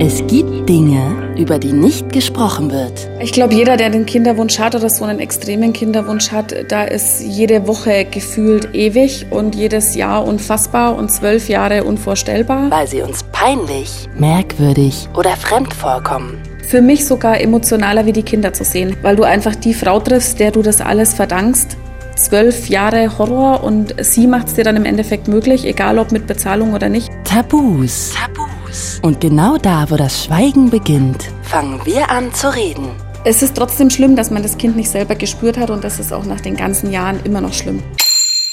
Es 0.00 0.26
gibt 0.26 0.68
Dinge, 0.68 1.34
über 1.38 1.60
die 1.60 1.72
nicht 1.72 2.12
gesprochen 2.12 2.72
wird. 2.72 3.08
Ich 3.20 3.30
glaube, 3.30 3.54
jeder, 3.54 3.76
der 3.76 3.90
den 3.90 4.06
Kinderwunsch 4.06 4.58
hat 4.58 4.74
oder 4.74 4.88
so 4.88 5.04
einen 5.04 5.20
extremen 5.20 5.72
Kinderwunsch 5.72 6.32
hat, 6.32 6.52
da 6.68 6.82
ist 6.82 7.20
jede 7.20 7.68
Woche 7.68 8.04
gefühlt 8.04 8.74
ewig 8.74 9.26
und 9.30 9.54
jedes 9.54 9.94
Jahr 9.94 10.26
unfassbar 10.26 10.96
und 10.96 11.12
zwölf 11.12 11.48
Jahre 11.48 11.84
unvorstellbar. 11.84 12.72
Weil 12.72 12.88
sie 12.88 13.02
uns 13.02 13.22
peinlich, 13.30 14.08
merkwürdig 14.18 15.08
oder 15.16 15.36
fremd 15.36 15.72
vorkommen. 15.72 16.42
Für 16.66 16.82
mich 16.82 17.06
sogar 17.06 17.40
emotionaler 17.40 18.04
wie 18.04 18.12
die 18.12 18.24
Kinder 18.24 18.52
zu 18.52 18.64
sehen, 18.64 18.96
weil 19.02 19.14
du 19.14 19.22
einfach 19.22 19.54
die 19.54 19.74
Frau 19.74 20.00
triffst, 20.00 20.40
der 20.40 20.50
du 20.50 20.62
das 20.62 20.80
alles 20.80 21.14
verdankst. 21.14 21.76
Zwölf 22.16 22.68
Jahre 22.68 23.16
Horror 23.16 23.62
und 23.62 23.94
sie 24.00 24.26
macht 24.26 24.48
es 24.48 24.54
dir 24.54 24.64
dann 24.64 24.76
im 24.76 24.86
Endeffekt 24.86 25.28
möglich, 25.28 25.64
egal 25.64 26.00
ob 26.00 26.10
mit 26.10 26.26
Bezahlung 26.26 26.74
oder 26.74 26.88
nicht. 26.88 27.10
Tabus. 27.24 28.12
Tabus. 28.12 28.53
Und 29.02 29.20
genau 29.20 29.56
da, 29.58 29.90
wo 29.90 29.96
das 29.96 30.24
Schweigen 30.24 30.70
beginnt, 30.70 31.30
fangen 31.42 31.80
wir 31.84 32.10
an 32.10 32.32
zu 32.32 32.54
reden. 32.54 32.88
Es 33.24 33.42
ist 33.42 33.56
trotzdem 33.56 33.88
schlimm, 33.90 34.16
dass 34.16 34.30
man 34.30 34.42
das 34.42 34.58
Kind 34.58 34.76
nicht 34.76 34.90
selber 34.90 35.14
gespürt 35.14 35.56
hat 35.56 35.70
und 35.70 35.82
das 35.82 35.98
ist 35.98 36.12
auch 36.12 36.24
nach 36.24 36.40
den 36.40 36.56
ganzen 36.56 36.90
Jahren 36.92 37.20
immer 37.24 37.40
noch 37.40 37.52
schlimm. 37.52 37.82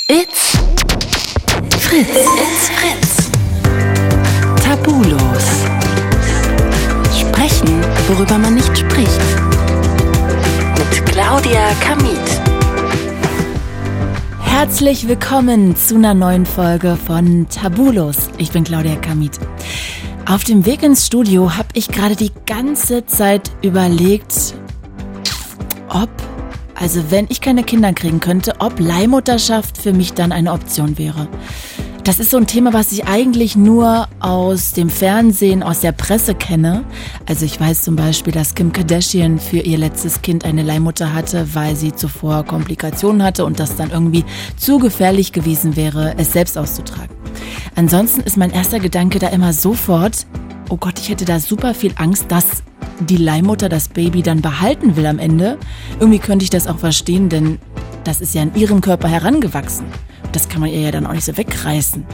It's 0.07 0.57
Fritz. 1.79 2.07
It's 2.09 2.69
Fritz. 2.69 3.29
Tabulos. 4.63 5.45
Sprechen, 7.17 7.81
worüber 8.07 8.37
man 8.37 8.55
nicht 8.55 8.77
spricht. 8.77 9.21
Mit 10.77 11.05
Claudia 11.07 11.73
Kamit. 11.81 12.51
Herzlich 14.39 15.07
willkommen 15.07 15.75
zu 15.75 15.95
einer 15.95 16.13
neuen 16.13 16.45
Folge 16.45 16.95
von 16.95 17.47
Tabulos. 17.49 18.29
Ich 18.37 18.51
bin 18.51 18.63
Claudia 18.63 18.95
Kamit. 18.95 19.39
Auf 20.25 20.43
dem 20.43 20.65
Weg 20.65 20.83
ins 20.83 21.07
Studio 21.07 21.57
habe 21.57 21.69
ich 21.73 21.87
gerade 21.87 22.15
die 22.15 22.31
ganze 22.45 23.05
Zeit 23.05 23.51
überlegt, 23.61 24.53
ob, 25.89 26.09
also 26.75 27.09
wenn 27.09 27.25
ich 27.29 27.41
keine 27.41 27.63
Kinder 27.63 27.91
kriegen 27.91 28.19
könnte, 28.19 28.53
ob 28.59 28.79
Leihmutterschaft 28.79 29.77
für 29.77 29.93
mich 29.93 30.13
dann 30.13 30.31
eine 30.31 30.53
Option 30.53 30.97
wäre. 30.97 31.27
Das 32.03 32.17
ist 32.19 32.31
so 32.31 32.37
ein 32.37 32.47
Thema, 32.47 32.73
was 32.73 32.91
ich 32.91 33.05
eigentlich 33.05 33.55
nur 33.55 34.07
aus 34.19 34.71
dem 34.71 34.89
Fernsehen, 34.89 35.61
aus 35.61 35.81
der 35.81 35.91
Presse 35.91 36.33
kenne. 36.33 36.83
Also 37.27 37.45
ich 37.45 37.59
weiß 37.59 37.81
zum 37.81 37.95
Beispiel, 37.95 38.33
dass 38.33 38.55
Kim 38.55 38.71
Kardashian 38.71 39.37
für 39.37 39.59
ihr 39.59 39.77
letztes 39.77 40.21
Kind 40.21 40.45
eine 40.45 40.63
Leihmutter 40.63 41.13
hatte, 41.13 41.53
weil 41.53 41.75
sie 41.75 41.93
zuvor 41.93 42.43
Komplikationen 42.43 43.21
hatte 43.21 43.45
und 43.45 43.59
das 43.59 43.75
dann 43.75 43.91
irgendwie 43.91 44.25
zu 44.57 44.79
gefährlich 44.79 45.31
gewesen 45.31 45.75
wäre, 45.75 46.15
es 46.17 46.33
selbst 46.33 46.57
auszutragen. 46.57 47.20
Ansonsten 47.75 48.21
ist 48.21 48.37
mein 48.37 48.51
erster 48.51 48.79
Gedanke 48.79 49.19
da 49.19 49.27
immer 49.27 49.53
sofort, 49.53 50.25
oh 50.69 50.77
Gott, 50.77 50.99
ich 50.99 51.09
hätte 51.09 51.25
da 51.25 51.39
super 51.39 51.73
viel 51.73 51.93
Angst, 51.97 52.25
dass 52.29 52.63
die 52.99 53.17
Leihmutter 53.17 53.69
das 53.69 53.89
Baby 53.89 54.21
dann 54.21 54.41
behalten 54.41 54.95
will 54.95 55.05
am 55.05 55.19
Ende. 55.19 55.57
Irgendwie 55.99 56.19
könnte 56.19 56.43
ich 56.43 56.49
das 56.49 56.67
auch 56.67 56.79
verstehen, 56.79 57.29
denn 57.29 57.59
das 58.03 58.21
ist 58.21 58.35
ja 58.35 58.43
in 58.43 58.55
ihrem 58.55 58.81
Körper 58.81 59.07
herangewachsen. 59.07 59.85
Das 60.31 60.49
kann 60.49 60.61
man 60.61 60.69
ihr 60.69 60.81
ja 60.81 60.91
dann 60.91 61.05
auch 61.05 61.13
nicht 61.13 61.25
so 61.25 61.35
wegreißen. 61.37 62.05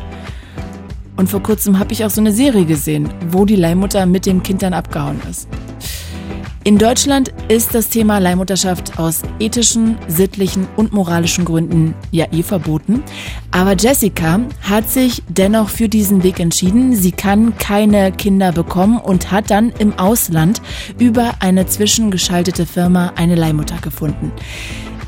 Und 1.17 1.29
vor 1.29 1.41
kurzem 1.41 1.79
habe 1.79 1.93
ich 1.93 2.05
auch 2.05 2.09
so 2.09 2.21
eine 2.21 2.31
Serie 2.31 2.65
gesehen, 2.65 3.09
wo 3.31 3.45
die 3.45 3.55
Leihmutter 3.55 4.05
mit 4.05 4.25
dem 4.25 4.43
Kind 4.43 4.61
dann 4.61 4.73
abgehauen 4.73 5.19
ist. 5.29 5.47
In 6.67 6.77
Deutschland 6.77 7.31
ist 7.47 7.73
das 7.73 7.87
Thema 7.87 8.17
Leihmutterschaft 8.17 8.99
aus 8.99 9.21
ethischen, 9.39 9.97
sittlichen 10.09 10.67
und 10.75 10.91
moralischen 10.91 11.45
Gründen 11.45 11.95
ja 12.11 12.25
eh 12.33 12.43
verboten. 12.43 13.03
Aber 13.51 13.77
Jessica 13.77 14.41
hat 14.59 14.89
sich 14.89 15.23
dennoch 15.29 15.69
für 15.69 15.87
diesen 15.87 16.23
Weg 16.23 16.41
entschieden. 16.41 16.93
Sie 16.93 17.13
kann 17.13 17.57
keine 17.57 18.11
Kinder 18.11 18.51
bekommen 18.51 18.97
und 18.97 19.31
hat 19.31 19.49
dann 19.49 19.69
im 19.79 19.97
Ausland 19.97 20.61
über 20.99 21.35
eine 21.39 21.67
zwischengeschaltete 21.67 22.65
Firma 22.65 23.13
eine 23.15 23.35
Leihmutter 23.35 23.77
gefunden. 23.81 24.33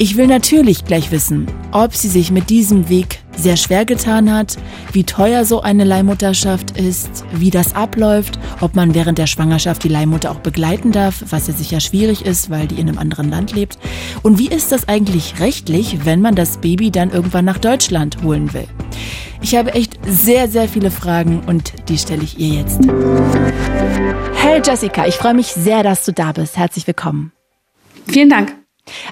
Ich 0.02 0.16
will 0.16 0.28
natürlich 0.28 0.86
gleich 0.86 1.12
wissen, 1.12 1.48
ob 1.74 1.94
sie 1.94 2.08
sich 2.08 2.32
mit 2.32 2.50
diesem 2.50 2.88
Weg 2.88 3.20
sehr 3.36 3.58
schwer 3.58 3.84
getan 3.84 4.34
hat, 4.34 4.56
wie 4.94 5.04
teuer 5.04 5.44
so 5.44 5.60
eine 5.60 5.84
Leihmutterschaft 5.84 6.80
ist, 6.80 7.26
wie 7.34 7.50
das 7.50 7.76
abläuft, 7.76 8.40
ob 8.62 8.78
man 8.78 8.96
während 8.96 9.18
der 9.18 9.28
Schwangerschaft 9.28 9.84
die 9.84 9.90
Leihmutter 9.90 10.32
auch 10.32 10.40
begleiten 10.40 10.94
darf, 10.94 11.26
was 11.32 11.48
ja 11.48 11.54
sicher 11.54 11.82
schwierig 11.82 12.26
ist, 12.26 12.50
weil 12.50 12.66
die 12.68 12.80
in 12.80 12.88
einem 12.88 12.98
anderen 12.98 13.30
Land 13.30 13.54
lebt. 13.54 13.78
Und 14.24 14.40
wie 14.40 14.48
ist 14.48 14.72
das 14.72 14.88
eigentlich 14.88 15.42
rechtlich, 15.42 16.06
wenn 16.06 16.22
man 16.22 16.34
das 16.34 16.60
Baby 16.60 16.92
dann 16.92 17.12
irgendwann 17.12 17.44
nach 17.44 17.58
Deutschland 17.58 18.24
holen 18.24 18.54
will? 18.54 18.68
Ich 19.42 19.58
habe 19.58 19.74
echt 19.74 20.00
sehr, 20.08 20.48
sehr 20.48 20.70
viele 20.70 20.92
Fragen 20.92 21.42
und 21.46 21.74
die 21.90 21.98
stelle 21.98 22.24
ich 22.24 22.40
ihr 22.40 22.62
jetzt. 22.62 22.80
Hey 24.34 24.62
Jessica, 24.66 25.08
ich 25.08 25.16
freue 25.16 25.34
mich 25.34 25.48
sehr, 25.48 25.84
dass 25.84 26.06
du 26.06 26.14
da 26.14 26.32
bist. 26.32 26.56
Herzlich 26.56 26.88
willkommen. 26.88 27.34
Vielen 28.08 28.30
Dank. 28.30 28.59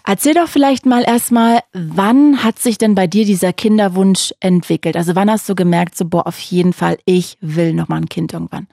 Erzähl 0.06 0.34
doch 0.34 0.48
vielleicht 0.48 0.86
mal 0.86 1.04
erstmal, 1.04 1.60
wann 1.74 2.44
hat 2.44 2.60
sich 2.60 2.78
denn 2.78 2.96
bei 2.96 3.08
dir 3.08 3.26
dieser 3.26 3.54
Kinderwunsch 3.54 4.34
entwickelt? 4.40 4.96
Also 4.96 5.16
wann 5.16 5.30
hast 5.30 5.48
du 5.50 5.56
gemerkt, 5.56 5.98
so 5.98 6.06
boah, 6.06 6.28
auf 6.28 6.40
jeden 6.40 6.74
Fall, 6.74 6.98
ich 7.06 7.38
will 7.42 7.74
noch 7.74 7.88
mal 7.88 7.98
ein 7.98 8.10
Kind 8.10 8.34
irgendwann? 8.34 8.68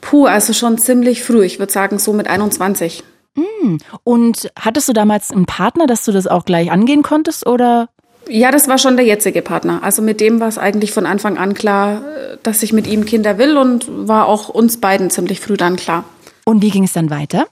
Puh, 0.00 0.26
also 0.26 0.52
schon 0.52 0.78
ziemlich 0.78 1.22
früh. 1.22 1.44
Ich 1.44 1.58
würde 1.58 1.72
sagen 1.72 1.98
so 1.98 2.12
mit 2.12 2.26
21. 2.26 3.02
Mm. 3.34 3.76
Und 4.04 4.50
hattest 4.58 4.88
du 4.88 4.92
damals 4.92 5.30
einen 5.30 5.46
Partner, 5.46 5.86
dass 5.86 6.04
du 6.04 6.12
das 6.12 6.26
auch 6.26 6.44
gleich 6.44 6.70
angehen 6.70 7.02
konntest 7.02 7.46
oder? 7.46 7.88
Ja, 8.28 8.50
das 8.50 8.68
war 8.68 8.78
schon 8.78 8.96
der 8.96 9.06
jetzige 9.06 9.42
Partner. 9.42 9.82
Also 9.82 10.02
mit 10.02 10.20
dem 10.20 10.40
war 10.40 10.48
es 10.48 10.58
eigentlich 10.58 10.92
von 10.92 11.06
Anfang 11.06 11.38
an 11.38 11.54
klar, 11.54 12.02
dass 12.42 12.62
ich 12.62 12.72
mit 12.72 12.86
ihm 12.86 13.04
Kinder 13.04 13.38
will 13.38 13.56
und 13.56 13.86
war 13.88 14.26
auch 14.26 14.48
uns 14.48 14.80
beiden 14.80 15.10
ziemlich 15.10 15.40
früh 15.40 15.56
dann 15.56 15.76
klar. 15.76 16.04
Und 16.44 16.62
wie 16.62 16.70
ging 16.70 16.84
es 16.84 16.92
dann 16.92 17.10
weiter? 17.10 17.46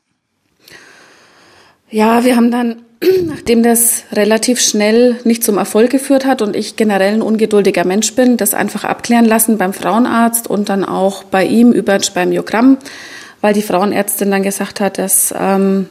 Ja, 1.90 2.24
wir 2.24 2.36
haben 2.36 2.50
dann, 2.50 2.82
nachdem 3.24 3.62
das 3.62 4.04
relativ 4.12 4.60
schnell 4.60 5.16
nicht 5.24 5.42
zum 5.42 5.58
Erfolg 5.58 5.90
geführt 5.90 6.24
hat 6.24 6.40
und 6.40 6.54
ich 6.54 6.76
generell 6.76 7.14
ein 7.14 7.22
ungeduldiger 7.22 7.84
Mensch 7.84 8.14
bin, 8.14 8.36
das 8.36 8.54
einfach 8.54 8.84
abklären 8.84 9.24
lassen 9.24 9.58
beim 9.58 9.72
Frauenarzt 9.72 10.48
und 10.48 10.68
dann 10.68 10.84
auch 10.84 11.24
bei 11.24 11.44
ihm 11.44 11.72
über 11.72 11.94
ein 11.94 12.02
Spermiogramm, 12.02 12.78
weil 13.40 13.54
die 13.54 13.62
Frauenärztin 13.62 14.30
dann 14.30 14.44
gesagt 14.44 14.80
hat, 14.80 14.98
das 14.98 15.34
ähm, 15.36 15.88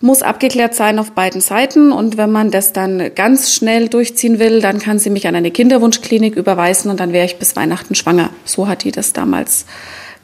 muss 0.00 0.22
abgeklärt 0.22 0.74
sein 0.74 0.98
auf 0.98 1.12
beiden 1.12 1.42
Seiten 1.42 1.92
und 1.92 2.16
wenn 2.16 2.32
man 2.32 2.50
das 2.50 2.72
dann 2.72 3.14
ganz 3.14 3.52
schnell 3.52 3.88
durchziehen 3.88 4.38
will, 4.38 4.62
dann 4.62 4.78
kann 4.78 4.98
sie 4.98 5.10
mich 5.10 5.28
an 5.28 5.36
eine 5.36 5.50
Kinderwunschklinik 5.50 6.36
überweisen 6.36 6.90
und 6.90 6.98
dann 6.98 7.12
wäre 7.12 7.26
ich 7.26 7.38
bis 7.38 7.56
Weihnachten 7.56 7.94
schwanger. 7.94 8.30
So 8.46 8.66
hat 8.66 8.84
die 8.84 8.92
das 8.92 9.12
damals 9.12 9.66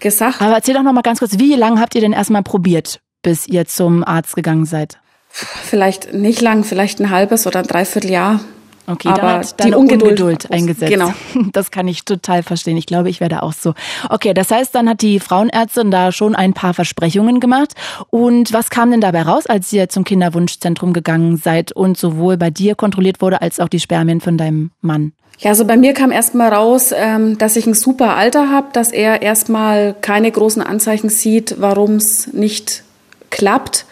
gesagt. 0.01 0.41
Aber 0.41 0.55
erzähl 0.55 0.75
doch 0.75 0.83
noch 0.83 0.95
mal 0.95 1.03
ganz 1.03 1.19
kurz, 1.19 1.39
wie 1.39 1.55
lange 1.55 1.81
habt 1.81 1.95
ihr 1.95 2.01
denn 2.01 2.15
erstmal 2.15 2.43
probiert? 2.43 3.01
Bis 3.27 3.49
ihr 3.49 3.67
zum 3.67 4.05
Arzt 4.05 4.37
gegangen 4.37 4.67
seid? 4.67 4.99
Vielleicht 5.29 6.15
nicht 6.15 6.41
lang, 6.41 6.63
vielleicht 6.63 7.01
ein 7.01 7.11
halbes 7.11 7.45
oder 7.49 7.59
ein 7.59 7.67
Dreivierteljahr. 7.67 8.39
Okay, 8.87 9.09
aber 9.09 9.21
dann 9.21 9.39
hat 9.41 9.65
die 9.65 9.75
Ungeduld, 9.75 10.21
Ungeduld 10.21 10.53
eingesetzt. 10.53 10.93
Genau. 10.93 11.13
Das 11.53 11.73
kann 11.73 11.89
ich 11.89 12.05
total 12.05 12.45
verstehen. 12.45 12.77
Ich 12.77 12.87
glaube, 12.87 13.11
ich 13.11 13.21
werde 13.21 13.43
auch 13.43 13.53
so. 13.53 13.75
Okay, 14.11 14.33
das 14.33 14.53
heißt, 14.53 14.73
dann 14.77 14.89
hat 14.89 15.03
die 15.03 15.19
Frauenärztin 15.19 15.91
da 15.91 16.13
schon 16.13 16.37
ein 16.37 16.53
paar 16.55 16.73
Versprechungen 16.73 17.41
gemacht. 17.41 17.75
Und 18.11 18.53
was 18.53 18.71
kam 18.71 18.93
denn 18.93 19.01
dabei 19.01 19.23
raus, 19.23 19.47
als 19.47 19.73
ihr 19.73 19.89
zum 19.89 20.05
Kinderwunschzentrum 20.05 20.93
gegangen 20.93 21.37
seid 21.37 21.73
und 21.73 21.99
sowohl 21.99 22.37
bei 22.37 22.51
dir 22.51 22.77
kontrolliert 22.77 23.21
wurde, 23.21 23.43
als 23.43 23.59
auch 23.59 23.69
die 23.69 23.81
Spermien 23.81 24.21
von 24.21 24.39
deinem 24.39 24.71
Mann? 24.83 25.15
Ja, 25.41 25.51
also 25.51 25.65
bei 25.65 25.77
mir 25.77 25.95
kam 25.95 26.13
erstmal 26.13 26.53
raus, 26.55 26.93
ähm, 26.95 27.39
dass 27.39 27.57
ich 27.57 27.67
ein 27.67 27.75
super 27.75 28.15
Alter 28.15 28.51
habe, 28.53 28.69
dass 28.73 28.93
er 28.93 29.21
erstmal 29.23 29.97
keine 30.01 30.31
großen 30.31 30.63
Anzeichen 30.63 31.09
sieht, 31.09 31.57
warum 31.59 31.97
es 31.97 32.33
nicht 32.33 32.86
klappt. 33.31 33.87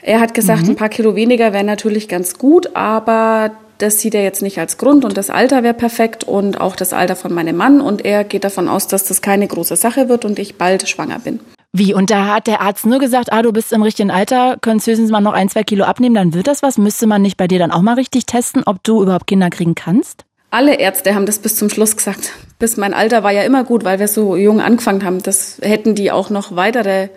Er 0.00 0.20
hat 0.20 0.34
gesagt, 0.34 0.64
mhm. 0.64 0.70
ein 0.70 0.76
paar 0.76 0.88
Kilo 0.88 1.14
weniger 1.14 1.52
wäre 1.52 1.64
natürlich 1.64 2.08
ganz 2.08 2.38
gut, 2.38 2.74
aber 2.74 3.52
das 3.78 4.00
sieht 4.00 4.14
er 4.14 4.22
jetzt 4.22 4.42
nicht 4.42 4.58
als 4.58 4.78
Grund 4.78 5.04
und 5.04 5.16
das 5.16 5.30
Alter 5.30 5.62
wäre 5.62 5.74
perfekt 5.74 6.24
und 6.24 6.60
auch 6.60 6.76
das 6.76 6.92
Alter 6.92 7.16
von 7.16 7.32
meinem 7.32 7.56
Mann 7.56 7.80
und 7.80 8.04
er 8.04 8.24
geht 8.24 8.44
davon 8.44 8.68
aus, 8.68 8.86
dass 8.86 9.04
das 9.04 9.22
keine 9.22 9.46
große 9.46 9.76
Sache 9.76 10.08
wird 10.08 10.24
und 10.24 10.38
ich 10.38 10.56
bald 10.56 10.88
schwanger 10.88 11.18
bin. 11.18 11.40
Wie? 11.72 11.94
Und 11.94 12.10
da 12.10 12.26
hat 12.26 12.46
der 12.46 12.60
Arzt 12.60 12.84
nur 12.84 12.98
gesagt, 12.98 13.32
ah, 13.32 13.42
du 13.42 13.50
bist 13.50 13.72
im 13.72 13.82
richtigen 13.82 14.10
Alter, 14.10 14.58
könntest 14.60 14.88
höchstens 14.88 15.10
mal 15.10 15.20
noch 15.20 15.32
ein, 15.32 15.48
zwei 15.48 15.64
Kilo 15.64 15.84
abnehmen, 15.84 16.14
dann 16.14 16.34
wird 16.34 16.46
das 16.46 16.62
was. 16.62 16.76
Müsste 16.76 17.06
man 17.06 17.22
nicht 17.22 17.38
bei 17.38 17.48
dir 17.48 17.58
dann 17.58 17.70
auch 17.70 17.80
mal 17.80 17.94
richtig 17.94 18.26
testen, 18.26 18.62
ob 18.66 18.84
du 18.84 19.02
überhaupt 19.02 19.26
Kinder 19.26 19.48
kriegen 19.48 19.74
kannst? 19.74 20.24
Alle 20.50 20.74
Ärzte 20.74 21.14
haben 21.14 21.24
das 21.24 21.38
bis 21.38 21.56
zum 21.56 21.70
Schluss 21.70 21.96
gesagt. 21.96 22.32
Bis 22.58 22.76
mein 22.76 22.92
Alter 22.92 23.22
war 23.22 23.32
ja 23.32 23.42
immer 23.42 23.64
gut, 23.64 23.84
weil 23.84 23.98
wir 23.98 24.08
so 24.08 24.36
jung 24.36 24.60
angefangen 24.60 25.02
haben. 25.02 25.22
Das 25.22 25.58
hätten 25.62 25.94
die 25.94 26.12
auch 26.12 26.28
noch 26.28 26.54
weitere 26.54 27.08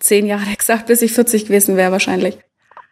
zehn 0.00 0.26
Jahre 0.26 0.44
gesagt, 0.58 0.86
bis 0.86 1.02
ich 1.02 1.12
40 1.12 1.46
gewesen 1.46 1.76
wäre 1.76 1.92
wahrscheinlich. 1.92 2.38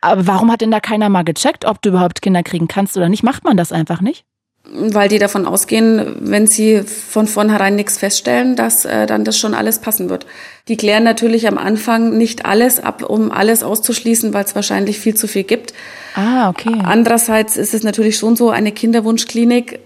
Aber 0.00 0.26
warum 0.26 0.52
hat 0.52 0.60
denn 0.60 0.70
da 0.70 0.80
keiner 0.80 1.08
mal 1.08 1.24
gecheckt, 1.24 1.64
ob 1.64 1.82
du 1.82 1.88
überhaupt 1.88 2.22
Kinder 2.22 2.42
kriegen 2.42 2.68
kannst 2.68 2.96
oder 2.96 3.08
nicht? 3.08 3.24
Macht 3.24 3.44
man 3.44 3.56
das 3.56 3.72
einfach 3.72 4.00
nicht? 4.00 4.24
Weil 4.70 5.08
die 5.08 5.18
davon 5.18 5.46
ausgehen, 5.46 6.16
wenn 6.20 6.46
sie 6.46 6.82
von 6.82 7.26
vornherein 7.26 7.74
nichts 7.74 7.98
feststellen, 7.98 8.54
dass 8.54 8.84
äh, 8.84 9.06
dann 9.06 9.24
das 9.24 9.38
schon 9.38 9.54
alles 9.54 9.78
passen 9.78 10.10
wird. 10.10 10.26
Die 10.68 10.76
klären 10.76 11.04
natürlich 11.04 11.48
am 11.48 11.56
Anfang 11.56 12.16
nicht 12.18 12.44
alles 12.44 12.78
ab, 12.78 13.02
um 13.02 13.32
alles 13.32 13.62
auszuschließen, 13.62 14.34
weil 14.34 14.44
es 14.44 14.54
wahrscheinlich 14.54 14.98
viel 14.98 15.14
zu 15.14 15.26
viel 15.26 15.44
gibt. 15.44 15.72
Ah, 16.14 16.50
okay. 16.50 16.76
Andererseits 16.84 17.56
ist 17.56 17.72
es 17.72 17.82
natürlich 17.82 18.18
schon 18.18 18.36
so, 18.36 18.50
eine 18.50 18.70
Kinderwunschklinik 18.70 19.72
äh, 19.72 19.78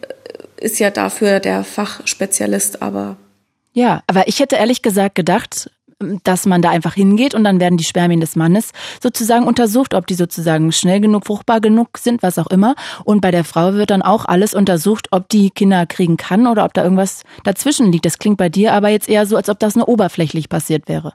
ist 0.65 0.81
ja 0.81 0.91
dafür 0.91 1.39
der 1.39 1.65
Fachspezialist, 1.65 2.83
aber 2.83 3.17
ja, 3.75 4.03
aber 4.07 4.29
ich 4.29 4.41
hätte 4.41 4.57
ehrlich 4.57 4.83
gesagt 4.83 5.15
gedacht, 5.15 5.71
dass 6.25 6.47
man 6.47 6.63
da 6.63 6.71
einfach 6.71 6.95
hingeht 6.95 7.35
und 7.35 7.45
dann 7.45 7.61
werden 7.61 7.77
die 7.77 7.85
Spermien 7.85 8.21
des 8.21 8.37
Mannes 8.37 8.71
sozusagen 9.03 9.47
untersucht, 9.47 9.95
ob 9.95 10.07
die 10.07 10.15
sozusagen 10.15 10.73
schnell 10.73 11.01
genug, 11.01 11.27
fruchtbar 11.27 11.61
genug 11.61 11.99
sind, 11.99 12.23
was 12.23 12.39
auch 12.39 12.49
immer. 12.49 12.75
Und 13.05 13.21
bei 13.21 13.31
der 13.31 13.45
Frau 13.45 13.75
wird 13.75 13.91
dann 13.91 14.03
auch 14.03 14.25
alles 14.25 14.55
untersucht, 14.55 15.09
ob 15.11 15.29
die 15.29 15.51
Kinder 15.51 15.87
kriegen 15.87 16.17
kann 16.17 16.47
oder 16.47 16.65
ob 16.65 16.75
da 16.75 16.83
irgendwas 16.83 17.23
dazwischen 17.45 17.91
liegt. 17.93 18.05
Das 18.05 18.19
klingt 18.19 18.39
bei 18.39 18.49
dir 18.49 18.73
aber 18.73 18.89
jetzt 18.89 19.09
eher 19.09 19.27
so, 19.27 19.37
als 19.37 19.49
ob 19.49 19.59
das 19.59 19.77
nur 19.77 19.89
oberflächlich 19.89 20.49
passiert 20.49 20.89
wäre. 20.89 21.13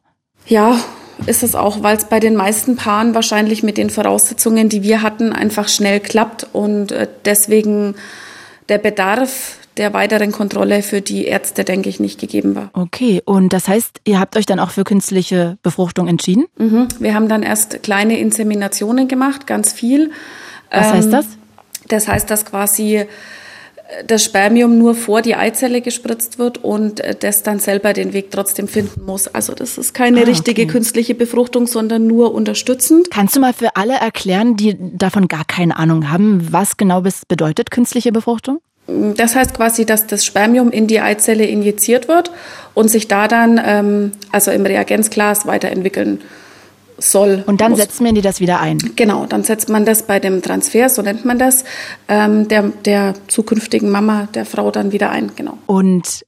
Ja, 0.47 0.77
ist 1.25 1.43
es 1.43 1.55
auch, 1.55 1.81
weil 1.83 1.97
es 1.97 2.05
bei 2.05 2.19
den 2.19 2.35
meisten 2.35 2.75
Paaren 2.75 3.15
wahrscheinlich 3.15 3.63
mit 3.63 3.77
den 3.77 3.89
Voraussetzungen, 3.89 4.69
die 4.69 4.83
wir 4.83 5.01
hatten, 5.01 5.33
einfach 5.33 5.67
schnell 5.67 5.99
klappt 5.99 6.47
und 6.53 6.91
äh, 6.91 7.07
deswegen 7.25 7.95
der 8.69 8.77
Bedarf 8.77 9.57
der 9.77 9.93
weiteren 9.93 10.31
Kontrolle 10.31 10.81
für 10.81 11.01
die 11.01 11.25
Ärzte, 11.25 11.63
denke 11.63 11.87
ich, 11.89 11.99
nicht 11.99 12.19
gegeben 12.19 12.55
war. 12.55 12.71
Okay, 12.73 13.21
und 13.25 13.53
das 13.53 13.67
heißt, 13.67 14.01
ihr 14.05 14.19
habt 14.19 14.35
euch 14.35 14.45
dann 14.45 14.59
auch 14.59 14.71
für 14.71 14.83
künstliche 14.83 15.57
Befruchtung 15.61 16.07
entschieden? 16.07 16.45
Mhm. 16.57 16.87
Wir 16.99 17.13
haben 17.13 17.29
dann 17.29 17.43
erst 17.43 17.83
kleine 17.83 18.19
Inseminationen 18.19 19.07
gemacht, 19.07 19.45
ganz 19.47 19.73
viel. 19.73 20.11
Was 20.71 20.87
ähm, 20.87 20.93
heißt 20.93 21.13
das? 21.13 21.25
Das 21.87 22.07
heißt, 22.07 22.29
dass 22.29 22.45
quasi 22.45 23.05
das 24.05 24.23
Spermium 24.23 24.77
nur 24.77 24.95
vor 24.95 25.21
die 25.21 25.35
Eizelle 25.35 25.81
gespritzt 25.81 26.39
wird 26.39 26.63
und 26.63 26.99
äh, 26.99 27.15
das 27.15 27.43
dann 27.43 27.59
selber 27.59 27.93
den 27.93 28.13
Weg 28.13 28.31
trotzdem 28.31 28.67
finden 28.67 29.05
muss. 29.05 29.27
Also 29.27 29.53
das 29.53 29.77
ist 29.77 29.93
keine 29.93 30.21
ah, 30.21 30.25
richtige 30.25 30.63
okay. 30.63 30.71
künstliche 30.71 31.15
Befruchtung, 31.15 31.67
sondern 31.67 32.05
nur 32.05 32.33
unterstützend. 32.33 33.09
Kannst 33.11 33.35
du 33.35 33.39
mal 33.39 33.53
für 33.53 33.75
alle 33.75 33.93
erklären, 33.93 34.57
die 34.57 34.75
davon 34.79 35.27
gar 35.27 35.45
keine 35.45 35.77
Ahnung 35.77 36.09
haben, 36.11 36.47
was 36.51 36.77
genau 36.77 37.01
bedeutet 37.27 37.71
künstliche 37.71 38.11
Befruchtung? 38.11 38.59
Das 38.87 39.35
heißt 39.35 39.53
quasi, 39.53 39.85
dass 39.85 40.07
das 40.07 40.25
Spermium 40.25 40.71
in 40.71 40.87
die 40.87 41.01
Eizelle 41.01 41.45
injiziert 41.45 42.07
wird 42.07 42.31
und 42.73 42.89
sich 42.89 43.07
da 43.07 43.27
dann, 43.27 43.59
ähm, 43.63 44.11
also 44.31 44.51
im 44.51 44.65
Reagenzglas, 44.65 45.45
weiterentwickeln 45.45 46.21
soll. 46.97 47.43
Und 47.45 47.61
dann 47.61 47.71
muss. 47.71 47.79
setzt 47.79 48.01
man 48.01 48.15
die 48.15 48.21
das 48.21 48.39
wieder 48.39 48.59
ein? 48.59 48.77
Genau, 48.95 49.25
dann 49.25 49.43
setzt 49.43 49.69
man 49.69 49.85
das 49.85 50.03
bei 50.03 50.19
dem 50.19 50.41
Transfer, 50.41 50.89
so 50.89 51.01
nennt 51.01 51.25
man 51.25 51.39
das, 51.39 51.63
ähm, 52.07 52.47
der, 52.47 52.63
der 52.85 53.13
zukünftigen 53.27 53.89
Mama, 53.89 54.27
der 54.33 54.45
Frau 54.45 54.71
dann 54.71 54.91
wieder 54.91 55.09
ein. 55.09 55.31
Genau. 55.35 55.57
Und 55.65 56.25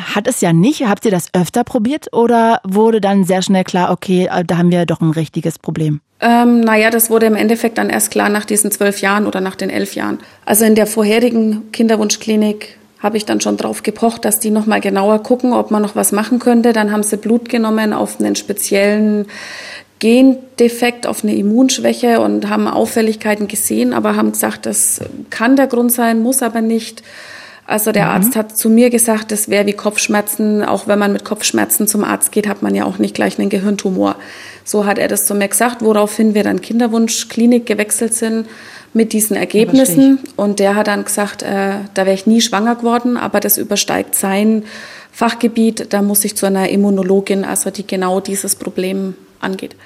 hat 0.00 0.26
es 0.26 0.40
ja 0.40 0.52
nicht. 0.52 0.86
Habt 0.86 1.04
ihr 1.04 1.10
das 1.10 1.28
öfter 1.34 1.64
probiert 1.64 2.12
oder 2.12 2.60
wurde 2.64 3.00
dann 3.00 3.24
sehr 3.24 3.42
schnell 3.42 3.64
klar, 3.64 3.90
okay, 3.90 4.28
äh, 4.32 4.44
da 4.44 4.56
haben 4.56 4.70
wir 4.70 4.86
doch 4.86 5.00
ein 5.00 5.10
richtiges 5.10 5.58
Problem? 5.58 6.00
Ähm, 6.20 6.60
naja, 6.60 6.90
das 6.90 7.10
wurde 7.10 7.26
im 7.26 7.34
Endeffekt 7.34 7.78
dann 7.78 7.90
erst 7.90 8.10
klar 8.10 8.28
nach 8.28 8.44
diesen 8.44 8.70
zwölf 8.70 9.00
Jahren 9.00 9.26
oder 9.26 9.40
nach 9.40 9.56
den 9.56 9.70
elf 9.70 9.94
Jahren. 9.94 10.18
Also 10.46 10.64
in 10.64 10.74
der 10.74 10.86
vorherigen 10.86 11.72
Kinderwunschklinik 11.72 12.78
habe 13.00 13.16
ich 13.16 13.26
dann 13.26 13.40
schon 13.40 13.56
drauf 13.56 13.82
gepocht, 13.82 14.24
dass 14.24 14.38
die 14.38 14.50
nochmal 14.50 14.80
genauer 14.80 15.22
gucken, 15.24 15.52
ob 15.52 15.72
man 15.72 15.82
noch 15.82 15.96
was 15.96 16.12
machen 16.12 16.38
könnte. 16.38 16.72
Dann 16.72 16.92
haben 16.92 17.02
sie 17.02 17.16
Blut 17.16 17.48
genommen 17.48 17.92
auf 17.92 18.20
einen 18.20 18.36
speziellen 18.36 19.26
Gendefekt, 20.02 21.06
auf 21.06 21.22
eine 21.22 21.36
Immunschwäche 21.36 22.18
und 22.18 22.48
haben 22.48 22.66
Auffälligkeiten 22.66 23.46
gesehen, 23.46 23.94
aber 23.94 24.16
haben 24.16 24.32
gesagt, 24.32 24.66
das 24.66 25.00
kann 25.30 25.54
der 25.54 25.68
Grund 25.68 25.92
sein, 25.92 26.20
muss 26.20 26.42
aber 26.42 26.60
nicht. 26.60 27.04
Also 27.68 27.92
der 27.92 28.06
mhm. 28.06 28.10
Arzt 28.10 28.34
hat 28.34 28.58
zu 28.58 28.68
mir 28.68 28.90
gesagt, 28.90 29.30
das 29.30 29.48
wäre 29.48 29.64
wie 29.64 29.74
Kopfschmerzen. 29.74 30.64
Auch 30.64 30.88
wenn 30.88 30.98
man 30.98 31.12
mit 31.12 31.24
Kopfschmerzen 31.24 31.86
zum 31.86 32.02
Arzt 32.02 32.32
geht, 32.32 32.48
hat 32.48 32.62
man 32.62 32.74
ja 32.74 32.84
auch 32.84 32.98
nicht 32.98 33.14
gleich 33.14 33.38
einen 33.38 33.48
Gehirntumor. 33.48 34.16
So 34.64 34.86
hat 34.86 34.98
er 34.98 35.06
das 35.06 35.24
zu 35.24 35.36
mir 35.36 35.46
gesagt, 35.46 35.82
woraufhin 35.82 36.34
wir 36.34 36.42
dann 36.42 36.60
Kinderwunschklinik 36.60 37.64
gewechselt 37.64 38.14
sind 38.14 38.48
mit 38.94 39.12
diesen 39.12 39.36
Ergebnissen. 39.36 40.18
Und 40.34 40.58
der 40.58 40.74
hat 40.74 40.88
dann 40.88 41.04
gesagt, 41.04 41.44
äh, 41.44 41.74
da 41.94 42.06
wäre 42.06 42.14
ich 42.14 42.26
nie 42.26 42.40
schwanger 42.40 42.74
geworden, 42.74 43.16
aber 43.16 43.38
das 43.38 43.56
übersteigt 43.56 44.16
sein 44.16 44.64
Fachgebiet. 45.12 45.92
Da 45.92 46.02
muss 46.02 46.24
ich 46.24 46.34
zu 46.34 46.46
einer 46.46 46.68
Immunologin, 46.70 47.44
also 47.44 47.70
die 47.70 47.86
genau 47.86 48.18
dieses 48.18 48.56
Problem 48.56 49.14
angeht. 49.42 49.76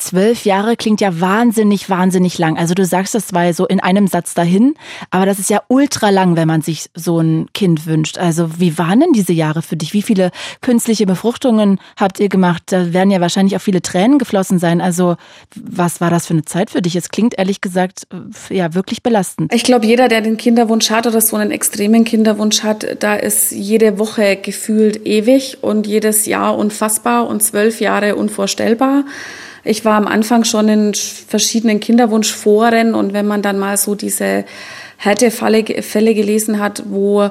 Zwölf 0.00 0.46
Jahre 0.46 0.76
klingt 0.76 1.02
ja 1.02 1.20
wahnsinnig, 1.20 1.90
wahnsinnig 1.90 2.38
lang. 2.38 2.56
Also 2.56 2.72
du 2.72 2.86
sagst 2.86 3.14
das 3.14 3.34
war 3.34 3.52
so 3.52 3.66
in 3.66 3.80
einem 3.80 4.06
Satz 4.06 4.32
dahin, 4.32 4.74
aber 5.10 5.26
das 5.26 5.38
ist 5.38 5.50
ja 5.50 5.60
ultra 5.68 6.08
lang, 6.08 6.36
wenn 6.36 6.48
man 6.48 6.62
sich 6.62 6.90
so 6.94 7.20
ein 7.20 7.48
Kind 7.52 7.84
wünscht. 7.84 8.16
Also 8.16 8.58
wie 8.58 8.78
waren 8.78 9.00
denn 9.00 9.12
diese 9.12 9.34
Jahre 9.34 9.60
für 9.60 9.76
dich? 9.76 9.92
Wie 9.92 10.00
viele 10.00 10.30
künstliche 10.62 11.04
Befruchtungen 11.04 11.78
habt 11.98 12.18
ihr 12.18 12.30
gemacht? 12.30 12.62
Da 12.66 12.94
werden 12.94 13.10
ja 13.10 13.20
wahrscheinlich 13.20 13.54
auch 13.56 13.60
viele 13.60 13.82
Tränen 13.82 14.18
geflossen 14.18 14.58
sein. 14.58 14.80
Also 14.80 15.16
was 15.54 16.00
war 16.00 16.08
das 16.08 16.26
für 16.26 16.32
eine 16.32 16.46
Zeit 16.46 16.70
für 16.70 16.80
dich? 16.80 16.96
Es 16.96 17.10
klingt 17.10 17.38
ehrlich 17.38 17.60
gesagt 17.60 18.06
ja 18.48 18.72
wirklich 18.74 19.02
belastend. 19.02 19.52
Ich 19.54 19.64
glaube, 19.64 19.84
jeder, 19.84 20.08
der 20.08 20.22
den 20.22 20.38
Kinderwunsch 20.38 20.90
hat 20.90 21.06
oder 21.06 21.20
so 21.20 21.36
einen 21.36 21.50
extremen 21.50 22.04
Kinderwunsch 22.04 22.62
hat, 22.62 23.02
da 23.02 23.16
ist 23.16 23.52
jede 23.52 23.98
Woche 23.98 24.36
gefühlt 24.36 25.06
ewig 25.06 25.58
und 25.60 25.86
jedes 25.86 26.24
Jahr 26.24 26.56
unfassbar 26.56 27.28
und 27.28 27.42
zwölf 27.42 27.82
Jahre 27.82 28.16
unvorstellbar. 28.16 29.04
Ich 29.64 29.84
war 29.84 29.96
am 29.96 30.06
Anfang 30.06 30.44
schon 30.44 30.68
in 30.68 30.94
verschiedenen 30.94 31.80
Kinderwunschforen 31.80 32.94
und 32.94 33.12
wenn 33.12 33.26
man 33.26 33.42
dann 33.42 33.58
mal 33.58 33.76
so 33.76 33.94
diese 33.94 34.44
Härtefälle 34.96 36.14
gelesen 36.14 36.60
hat, 36.60 36.82
wo 36.86 37.30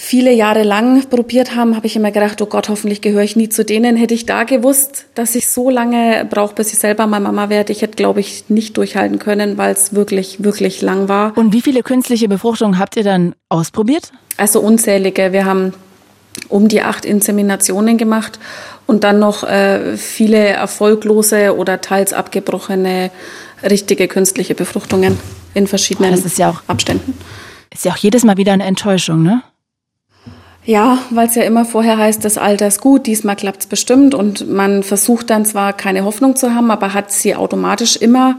viele 0.00 0.32
Jahre 0.32 0.62
lang 0.62 1.08
probiert 1.10 1.54
haben, 1.54 1.76
habe 1.76 1.86
ich 1.86 1.94
immer 1.94 2.10
gedacht, 2.10 2.40
oh 2.40 2.46
Gott, 2.46 2.70
hoffentlich 2.70 3.02
gehöre 3.02 3.22
ich 3.22 3.36
nie 3.36 3.50
zu 3.50 3.66
denen. 3.66 3.96
Hätte 3.96 4.14
ich 4.14 4.24
da 4.24 4.44
gewusst, 4.44 5.06
dass 5.14 5.34
ich 5.34 5.48
so 5.48 5.68
lange 5.68 6.26
brauche, 6.28 6.54
bis 6.54 6.72
ich 6.72 6.78
selber 6.78 7.06
mal 7.06 7.20
Mama 7.20 7.50
werde, 7.50 7.72
ich 7.72 7.82
hätte, 7.82 7.96
glaube 7.96 8.20
ich, 8.20 8.44
nicht 8.48 8.78
durchhalten 8.78 9.18
können, 9.18 9.58
weil 9.58 9.72
es 9.72 9.94
wirklich, 9.94 10.42
wirklich 10.42 10.80
lang 10.80 11.08
war. 11.08 11.36
Und 11.36 11.52
wie 11.52 11.60
viele 11.60 11.82
künstliche 11.82 12.28
Befruchtungen 12.28 12.78
habt 12.78 12.96
ihr 12.96 13.04
dann 13.04 13.34
ausprobiert? 13.50 14.10
Also 14.38 14.60
unzählige. 14.60 15.32
Wir 15.32 15.44
haben 15.44 15.74
um 16.48 16.68
die 16.68 16.82
acht 16.82 17.04
Inseminationen 17.04 17.98
gemacht 17.98 18.38
und 18.86 19.04
dann 19.04 19.18
noch 19.18 19.44
äh, 19.44 19.96
viele 19.96 20.48
erfolglose 20.48 21.56
oder 21.56 21.80
teils 21.80 22.12
abgebrochene 22.12 23.10
richtige 23.62 24.08
künstliche 24.08 24.54
Befruchtungen 24.54 25.18
in 25.54 25.66
verschiedenen 25.66 26.12
das 26.12 26.24
ist 26.24 26.38
ja 26.38 26.50
auch, 26.50 26.62
Abständen. 26.66 27.14
Ist 27.72 27.84
ja 27.84 27.92
auch 27.92 27.96
jedes 27.96 28.24
Mal 28.24 28.36
wieder 28.36 28.52
eine 28.52 28.64
Enttäuschung, 28.64 29.22
ne? 29.22 29.42
Ja, 30.64 30.98
weil 31.10 31.26
es 31.26 31.34
ja 31.34 31.42
immer 31.42 31.64
vorher 31.64 31.96
heißt, 31.96 32.24
das 32.24 32.36
Alter 32.36 32.66
ist 32.66 32.80
gut, 32.80 33.06
diesmal 33.06 33.34
klappt 33.34 33.60
es 33.60 33.66
bestimmt 33.66 34.14
und 34.14 34.50
man 34.50 34.82
versucht 34.82 35.30
dann 35.30 35.44
zwar 35.46 35.72
keine 35.72 36.04
Hoffnung 36.04 36.36
zu 36.36 36.54
haben, 36.54 36.70
aber 36.70 36.92
hat 36.92 37.10
sie 37.10 37.34
automatisch 37.34 37.96
immer. 37.96 38.38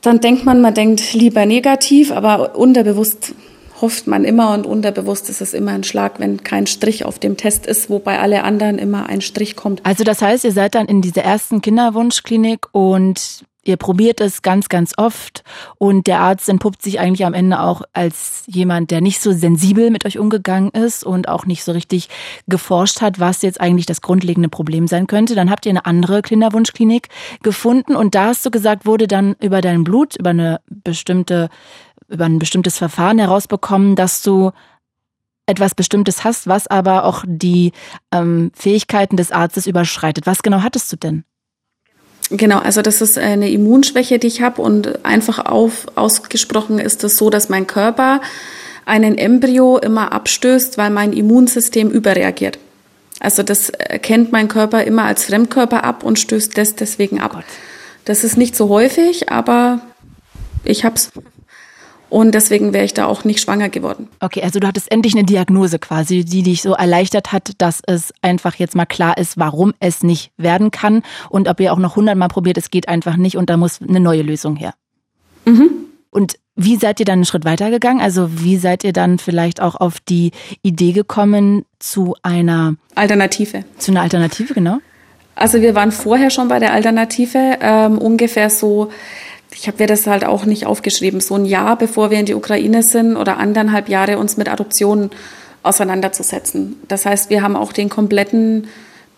Dann 0.00 0.20
denkt 0.20 0.44
man, 0.44 0.60
man 0.60 0.72
denkt 0.72 1.12
lieber 1.12 1.44
negativ, 1.44 2.10
aber 2.10 2.56
unterbewusst 2.56 3.34
hofft 3.80 4.06
man 4.06 4.24
immer 4.24 4.54
und 4.54 4.66
unterbewusst 4.66 5.28
ist 5.28 5.40
es 5.40 5.54
immer 5.54 5.72
ein 5.72 5.84
Schlag, 5.84 6.18
wenn 6.18 6.42
kein 6.42 6.66
Strich 6.66 7.04
auf 7.04 7.18
dem 7.18 7.36
Test 7.36 7.66
ist, 7.66 7.90
wo 7.90 7.98
bei 7.98 8.18
alle 8.18 8.44
anderen 8.44 8.78
immer 8.78 9.08
ein 9.08 9.20
Strich 9.20 9.56
kommt. 9.56 9.84
Also 9.84 10.04
das 10.04 10.22
heißt, 10.22 10.44
ihr 10.44 10.52
seid 10.52 10.74
dann 10.74 10.86
in 10.86 11.02
dieser 11.02 11.22
ersten 11.22 11.60
Kinderwunschklinik 11.60 12.68
und 12.72 13.44
ihr 13.66 13.76
probiert 13.76 14.20
es 14.20 14.42
ganz, 14.42 14.68
ganz 14.68 14.92
oft 14.96 15.42
und 15.78 16.06
der 16.06 16.20
Arzt 16.20 16.48
entpuppt 16.48 16.82
sich 16.82 17.00
eigentlich 17.00 17.26
am 17.26 17.34
Ende 17.34 17.60
auch 17.60 17.82
als 17.92 18.44
jemand, 18.46 18.90
der 18.90 19.00
nicht 19.00 19.20
so 19.20 19.32
sensibel 19.32 19.90
mit 19.90 20.06
euch 20.06 20.18
umgegangen 20.18 20.70
ist 20.70 21.04
und 21.04 21.28
auch 21.28 21.46
nicht 21.46 21.64
so 21.64 21.72
richtig 21.72 22.08
geforscht 22.46 23.00
hat, 23.00 23.18
was 23.18 23.42
jetzt 23.42 23.60
eigentlich 23.60 23.86
das 23.86 24.00
grundlegende 24.00 24.48
Problem 24.48 24.86
sein 24.86 25.06
könnte. 25.06 25.34
Dann 25.34 25.50
habt 25.50 25.66
ihr 25.66 25.70
eine 25.70 25.84
andere 25.84 26.22
Kinderwunschklinik 26.22 27.08
gefunden 27.42 27.96
und 27.96 28.14
da 28.14 28.26
hast 28.26 28.46
du 28.46 28.50
gesagt, 28.50 28.86
wurde 28.86 29.08
dann 29.08 29.34
über 29.40 29.60
dein 29.60 29.84
Blut, 29.84 30.16
über 30.16 30.30
eine 30.30 30.60
bestimmte 30.68 31.48
über 32.08 32.24
ein 32.24 32.38
bestimmtes 32.38 32.78
Verfahren 32.78 33.18
herausbekommen, 33.18 33.96
dass 33.96 34.22
du 34.22 34.52
etwas 35.46 35.74
Bestimmtes 35.74 36.24
hast, 36.24 36.48
was 36.48 36.66
aber 36.66 37.04
auch 37.04 37.24
die 37.26 37.72
ähm, 38.12 38.50
Fähigkeiten 38.54 39.16
des 39.16 39.30
Arztes 39.30 39.66
überschreitet. 39.66 40.26
Was 40.26 40.42
genau 40.42 40.62
hattest 40.62 40.92
du 40.92 40.96
denn? 40.96 41.24
Genau, 42.30 42.58
also 42.58 42.82
das 42.82 43.00
ist 43.00 43.18
eine 43.18 43.50
Immunschwäche, 43.50 44.18
die 44.18 44.26
ich 44.26 44.42
habe 44.42 44.60
und 44.60 45.04
einfach 45.04 45.38
auf, 45.46 45.86
ausgesprochen 45.94 46.80
ist 46.80 47.04
es 47.04 47.16
so, 47.16 47.30
dass 47.30 47.48
mein 47.48 47.68
Körper 47.68 48.20
einen 48.84 49.16
Embryo 49.16 49.78
immer 49.78 50.12
abstößt, 50.12 50.76
weil 50.78 50.90
mein 50.90 51.12
Immunsystem 51.12 51.90
überreagiert. 51.90 52.58
Also 53.20 53.42
das 53.42 53.70
erkennt 53.70 54.32
mein 54.32 54.48
Körper 54.48 54.84
immer 54.84 55.04
als 55.04 55.24
Fremdkörper 55.24 55.84
ab 55.84 56.02
und 56.02 56.18
stößt 56.18 56.58
das 56.58 56.74
deswegen 56.74 57.20
ab. 57.20 57.44
Das 58.04 58.24
ist 58.24 58.36
nicht 58.36 58.56
so 58.56 58.68
häufig, 58.68 59.30
aber 59.30 59.80
ich 60.64 60.84
habe 60.84 60.96
es. 60.96 61.10
Und 62.08 62.34
deswegen 62.34 62.72
wäre 62.72 62.84
ich 62.84 62.94
da 62.94 63.06
auch 63.06 63.24
nicht 63.24 63.40
schwanger 63.40 63.68
geworden. 63.68 64.08
Okay, 64.20 64.42
also 64.42 64.60
du 64.60 64.66
hattest 64.66 64.90
endlich 64.92 65.14
eine 65.14 65.24
Diagnose 65.24 65.78
quasi, 65.78 66.24
die 66.24 66.42
dich 66.42 66.62
so 66.62 66.72
erleichtert 66.72 67.32
hat, 67.32 67.52
dass 67.58 67.82
es 67.86 68.12
einfach 68.22 68.54
jetzt 68.54 68.76
mal 68.76 68.86
klar 68.86 69.18
ist, 69.18 69.38
warum 69.38 69.74
es 69.80 70.02
nicht 70.02 70.30
werden 70.36 70.70
kann. 70.70 71.02
Und 71.30 71.48
ob 71.48 71.58
ihr 71.60 71.72
auch 71.72 71.78
noch 71.78 71.96
hundertmal 71.96 72.28
probiert, 72.28 72.58
es 72.58 72.70
geht 72.70 72.88
einfach 72.88 73.16
nicht 73.16 73.36
und 73.36 73.50
da 73.50 73.56
muss 73.56 73.80
eine 73.82 74.00
neue 74.00 74.22
Lösung 74.22 74.56
her. 74.56 74.74
Mhm. 75.44 75.70
Und 76.10 76.36
wie 76.54 76.76
seid 76.76 77.00
ihr 77.00 77.06
dann 77.06 77.14
einen 77.14 77.24
Schritt 77.26 77.44
weitergegangen? 77.44 78.00
Also 78.00 78.42
wie 78.42 78.56
seid 78.56 78.84
ihr 78.84 78.92
dann 78.92 79.18
vielleicht 79.18 79.60
auch 79.60 79.74
auf 79.74 80.00
die 80.00 80.30
Idee 80.62 80.92
gekommen 80.92 81.66
zu 81.78 82.16
einer 82.22 82.76
Alternative? 82.94 83.64
Zu 83.78 83.90
einer 83.90 84.00
Alternative, 84.00 84.54
genau. 84.54 84.78
Also 85.34 85.60
wir 85.60 85.74
waren 85.74 85.92
vorher 85.92 86.30
schon 86.30 86.48
bei 86.48 86.58
der 86.58 86.72
Alternative, 86.72 87.58
ähm, 87.60 87.98
ungefähr 87.98 88.48
so 88.48 88.90
ich 89.58 89.66
habe 89.66 89.78
mir 89.82 89.86
das 89.86 90.06
halt 90.06 90.24
auch 90.24 90.44
nicht 90.44 90.66
aufgeschrieben, 90.66 91.20
so 91.20 91.34
ein 91.34 91.46
Jahr 91.46 91.76
bevor 91.76 92.10
wir 92.10 92.18
in 92.20 92.26
die 92.26 92.34
Ukraine 92.34 92.82
sind 92.82 93.16
oder 93.16 93.38
anderthalb 93.38 93.88
Jahre 93.88 94.18
uns 94.18 94.36
mit 94.36 94.48
Adoptionen 94.48 95.10
auseinanderzusetzen. 95.62 96.76
Das 96.88 97.06
heißt, 97.06 97.30
wir 97.30 97.42
haben 97.42 97.56
auch 97.56 97.72
den 97.72 97.88
kompletten 97.88 98.68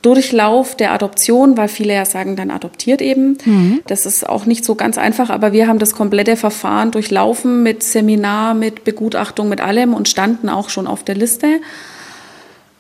Durchlauf 0.00 0.76
der 0.76 0.92
Adoption, 0.92 1.56
weil 1.56 1.66
viele 1.66 1.92
ja 1.92 2.04
sagen, 2.04 2.36
dann 2.36 2.52
adoptiert 2.52 3.02
eben. 3.02 3.36
Mhm. 3.44 3.80
Das 3.88 4.06
ist 4.06 4.28
auch 4.28 4.46
nicht 4.46 4.64
so 4.64 4.76
ganz 4.76 4.96
einfach, 4.96 5.28
aber 5.28 5.52
wir 5.52 5.66
haben 5.66 5.80
das 5.80 5.92
komplette 5.92 6.36
Verfahren 6.36 6.92
durchlaufen 6.92 7.64
mit 7.64 7.82
Seminar, 7.82 8.54
mit 8.54 8.84
Begutachtung, 8.84 9.48
mit 9.48 9.60
allem 9.60 9.92
und 9.92 10.08
standen 10.08 10.48
auch 10.48 10.70
schon 10.70 10.86
auf 10.86 11.02
der 11.02 11.16
Liste. 11.16 11.60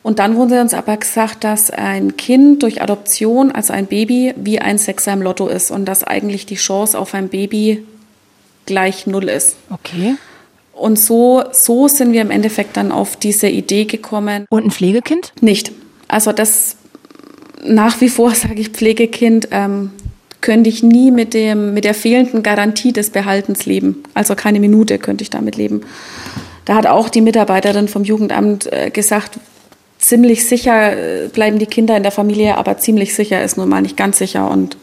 Und 0.08 0.20
dann 0.20 0.36
wurde 0.36 0.62
uns 0.62 0.72
aber 0.72 0.96
gesagt, 0.96 1.44
dass 1.44 1.70
ein 1.70 2.16
Kind 2.16 2.62
durch 2.62 2.80
Adoption, 2.80 3.52
also 3.52 3.74
ein 3.74 3.84
Baby, 3.84 4.32
wie 4.36 4.58
ein 4.58 4.78
Sechser 4.78 5.12
im 5.12 5.20
Lotto 5.20 5.48
ist 5.48 5.70
und 5.70 5.84
dass 5.84 6.02
eigentlich 6.02 6.46
die 6.46 6.54
Chance 6.54 6.98
auf 6.98 7.12
ein 7.12 7.28
Baby 7.28 7.84
gleich 8.64 9.06
null 9.06 9.28
ist. 9.28 9.56
Okay. 9.68 10.14
Und 10.72 10.98
so, 10.98 11.44
so 11.52 11.88
sind 11.88 12.14
wir 12.14 12.22
im 12.22 12.30
Endeffekt 12.30 12.78
dann 12.78 12.90
auf 12.90 13.16
diese 13.16 13.48
Idee 13.48 13.84
gekommen. 13.84 14.46
Und 14.48 14.64
ein 14.64 14.70
Pflegekind? 14.70 15.34
Nicht. 15.42 15.72
Also 16.08 16.32
das 16.32 16.76
nach 17.62 18.00
wie 18.00 18.08
vor 18.08 18.30
sage 18.34 18.62
ich 18.62 18.70
Pflegekind, 18.70 19.48
ähm, 19.50 19.90
könnte 20.40 20.70
ich 20.70 20.82
nie 20.82 21.10
mit, 21.10 21.34
dem, 21.34 21.74
mit 21.74 21.84
der 21.84 21.92
fehlenden 21.92 22.42
Garantie 22.42 22.94
des 22.94 23.10
Behaltens 23.10 23.66
leben. 23.66 24.02
Also 24.14 24.34
keine 24.34 24.58
Minute 24.58 24.98
könnte 24.98 25.20
ich 25.20 25.28
damit 25.28 25.56
leben. 25.56 25.82
Da 26.64 26.76
hat 26.76 26.86
auch 26.86 27.10
die 27.10 27.20
Mitarbeiterin 27.20 27.88
vom 27.88 28.04
Jugendamt 28.04 28.72
äh, 28.72 28.88
gesagt, 28.88 29.38
ziemlich 29.98 30.46
sicher 30.46 31.24
äh, 31.24 31.28
bleiben 31.28 31.58
die 31.58 31.66
Kinder 31.66 31.96
in 31.96 32.02
der 32.02 32.12
Familie, 32.12 32.56
aber 32.56 32.78
ziemlich 32.78 33.14
sicher 33.14 33.42
ist 33.42 33.56
nun 33.56 33.68
mal 33.68 33.82
nicht 33.82 33.96
ganz 33.96 34.18
sicher 34.18 34.50
und 34.50 34.76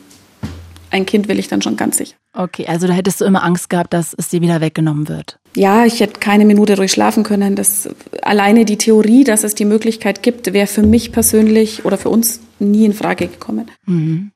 ein 0.92 1.06
Kind 1.06 1.28
will 1.28 1.40
ich 1.40 1.48
dann 1.48 1.62
schon 1.62 1.76
ganz 1.76 1.98
sicher. 1.98 2.16
Okay, 2.34 2.68
also 2.68 2.88
da 2.88 2.94
hättest 2.94 3.22
du 3.22 3.26
immer 3.26 3.44
Angst 3.44 3.70
gehabt, 3.70 3.94
dass 3.94 4.14
es 4.18 4.30
dir 4.30 4.42
wieder 4.42 4.62
weggenommen 4.62 5.08
wird. 5.08 5.40
Ja, 5.56 5.86
ich 5.86 6.00
hätte 6.00 6.20
keine 6.20 6.46
Minute 6.46 6.78
ruhig 6.78 6.92
schlafen 6.92 7.24
können. 7.24 7.56
Das, 7.56 7.90
alleine 8.22 8.66
die 8.66 8.78
Theorie, 8.78 9.24
dass 9.24 9.44
es 9.44 9.56
die 9.56 9.66
Möglichkeit 9.66 10.22
gibt, 10.22 10.52
wäre 10.54 10.68
für 10.68 10.84
mich 10.84 11.12
persönlich 11.12 11.86
oder 11.86 11.98
für 11.98 12.10
uns 12.10 12.42
nie 12.60 12.86
in 12.86 12.94
Frage 12.94 13.28
gekommen. 13.28 13.72
Mhm. 13.86 14.32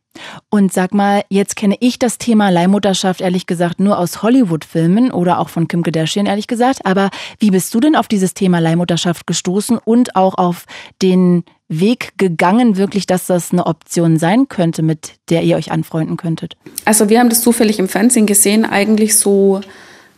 Und 0.49 0.73
sag 0.73 0.93
mal, 0.93 1.23
jetzt 1.29 1.55
kenne 1.55 1.75
ich 1.79 1.99
das 1.99 2.17
Thema 2.17 2.49
Leihmutterschaft 2.49 3.21
ehrlich 3.21 3.45
gesagt 3.45 3.79
nur 3.79 3.99
aus 3.99 4.23
Hollywood-Filmen 4.23 5.11
oder 5.11 5.39
auch 5.39 5.49
von 5.49 5.67
Kim 5.67 5.83
Kardashian 5.83 6.25
ehrlich 6.25 6.47
gesagt. 6.47 6.85
Aber 6.85 7.09
wie 7.39 7.51
bist 7.51 7.73
du 7.73 7.79
denn 7.79 7.95
auf 7.95 8.07
dieses 8.07 8.33
Thema 8.33 8.59
Leihmutterschaft 8.59 9.27
gestoßen 9.27 9.77
und 9.77 10.15
auch 10.15 10.35
auf 10.37 10.65
den 11.01 11.43
Weg 11.67 12.13
gegangen, 12.17 12.77
wirklich, 12.77 13.05
dass 13.05 13.27
das 13.27 13.51
eine 13.51 13.67
Option 13.67 14.17
sein 14.17 14.47
könnte, 14.47 14.81
mit 14.81 15.13
der 15.29 15.43
ihr 15.43 15.55
euch 15.55 15.71
anfreunden 15.71 16.17
könntet? 16.17 16.57
Also 16.85 17.09
wir 17.09 17.19
haben 17.19 17.29
das 17.29 17.41
zufällig 17.41 17.77
im 17.77 17.87
Fernsehen 17.87 18.25
gesehen, 18.25 18.65
eigentlich 18.65 19.17
so 19.17 19.61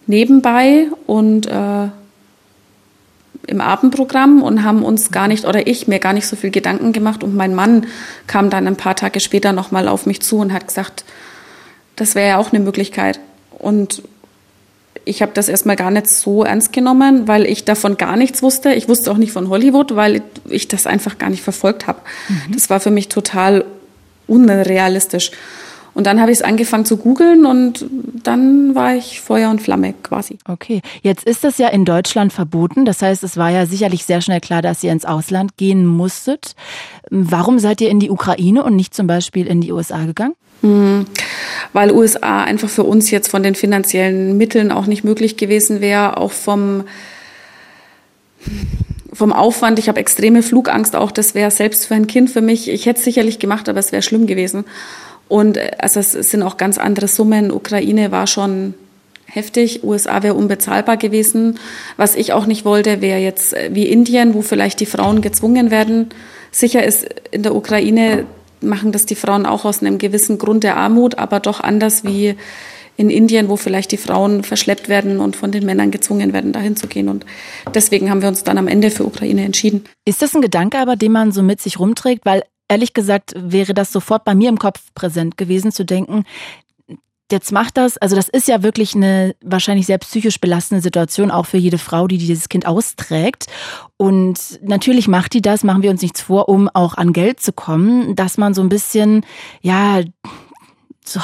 nebenbei 0.08 0.88
und 1.08 1.48
äh, 1.48 1.90
im 3.48 3.62
Abendprogramm 3.62 4.44
und 4.44 4.64
haben 4.64 4.84
uns 4.84 5.12
gar 5.12 5.28
nicht, 5.28 5.46
oder 5.46 5.68
ich 5.68 5.88
mir 5.88 6.00
gar 6.00 6.14
nicht 6.14 6.28
so 6.28 6.36
viel 6.36 6.52
Gedanken 6.52 6.94
gemacht. 6.94 7.24
Und 7.24 7.36
mein 7.36 7.56
Mann 7.56 7.88
kam 8.28 8.50
dann 8.50 8.68
ein 8.68 8.76
paar 8.76 8.96
Tage 8.96 9.20
später 9.20 9.52
nochmal 9.52 9.88
auf 9.88 10.06
mich 10.06 10.22
zu 10.22 10.38
und 10.38 10.54
hat 10.54 10.68
gesagt, 10.68 11.04
das 11.96 12.16
wäre 12.16 12.30
ja 12.30 12.38
auch 12.38 12.54
eine 12.54 12.64
Möglichkeit. 12.64 13.20
Und 13.58 14.04
ich 15.06 15.22
habe 15.22 15.32
das 15.34 15.50
erstmal 15.50 15.76
gar 15.76 15.92
nicht 15.92 16.08
so 16.08 16.44
ernst 16.44 16.74
genommen, 16.74 17.28
weil 17.28 17.46
ich 17.46 17.66
davon 17.66 17.98
gar 17.98 18.16
nichts 18.16 18.44
wusste. 18.44 18.74
Ich 18.74 18.88
wusste 18.88 19.12
auch 19.12 19.18
nicht 19.18 19.32
von 19.32 19.50
Hollywood, 19.50 19.96
weil 19.96 20.22
ich 20.50 20.68
das 20.68 20.86
einfach 20.86 21.18
gar 21.18 21.30
nicht 21.30 21.44
verfolgt 21.44 21.88
habe. 21.88 22.00
Mhm. 22.30 22.54
Das 22.54 22.70
war 22.70 22.80
für 22.80 22.92
mich 22.92 23.10
total 23.10 23.66
unrealistisch. 24.28 25.32
Und 25.94 26.08
dann 26.08 26.22
habe 26.22 26.32
ich 26.32 26.38
es 26.38 26.42
angefangen 26.42 26.86
zu 26.86 26.98
googeln 26.98 27.46
und 27.46 27.86
dann 28.24 28.76
war 28.76 28.96
ich 28.96 29.20
Feuer 29.20 29.50
und 29.50 29.62
Flamme 29.62 29.94
quasi. 30.04 30.38
Okay, 30.48 30.82
jetzt 31.02 31.26
ist 31.26 31.44
das 31.44 31.58
ja 31.58 31.68
in 31.68 31.84
Deutschland 31.84 32.32
verboten. 32.32 32.86
Das 32.86 33.02
heißt, 33.02 33.24
es 33.24 33.36
war 33.36 33.50
ja 33.50 33.66
sicherlich 33.66 34.06
sehr 34.06 34.22
schnell 34.22 34.40
klar, 34.40 34.62
dass 34.62 34.84
ihr 34.84 34.92
ins 34.92 35.06
Ausland 35.06 35.58
gehen 35.58 35.86
musstet. 35.86 36.56
Warum 37.10 37.60
seid 37.60 37.82
ihr 37.82 37.90
in 37.90 38.00
die 38.00 38.10
Ukraine 38.10 38.64
und 38.64 38.76
nicht 38.76 38.94
zum 38.94 39.08
Beispiel 39.08 39.48
in 39.48 39.60
die 39.60 39.72
USA 39.74 40.06
gegangen? 40.06 40.36
Hm, 40.62 41.06
weil 41.74 41.92
USA 41.92 42.44
einfach 42.44 42.70
für 42.70 42.84
uns 42.84 43.12
jetzt 43.12 43.28
von 43.28 43.44
den 43.44 43.56
finanziellen 43.56 44.38
Mitteln 44.38 44.72
auch 44.72 44.86
nicht 44.86 45.04
möglich 45.04 45.36
gewesen 45.36 45.82
wäre, 45.82 46.18
auch 46.18 46.32
vom 46.32 46.86
vom 49.14 49.34
Aufwand. 49.34 49.78
Ich 49.78 49.90
habe 49.90 50.00
extreme 50.00 50.42
Flugangst 50.42 50.96
auch. 50.96 51.12
Das 51.12 51.36
wäre 51.36 51.52
selbst 51.52 51.86
für 51.86 51.96
ein 51.96 52.08
Kind 52.08 52.30
für 52.30 52.42
mich. 52.42 52.70
Ich 52.70 52.86
hätte 52.86 53.00
es 53.00 53.06
sicherlich 53.06 53.40
gemacht, 53.40 53.68
aber 53.70 53.80
es 53.80 53.92
wäre 53.92 54.02
schlimm 54.02 54.26
gewesen. 54.26 54.66
Und 55.32 55.56
äh, 55.56 55.72
also 55.80 56.02
es 56.02 56.12
sind 56.12 56.44
auch 56.44 56.58
ganz 56.58 56.78
andere 56.78 57.08
Summen. 57.08 57.52
Ukraine 57.52 58.12
war 58.12 58.28
schon 58.28 58.74
heftig. 59.26 59.84
USA 59.84 60.24
wäre 60.24 60.34
unbezahlbar 60.34 60.98
gewesen. 60.98 61.58
Was 61.96 62.16
ich 62.16 62.34
auch 62.34 62.46
nicht 62.46 62.66
wollte, 62.66 63.02
wäre 63.02 63.20
jetzt 63.20 63.54
äh, 63.54 63.70
wie 63.72 63.88
Indien, 63.88 64.34
wo 64.34 64.42
vielleicht 64.42 64.82
die 64.82 64.86
Frauen 64.86 65.22
gezwungen 65.22 65.72
werden. 65.72 66.10
Sicher 66.52 66.84
ist 66.84 67.08
in 67.32 67.44
der 67.44 67.56
Ukraine 67.56 68.26
machen 68.60 68.92
das 68.92 69.06
die 69.08 69.16
Frauen 69.16 69.46
auch 69.46 69.66
aus 69.66 69.82
einem 69.82 69.98
gewissen 69.98 70.38
Grund 70.38 70.64
der 70.64 70.78
Armut, 70.78 71.18
aber 71.18 71.40
doch 71.40 71.62
anders 71.62 72.04
wie 72.04 72.36
in 72.98 73.10
Indien, 73.10 73.50
wo 73.50 73.56
vielleicht 73.56 73.92
die 73.92 73.98
Frauen 73.98 74.44
verschleppt 74.44 74.88
werden 74.88 75.20
und 75.20 75.36
von 75.36 75.52
den 75.52 75.66
Männern 75.66 75.90
gezwungen 75.90 76.34
werden, 76.34 76.52
dahin 76.52 76.76
zu 76.76 76.86
gehen. 76.86 77.10
Und 77.10 77.26
deswegen 77.74 78.12
haben 78.12 78.22
wir 78.22 78.28
uns 78.28 78.44
dann 78.44 78.60
am 78.60 78.68
Ende 78.68 78.92
für 78.92 79.06
Ukraine 79.06 79.46
entschieden. 79.46 79.86
Ist 80.06 80.22
das 80.22 80.36
ein 80.36 80.42
Gedanke 80.42 80.78
aber, 80.78 80.98
den 80.98 81.14
man 81.14 81.32
so 81.32 81.42
mit 81.42 81.62
sich 81.62 81.80
rumträgt? 81.80 82.26
Weil 82.26 82.44
ehrlich 82.72 82.94
gesagt 82.94 83.34
wäre 83.36 83.74
das 83.74 83.92
sofort 83.92 84.24
bei 84.24 84.34
mir 84.34 84.50
im 84.50 84.58
Kopf 84.58 84.80
präsent 84.96 85.38
gewesen, 85.38 85.74
zu 85.74 85.84
denken, 85.84 86.24
jetzt 87.32 87.52
macht 87.52 87.78
das, 87.78 87.98
also 87.98 88.16
das 88.16 88.30
ist 88.30 88.48
ja 88.48 88.64
wirklich 88.64 88.96
eine 88.96 89.36
wahrscheinlich 89.44 89.86
sehr 89.86 89.98
psychisch 89.98 90.40
belastende 90.40 90.82
Situation, 90.82 91.32
auch 91.32 91.46
für 91.46 91.58
jede 91.58 91.78
Frau, 91.78 92.08
die 92.08 92.18
dieses 92.18 92.50
Kind 92.50 92.66
austrägt. 92.66 93.48
Und 93.98 94.60
natürlich 94.62 95.08
macht 95.08 95.34
die 95.34 95.42
das, 95.42 95.64
machen 95.64 95.84
wir 95.84 95.92
uns 95.92 96.02
nichts 96.02 96.22
vor, 96.22 96.50
um 96.50 96.70
auch 96.70 96.96
an 96.96 97.14
Geld 97.14 97.40
zu 97.40 97.54
kommen, 97.54 98.16
dass 98.16 98.38
man 98.38 98.54
so 98.54 98.62
ein 98.62 98.70
bisschen, 98.70 99.26
ja, 99.62 100.02
so, 101.06 101.20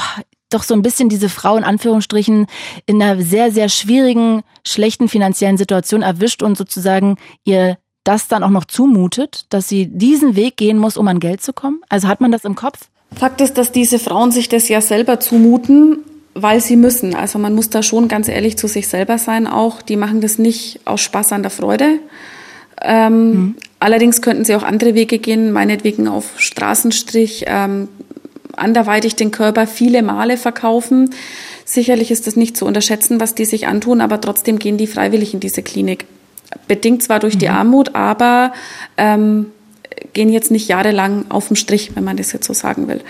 doch 0.50 0.62
so 0.62 0.74
ein 0.74 0.82
bisschen 0.82 1.08
diese 1.08 1.28
Frau 1.28 1.56
in 1.56 1.64
Anführungsstrichen 1.64 2.46
in 2.86 3.02
einer 3.02 3.22
sehr, 3.22 3.52
sehr 3.52 3.68
schwierigen, 3.68 4.42
schlechten 4.66 5.08
finanziellen 5.08 5.58
Situation 5.58 6.02
erwischt 6.02 6.42
und 6.42 6.56
sozusagen 6.56 7.16
ihr 7.44 7.78
das 8.08 8.26
dann 8.26 8.42
auch 8.42 8.50
noch 8.50 8.64
zumutet, 8.64 9.44
dass 9.50 9.68
sie 9.68 9.86
diesen 9.86 10.34
Weg 10.34 10.56
gehen 10.56 10.78
muss, 10.78 10.96
um 10.96 11.06
an 11.08 11.20
Geld 11.20 11.42
zu 11.42 11.52
kommen? 11.52 11.82
Also 11.90 12.08
hat 12.08 12.22
man 12.22 12.32
das 12.32 12.44
im 12.46 12.54
Kopf? 12.54 12.78
Fakt 13.14 13.42
ist, 13.42 13.58
dass 13.58 13.70
diese 13.70 13.98
Frauen 13.98 14.32
sich 14.32 14.48
das 14.48 14.68
ja 14.70 14.80
selber 14.80 15.20
zumuten, 15.20 15.98
weil 16.32 16.62
sie 16.62 16.76
müssen. 16.76 17.14
Also 17.14 17.38
man 17.38 17.54
muss 17.54 17.68
da 17.68 17.82
schon 17.82 18.08
ganz 18.08 18.28
ehrlich 18.28 18.56
zu 18.56 18.66
sich 18.66 18.88
selber 18.88 19.18
sein 19.18 19.46
auch. 19.46 19.82
Die 19.82 19.96
machen 19.96 20.22
das 20.22 20.38
nicht 20.38 20.80
aus 20.86 21.02
Spaß 21.02 21.32
an 21.32 21.42
der 21.42 21.50
Freude. 21.50 21.98
Ähm, 22.80 23.30
mhm. 23.30 23.54
Allerdings 23.78 24.22
könnten 24.22 24.44
sie 24.46 24.54
auch 24.54 24.62
andere 24.62 24.94
Wege 24.94 25.18
gehen, 25.18 25.52
meinetwegen 25.52 26.08
auf 26.08 26.40
Straßenstrich, 26.40 27.44
ähm, 27.46 27.88
anderweitig 28.56 29.16
den 29.16 29.32
Körper 29.32 29.66
viele 29.66 30.02
Male 30.02 30.38
verkaufen. 30.38 31.10
Sicherlich 31.66 32.10
ist 32.10 32.26
das 32.26 32.36
nicht 32.36 32.56
zu 32.56 32.64
unterschätzen, 32.64 33.20
was 33.20 33.34
die 33.34 33.44
sich 33.44 33.66
antun, 33.66 34.00
aber 34.00 34.18
trotzdem 34.22 34.58
gehen 34.58 34.78
die 34.78 34.86
freiwillig 34.86 35.34
in 35.34 35.40
diese 35.40 35.62
Klinik 35.62 36.06
bedingt 36.66 37.02
zwar 37.02 37.20
durch 37.20 37.38
die 37.38 37.48
mhm. 37.48 37.54
Armut, 37.54 37.94
aber 37.94 38.52
ähm, 38.96 39.46
gehen 40.12 40.32
jetzt 40.32 40.50
nicht 40.50 40.68
jahrelang 40.68 41.26
auf 41.30 41.48
den 41.48 41.56
Strich, 41.56 41.92
wenn 41.94 42.04
man 42.04 42.16
das 42.16 42.32
jetzt 42.32 42.46
so 42.46 42.52
sagen 42.52 42.88
will. 42.88 43.00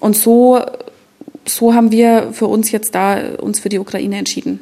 Und 0.00 0.16
so, 0.16 0.60
so 1.46 1.74
haben 1.74 1.90
wir 1.90 2.30
für 2.32 2.46
uns 2.46 2.70
jetzt 2.70 2.94
da 2.94 3.18
uns 3.40 3.60
für 3.60 3.68
die 3.68 3.78
Ukraine 3.78 4.18
entschieden. 4.18 4.60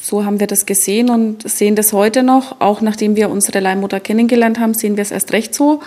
So 0.00 0.24
haben 0.24 0.40
wir 0.40 0.48
das 0.48 0.66
gesehen 0.66 1.10
und 1.10 1.48
sehen 1.48 1.76
das 1.76 1.92
heute 1.92 2.24
noch. 2.24 2.60
Auch 2.60 2.80
nachdem 2.80 3.14
wir 3.14 3.30
unsere 3.30 3.60
Leihmutter 3.60 4.00
kennengelernt 4.00 4.58
haben, 4.58 4.74
sehen 4.74 4.96
wir 4.96 5.02
es 5.02 5.12
erst 5.12 5.32
recht 5.32 5.54
so. 5.54 5.80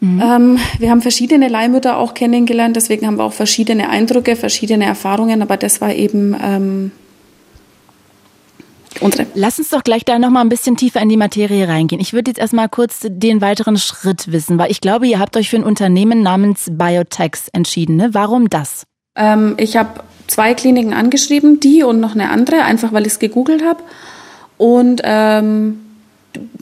Mhm. 0.00 0.20
Ähm, 0.20 0.58
wir 0.78 0.90
haben 0.90 1.00
verschiedene 1.00 1.48
Leihmütter 1.48 1.96
auch 1.96 2.12
kennengelernt, 2.12 2.74
deswegen 2.74 3.06
haben 3.06 3.16
wir 3.16 3.24
auch 3.24 3.32
verschiedene 3.32 3.88
Eindrücke, 3.88 4.34
verschiedene 4.34 4.84
Erfahrungen, 4.84 5.42
aber 5.42 5.56
das 5.56 5.80
war 5.80 5.94
eben 5.94 6.36
ähm, 6.42 6.90
unsere. 9.00 9.26
Lass 9.34 9.58
uns 9.58 9.70
doch 9.70 9.84
gleich 9.84 10.04
da 10.04 10.18
noch 10.18 10.30
mal 10.30 10.40
ein 10.40 10.48
bisschen 10.48 10.76
tiefer 10.76 11.00
in 11.00 11.08
die 11.08 11.16
Materie 11.16 11.68
reingehen. 11.68 12.00
Ich 12.00 12.12
würde 12.12 12.30
jetzt 12.30 12.38
erstmal 12.38 12.68
kurz 12.68 13.00
den 13.02 13.40
weiteren 13.40 13.78
Schritt 13.78 14.30
wissen, 14.32 14.58
weil 14.58 14.70
ich 14.70 14.80
glaube, 14.80 15.06
ihr 15.06 15.18
habt 15.18 15.36
euch 15.36 15.50
für 15.50 15.56
ein 15.56 15.64
Unternehmen 15.64 16.22
namens 16.22 16.68
Biotechs 16.70 17.48
entschieden. 17.48 17.96
Ne? 17.96 18.10
Warum 18.12 18.50
das? 18.50 18.84
Ähm, 19.16 19.54
ich 19.58 19.76
habe 19.76 20.00
zwei 20.26 20.54
Kliniken 20.54 20.92
angeschrieben, 20.94 21.60
die 21.60 21.82
und 21.82 22.00
noch 22.00 22.14
eine 22.14 22.30
andere, 22.30 22.64
einfach 22.64 22.92
weil 22.92 23.06
ich 23.06 23.12
es 23.12 23.18
gegoogelt 23.18 23.62
habe. 23.64 23.82
Und 24.58 25.00
ähm, 25.04 25.80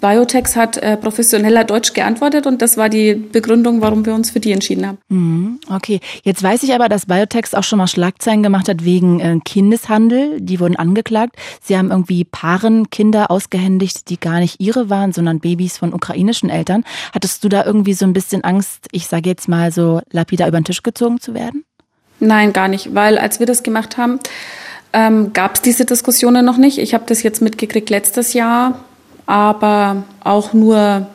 Biotex 0.00 0.56
hat 0.56 0.76
äh, 0.76 0.96
professioneller 0.96 1.64
Deutsch 1.64 1.92
geantwortet 1.92 2.46
und 2.46 2.62
das 2.62 2.76
war 2.76 2.88
die 2.88 3.14
Begründung, 3.14 3.80
warum 3.80 4.06
wir 4.06 4.14
uns 4.14 4.30
für 4.30 4.40
die 4.40 4.52
entschieden 4.52 4.86
haben. 4.86 4.98
Mhm, 5.08 5.60
okay, 5.70 6.00
jetzt 6.22 6.42
weiß 6.42 6.62
ich 6.62 6.74
aber, 6.74 6.88
dass 6.88 7.06
Biotex 7.06 7.54
auch 7.54 7.64
schon 7.64 7.78
mal 7.78 7.86
Schlagzeilen 7.86 8.42
gemacht 8.42 8.68
hat 8.68 8.84
wegen 8.84 9.20
äh, 9.20 9.38
Kindeshandel. 9.44 10.40
Die 10.40 10.60
wurden 10.60 10.76
angeklagt. 10.76 11.36
Sie 11.62 11.76
haben 11.76 11.90
irgendwie 11.90 12.24
Paaren 12.24 12.90
Kinder 12.90 13.30
ausgehändigt, 13.30 14.08
die 14.08 14.18
gar 14.18 14.40
nicht 14.40 14.60
ihre 14.60 14.90
waren, 14.90 15.12
sondern 15.12 15.40
Babys 15.40 15.78
von 15.78 15.92
ukrainischen 15.92 16.50
Eltern. 16.50 16.84
Hattest 17.12 17.44
du 17.44 17.48
da 17.48 17.64
irgendwie 17.64 17.94
so 17.94 18.04
ein 18.04 18.12
bisschen 18.12 18.44
Angst, 18.44 18.86
ich 18.92 19.06
sage 19.06 19.28
jetzt 19.28 19.48
mal 19.48 19.72
so 19.72 20.00
lapidar 20.10 20.48
über 20.48 20.60
den 20.60 20.64
Tisch 20.64 20.82
gezogen 20.82 21.20
zu 21.20 21.34
werden? 21.34 21.64
Nein, 22.20 22.52
gar 22.52 22.68
nicht, 22.68 22.94
weil 22.94 23.18
als 23.18 23.40
wir 23.40 23.46
das 23.46 23.62
gemacht 23.62 23.96
haben, 23.96 24.20
ähm, 24.92 25.32
gab 25.32 25.54
es 25.54 25.62
diese 25.62 25.84
Diskussionen 25.84 26.44
noch 26.44 26.56
nicht. 26.56 26.78
Ich 26.78 26.94
habe 26.94 27.04
das 27.06 27.22
jetzt 27.22 27.40
mitgekriegt 27.40 27.90
letztes 27.90 28.34
Jahr 28.34 28.84
aber 29.30 30.02
auch 30.24 30.52
nur, 30.54 31.06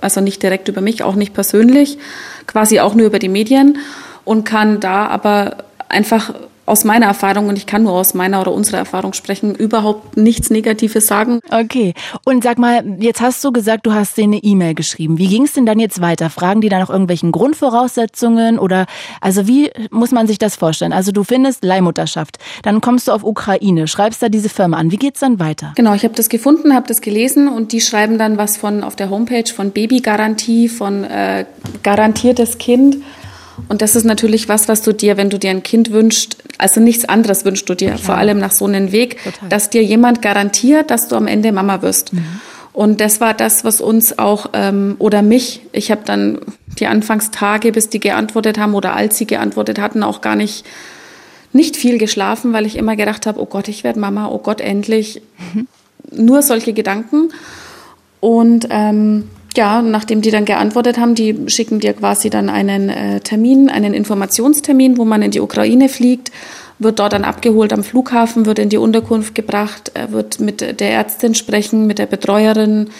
also 0.00 0.22
nicht 0.22 0.42
direkt 0.42 0.68
über 0.68 0.80
mich, 0.80 1.02
auch 1.02 1.16
nicht 1.16 1.34
persönlich, 1.34 1.98
quasi 2.46 2.80
auch 2.80 2.94
nur 2.94 3.06
über 3.06 3.18
die 3.18 3.28
Medien 3.28 3.76
und 4.24 4.44
kann 4.44 4.80
da 4.80 5.06
aber 5.06 5.58
einfach 5.90 6.32
aus 6.68 6.84
meiner 6.84 7.06
Erfahrung, 7.06 7.48
und 7.48 7.56
ich 7.56 7.66
kann 7.66 7.82
nur 7.82 7.92
aus 7.92 8.14
meiner 8.14 8.40
oder 8.40 8.52
unserer 8.52 8.78
Erfahrung 8.78 9.12
sprechen, 9.12 9.54
überhaupt 9.54 10.16
nichts 10.16 10.50
Negatives 10.50 11.06
sagen. 11.06 11.40
Okay. 11.50 11.94
Und 12.24 12.44
sag 12.44 12.58
mal, 12.58 12.84
jetzt 13.00 13.20
hast 13.20 13.42
du 13.44 13.52
gesagt, 13.52 13.86
du 13.86 13.92
hast 13.92 14.16
denen 14.16 14.34
eine 14.34 14.42
E-Mail 14.42 14.74
geschrieben. 14.74 15.18
Wie 15.18 15.28
ging 15.28 15.44
es 15.44 15.54
denn 15.54 15.66
dann 15.66 15.78
jetzt 15.78 16.00
weiter? 16.00 16.30
Fragen 16.30 16.60
die 16.60 16.68
da 16.68 16.78
nach 16.78 16.90
irgendwelchen 16.90 17.32
Grundvoraussetzungen 17.32 18.58
oder 18.58 18.86
also 19.20 19.46
wie 19.46 19.70
muss 19.90 20.12
man 20.12 20.26
sich 20.26 20.38
das 20.38 20.56
vorstellen? 20.56 20.92
Also 20.92 21.12
du 21.12 21.24
findest 21.24 21.64
Leihmutterschaft, 21.64 22.38
dann 22.62 22.80
kommst 22.80 23.08
du 23.08 23.12
auf 23.12 23.24
Ukraine, 23.24 23.88
schreibst 23.88 24.22
da 24.22 24.28
diese 24.28 24.48
Firma 24.48 24.76
an. 24.76 24.90
Wie 24.90 24.96
geht's 24.96 25.20
dann 25.20 25.40
weiter? 25.40 25.72
Genau, 25.76 25.94
ich 25.94 26.04
habe 26.04 26.14
das 26.14 26.28
gefunden, 26.28 26.74
habe 26.74 26.86
das 26.86 27.00
gelesen 27.00 27.48
und 27.48 27.72
die 27.72 27.80
schreiben 27.80 28.18
dann 28.18 28.38
was 28.38 28.56
von 28.56 28.84
auf 28.84 28.96
der 28.96 29.10
Homepage 29.10 29.50
von 29.52 29.70
Babygarantie, 29.70 30.68
von 30.68 31.04
äh, 31.04 31.44
garantiertes 31.82 32.58
Kind. 32.58 32.98
Und 33.68 33.82
das 33.82 33.96
ist 33.96 34.04
natürlich 34.04 34.48
was, 34.48 34.68
was 34.68 34.82
du 34.82 34.92
dir, 34.92 35.16
wenn 35.16 35.30
du 35.30 35.38
dir 35.38 35.50
ein 35.50 35.62
Kind 35.62 35.90
wünschst, 35.90 36.38
also 36.58 36.80
nichts 36.80 37.04
anderes 37.04 37.44
wünschst 37.44 37.68
du 37.68 37.74
dir, 37.74 37.88
Klar. 37.90 37.98
vor 37.98 38.16
allem 38.16 38.38
nach 38.38 38.52
so 38.52 38.66
einem 38.66 38.92
Weg, 38.92 39.22
Total. 39.22 39.48
dass 39.48 39.70
dir 39.70 39.82
jemand 39.82 40.22
garantiert, 40.22 40.90
dass 40.90 41.08
du 41.08 41.16
am 41.16 41.26
Ende 41.26 41.52
Mama 41.52 41.82
wirst. 41.82 42.12
Mhm. 42.12 42.24
Und 42.72 43.00
das 43.00 43.20
war 43.20 43.34
das, 43.34 43.64
was 43.64 43.80
uns 43.80 44.18
auch, 44.18 44.50
ähm, 44.52 44.96
oder 44.98 45.22
mich, 45.22 45.62
ich 45.72 45.90
habe 45.90 46.02
dann 46.04 46.38
die 46.78 46.86
Anfangstage, 46.86 47.72
bis 47.72 47.88
die 47.88 47.98
geantwortet 47.98 48.58
haben 48.58 48.74
oder 48.74 48.94
als 48.94 49.18
sie 49.18 49.26
geantwortet 49.26 49.80
hatten, 49.80 50.02
auch 50.02 50.20
gar 50.20 50.36
nicht, 50.36 50.64
nicht 51.52 51.76
viel 51.76 51.98
geschlafen, 51.98 52.52
weil 52.52 52.66
ich 52.66 52.76
immer 52.76 52.94
gedacht 52.94 53.26
habe, 53.26 53.40
oh 53.40 53.46
Gott, 53.46 53.66
ich 53.68 53.82
werde 53.82 53.98
Mama, 53.98 54.28
oh 54.28 54.38
Gott, 54.38 54.60
endlich. 54.60 55.22
Mhm. 55.54 55.66
Nur 56.12 56.42
solche 56.42 56.72
Gedanken. 56.72 57.30
Und 58.20 58.68
ähm, 58.70 59.28
ja, 59.58 59.82
nachdem 59.82 60.22
die 60.22 60.30
dann 60.30 60.44
geantwortet 60.44 60.98
haben, 60.98 61.16
die 61.16 61.36
schicken 61.48 61.80
dir 61.80 61.92
quasi 61.92 62.30
dann 62.30 62.48
einen 62.48 62.90
äh, 62.90 63.18
Termin, 63.18 63.68
einen 63.68 63.92
Informationstermin, 63.92 64.96
wo 64.98 65.04
man 65.04 65.20
in 65.20 65.32
die 65.32 65.40
Ukraine 65.40 65.88
fliegt, 65.88 66.30
wird 66.78 67.00
dort 67.00 67.12
dann 67.12 67.24
abgeholt 67.24 67.72
am 67.72 67.82
Flughafen, 67.82 68.46
wird 68.46 68.60
in 68.60 68.68
die 68.68 68.76
Unterkunft 68.76 69.34
gebracht, 69.34 69.90
er 69.94 70.12
wird 70.12 70.38
mit 70.38 70.60
der 70.60 70.92
Ärztin 70.92 71.34
sprechen, 71.34 71.88
mit 71.88 71.98
der 71.98 72.06
Betreuerin. 72.06 72.90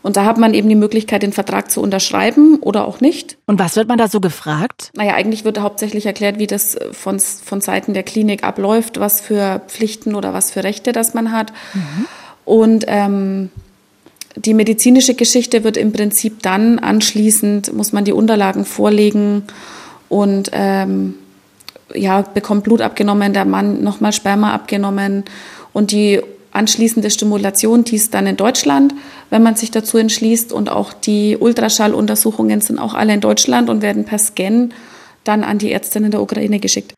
Und 0.00 0.16
da 0.16 0.24
hat 0.24 0.38
man 0.38 0.54
eben 0.54 0.70
die 0.70 0.74
Möglichkeit, 0.74 1.22
den 1.22 1.34
Vertrag 1.34 1.70
zu 1.70 1.82
unterschreiben 1.82 2.60
oder 2.60 2.88
auch 2.88 3.02
nicht. 3.02 3.36
Und 3.44 3.58
was 3.58 3.76
wird 3.76 3.88
man 3.88 3.98
da 3.98 4.08
so 4.08 4.20
gefragt? 4.20 4.90
Naja, 4.94 5.14
eigentlich 5.14 5.44
wird 5.44 5.60
hauptsächlich 5.60 6.06
erklärt, 6.06 6.38
wie 6.38 6.46
das 6.46 6.78
von, 6.92 7.20
von 7.20 7.60
Seiten 7.60 7.92
der 7.92 8.04
Klinik 8.04 8.42
abläuft, 8.42 9.00
was 9.00 9.20
für 9.20 9.60
Pflichten 9.66 10.14
oder 10.14 10.32
was 10.32 10.50
für 10.50 10.64
Rechte 10.64 10.92
das 10.92 11.12
man 11.12 11.30
hat. 11.30 11.52
Mhm. 11.74 12.06
Und 12.46 12.84
ähm, 12.88 13.50
die 14.36 14.54
medizinische 14.54 15.14
Geschichte 15.14 15.64
wird 15.64 15.76
im 15.76 15.92
Prinzip 15.92 16.42
dann 16.42 16.78
anschließend, 16.78 17.72
muss 17.74 17.92
man 17.92 18.04
die 18.04 18.12
Unterlagen 18.12 18.64
vorlegen 18.64 19.44
und 20.08 20.50
ähm, 20.52 21.14
ja, 21.94 22.22
bekommt 22.22 22.64
Blut 22.64 22.80
abgenommen, 22.80 23.32
der 23.32 23.44
Mann 23.44 23.82
nochmal 23.82 24.12
Sperma 24.12 24.52
abgenommen 24.52 25.24
und 25.72 25.92
die 25.92 26.20
anschließende 26.52 27.10
Stimulation, 27.10 27.84
die 27.84 27.96
ist 27.96 28.14
dann 28.14 28.26
in 28.26 28.36
Deutschland, 28.36 28.94
wenn 29.30 29.42
man 29.42 29.56
sich 29.56 29.70
dazu 29.70 29.98
entschließt 29.98 30.52
und 30.52 30.70
auch 30.70 30.92
die 30.92 31.36
Ultraschalluntersuchungen 31.38 32.60
sind 32.60 32.78
auch 32.78 32.94
alle 32.94 33.14
in 33.14 33.20
Deutschland 33.20 33.68
und 33.68 33.82
werden 33.82 34.04
per 34.04 34.18
Scan 34.18 34.70
dann 35.24 35.42
an 35.42 35.58
die 35.58 35.72
Ärztin 35.72 36.04
in 36.04 36.10
der 36.10 36.22
Ukraine 36.22 36.60
geschickt. 36.60 36.94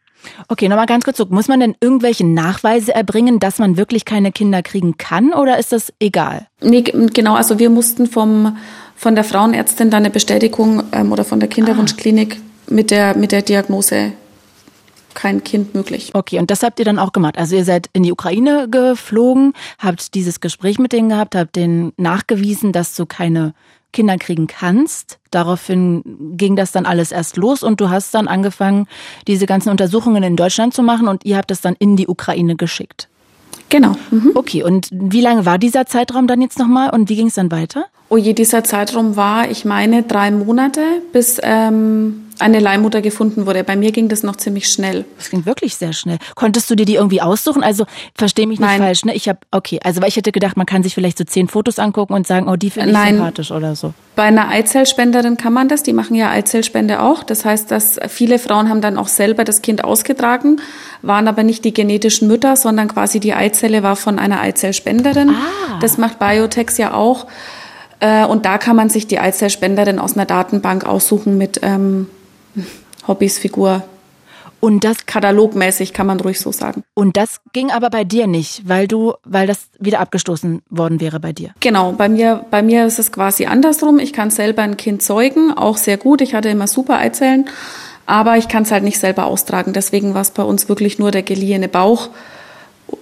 Okay, 0.48 0.68
nochmal 0.68 0.86
ganz 0.86 1.04
kurz 1.04 1.16
zurück. 1.16 1.30
Muss 1.30 1.48
man 1.48 1.60
denn 1.60 1.74
irgendwelche 1.80 2.26
Nachweise 2.26 2.94
erbringen, 2.94 3.38
dass 3.38 3.58
man 3.58 3.76
wirklich 3.76 4.04
keine 4.04 4.32
Kinder 4.32 4.62
kriegen 4.62 4.96
kann 4.96 5.32
oder 5.32 5.58
ist 5.58 5.72
das 5.72 5.92
egal? 6.00 6.46
Nee, 6.60 6.82
genau. 6.82 7.34
Also 7.34 7.58
wir 7.58 7.70
mussten 7.70 8.06
vom, 8.06 8.56
von 8.94 9.14
der 9.14 9.24
Frauenärztin 9.24 9.90
dann 9.90 10.02
eine 10.04 10.10
Bestätigung 10.10 10.82
ähm, 10.92 11.12
oder 11.12 11.24
von 11.24 11.40
der 11.40 11.48
Kinderwunschklinik 11.48 12.38
ah. 12.38 12.72
mit, 12.72 12.90
der, 12.90 13.16
mit 13.16 13.32
der 13.32 13.42
Diagnose 13.42 14.12
kein 15.16 15.42
Kind 15.42 15.74
möglich. 15.74 16.10
Okay, 16.12 16.38
und 16.38 16.50
das 16.50 16.62
habt 16.62 16.78
ihr 16.78 16.84
dann 16.84 16.98
auch 17.00 17.12
gemacht. 17.12 17.38
Also 17.38 17.56
ihr 17.56 17.64
seid 17.64 17.88
in 17.92 18.04
die 18.04 18.12
Ukraine 18.12 18.68
geflogen, 18.70 19.54
habt 19.78 20.14
dieses 20.14 20.40
Gespräch 20.40 20.78
mit 20.78 20.92
denen 20.92 21.08
gehabt, 21.08 21.34
habt 21.34 21.56
denen 21.56 21.92
nachgewiesen, 21.96 22.70
dass 22.72 22.94
du 22.94 23.06
keine 23.06 23.54
Kinder 23.96 24.18
kriegen 24.18 24.46
kannst. 24.46 25.18
Daraufhin 25.30 26.02
ging 26.36 26.54
das 26.54 26.70
dann 26.70 26.84
alles 26.84 27.12
erst 27.12 27.38
los 27.38 27.62
und 27.62 27.80
du 27.80 27.88
hast 27.88 28.14
dann 28.14 28.28
angefangen, 28.28 28.86
diese 29.26 29.46
ganzen 29.46 29.70
Untersuchungen 29.70 30.22
in 30.22 30.36
Deutschland 30.36 30.74
zu 30.74 30.82
machen 30.82 31.08
und 31.08 31.24
ihr 31.24 31.38
habt 31.38 31.50
es 31.50 31.62
dann 31.62 31.74
in 31.78 31.96
die 31.96 32.06
Ukraine 32.06 32.56
geschickt. 32.56 33.08
Genau. 33.70 33.96
Mhm. 34.10 34.32
Okay, 34.34 34.62
und 34.62 34.88
wie 34.92 35.22
lange 35.22 35.46
war 35.46 35.56
dieser 35.56 35.86
Zeitraum 35.86 36.26
dann 36.26 36.42
jetzt 36.42 36.58
nochmal 36.58 36.90
und 36.90 37.08
wie 37.08 37.16
ging 37.16 37.28
es 37.28 37.34
dann 37.34 37.50
weiter? 37.50 37.86
Oh 38.10 38.18
je, 38.18 38.34
dieser 38.34 38.62
Zeitraum 38.64 39.16
war, 39.16 39.50
ich 39.50 39.64
meine, 39.64 40.02
drei 40.02 40.30
Monate, 40.30 40.82
bis 41.12 41.40
ähm, 41.42 42.25
eine 42.38 42.60
Leihmutter 42.60 43.00
gefunden 43.00 43.46
wurde. 43.46 43.64
Bei 43.64 43.76
mir 43.76 43.92
ging 43.92 44.08
das 44.08 44.22
noch 44.22 44.36
ziemlich 44.36 44.68
schnell. 44.68 45.04
Das 45.16 45.30
ging 45.30 45.46
wirklich 45.46 45.76
sehr 45.76 45.92
schnell. 45.92 46.18
Konntest 46.34 46.70
du 46.70 46.74
dir 46.74 46.84
die 46.84 46.94
irgendwie 46.94 47.22
aussuchen? 47.22 47.62
Also 47.62 47.86
verstehe 48.14 48.46
mich 48.46 48.60
nicht 48.60 48.68
Nein. 48.68 48.80
falsch. 48.80 49.04
Ne? 49.04 49.14
Ich 49.14 49.28
habe 49.28 49.38
okay, 49.50 49.80
also 49.82 50.00
weil 50.02 50.08
ich 50.08 50.16
hätte 50.16 50.32
gedacht, 50.32 50.56
man 50.56 50.66
kann 50.66 50.82
sich 50.82 50.94
vielleicht 50.94 51.18
so 51.18 51.24
zehn 51.24 51.48
Fotos 51.48 51.78
angucken 51.78 52.12
und 52.12 52.26
sagen, 52.26 52.48
oh, 52.48 52.56
die 52.56 52.70
finde 52.70 52.90
ich 52.90 52.94
Nein. 52.94 53.16
sympathisch 53.16 53.50
oder 53.50 53.74
so. 53.74 53.94
Bei 54.14 54.24
einer 54.24 54.48
Eizellspenderin 54.48 55.36
kann 55.36 55.52
man 55.52 55.68
das. 55.68 55.82
Die 55.82 55.92
machen 55.92 56.14
ja 56.14 56.30
Eizellspende 56.30 57.02
auch. 57.02 57.22
Das 57.22 57.44
heißt, 57.44 57.70
dass 57.70 57.98
viele 58.08 58.38
Frauen 58.38 58.68
haben 58.68 58.80
dann 58.80 58.96
auch 58.96 59.08
selber 59.08 59.44
das 59.44 59.62
Kind 59.62 59.84
ausgetragen, 59.84 60.60
waren 61.02 61.28
aber 61.28 61.42
nicht 61.42 61.64
die 61.64 61.74
genetischen 61.74 62.28
Mütter, 62.28 62.56
sondern 62.56 62.88
quasi 62.88 63.20
die 63.20 63.34
Eizelle 63.34 63.82
war 63.82 63.96
von 63.96 64.18
einer 64.18 64.40
Eizellspenderin. 64.40 65.30
Ah. 65.30 65.78
Das 65.80 65.98
macht 65.98 66.18
Biotex 66.18 66.78
ja 66.78 66.94
auch. 66.94 67.26
Äh, 68.00 68.24
und 68.24 68.44
da 68.44 68.58
kann 68.58 68.76
man 68.76 68.88
sich 68.88 69.06
die 69.06 69.18
Eizellspenderin 69.18 69.98
aus 69.98 70.16
einer 70.16 70.26
Datenbank 70.26 70.84
aussuchen 70.84 71.38
mit 71.38 71.60
ähm, 71.62 72.08
Hobbys, 73.06 73.38
Figur. 73.38 73.84
Und 74.60 74.84
das 74.84 75.06
katalogmäßig 75.06 75.92
kann 75.92 76.06
man 76.06 76.18
ruhig 76.18 76.40
so 76.40 76.50
sagen. 76.50 76.82
Und 76.94 77.16
das 77.16 77.40
ging 77.52 77.70
aber 77.70 77.90
bei 77.90 78.04
dir 78.04 78.26
nicht, 78.26 78.68
weil 78.68 78.88
du, 78.88 79.14
weil 79.24 79.46
das 79.46 79.68
wieder 79.78 80.00
abgestoßen 80.00 80.62
worden 80.70 81.00
wäre 81.00 81.20
bei 81.20 81.32
dir. 81.32 81.50
Genau, 81.60 81.92
bei 81.92 82.08
mir, 82.08 82.44
bei 82.50 82.62
mir 82.62 82.86
ist 82.86 82.98
es 82.98 83.12
quasi 83.12 83.46
andersrum. 83.46 83.98
Ich 83.98 84.12
kann 84.12 84.30
selber 84.30 84.62
ein 84.62 84.76
Kind 84.76 85.02
zeugen, 85.02 85.52
auch 85.52 85.76
sehr 85.76 85.98
gut. 85.98 86.20
Ich 86.20 86.34
hatte 86.34 86.48
immer 86.48 86.66
super 86.66 86.98
Eizellen, 86.98 87.48
aber 88.06 88.38
ich 88.38 88.48
kann 88.48 88.62
es 88.62 88.72
halt 88.72 88.82
nicht 88.82 88.98
selber 88.98 89.26
austragen. 89.26 89.72
Deswegen 89.72 90.14
war 90.14 90.22
es 90.22 90.30
bei 90.30 90.42
uns 90.42 90.68
wirklich 90.68 90.98
nur 90.98 91.10
der 91.10 91.22
geliehene 91.22 91.68
Bauch 91.68 92.08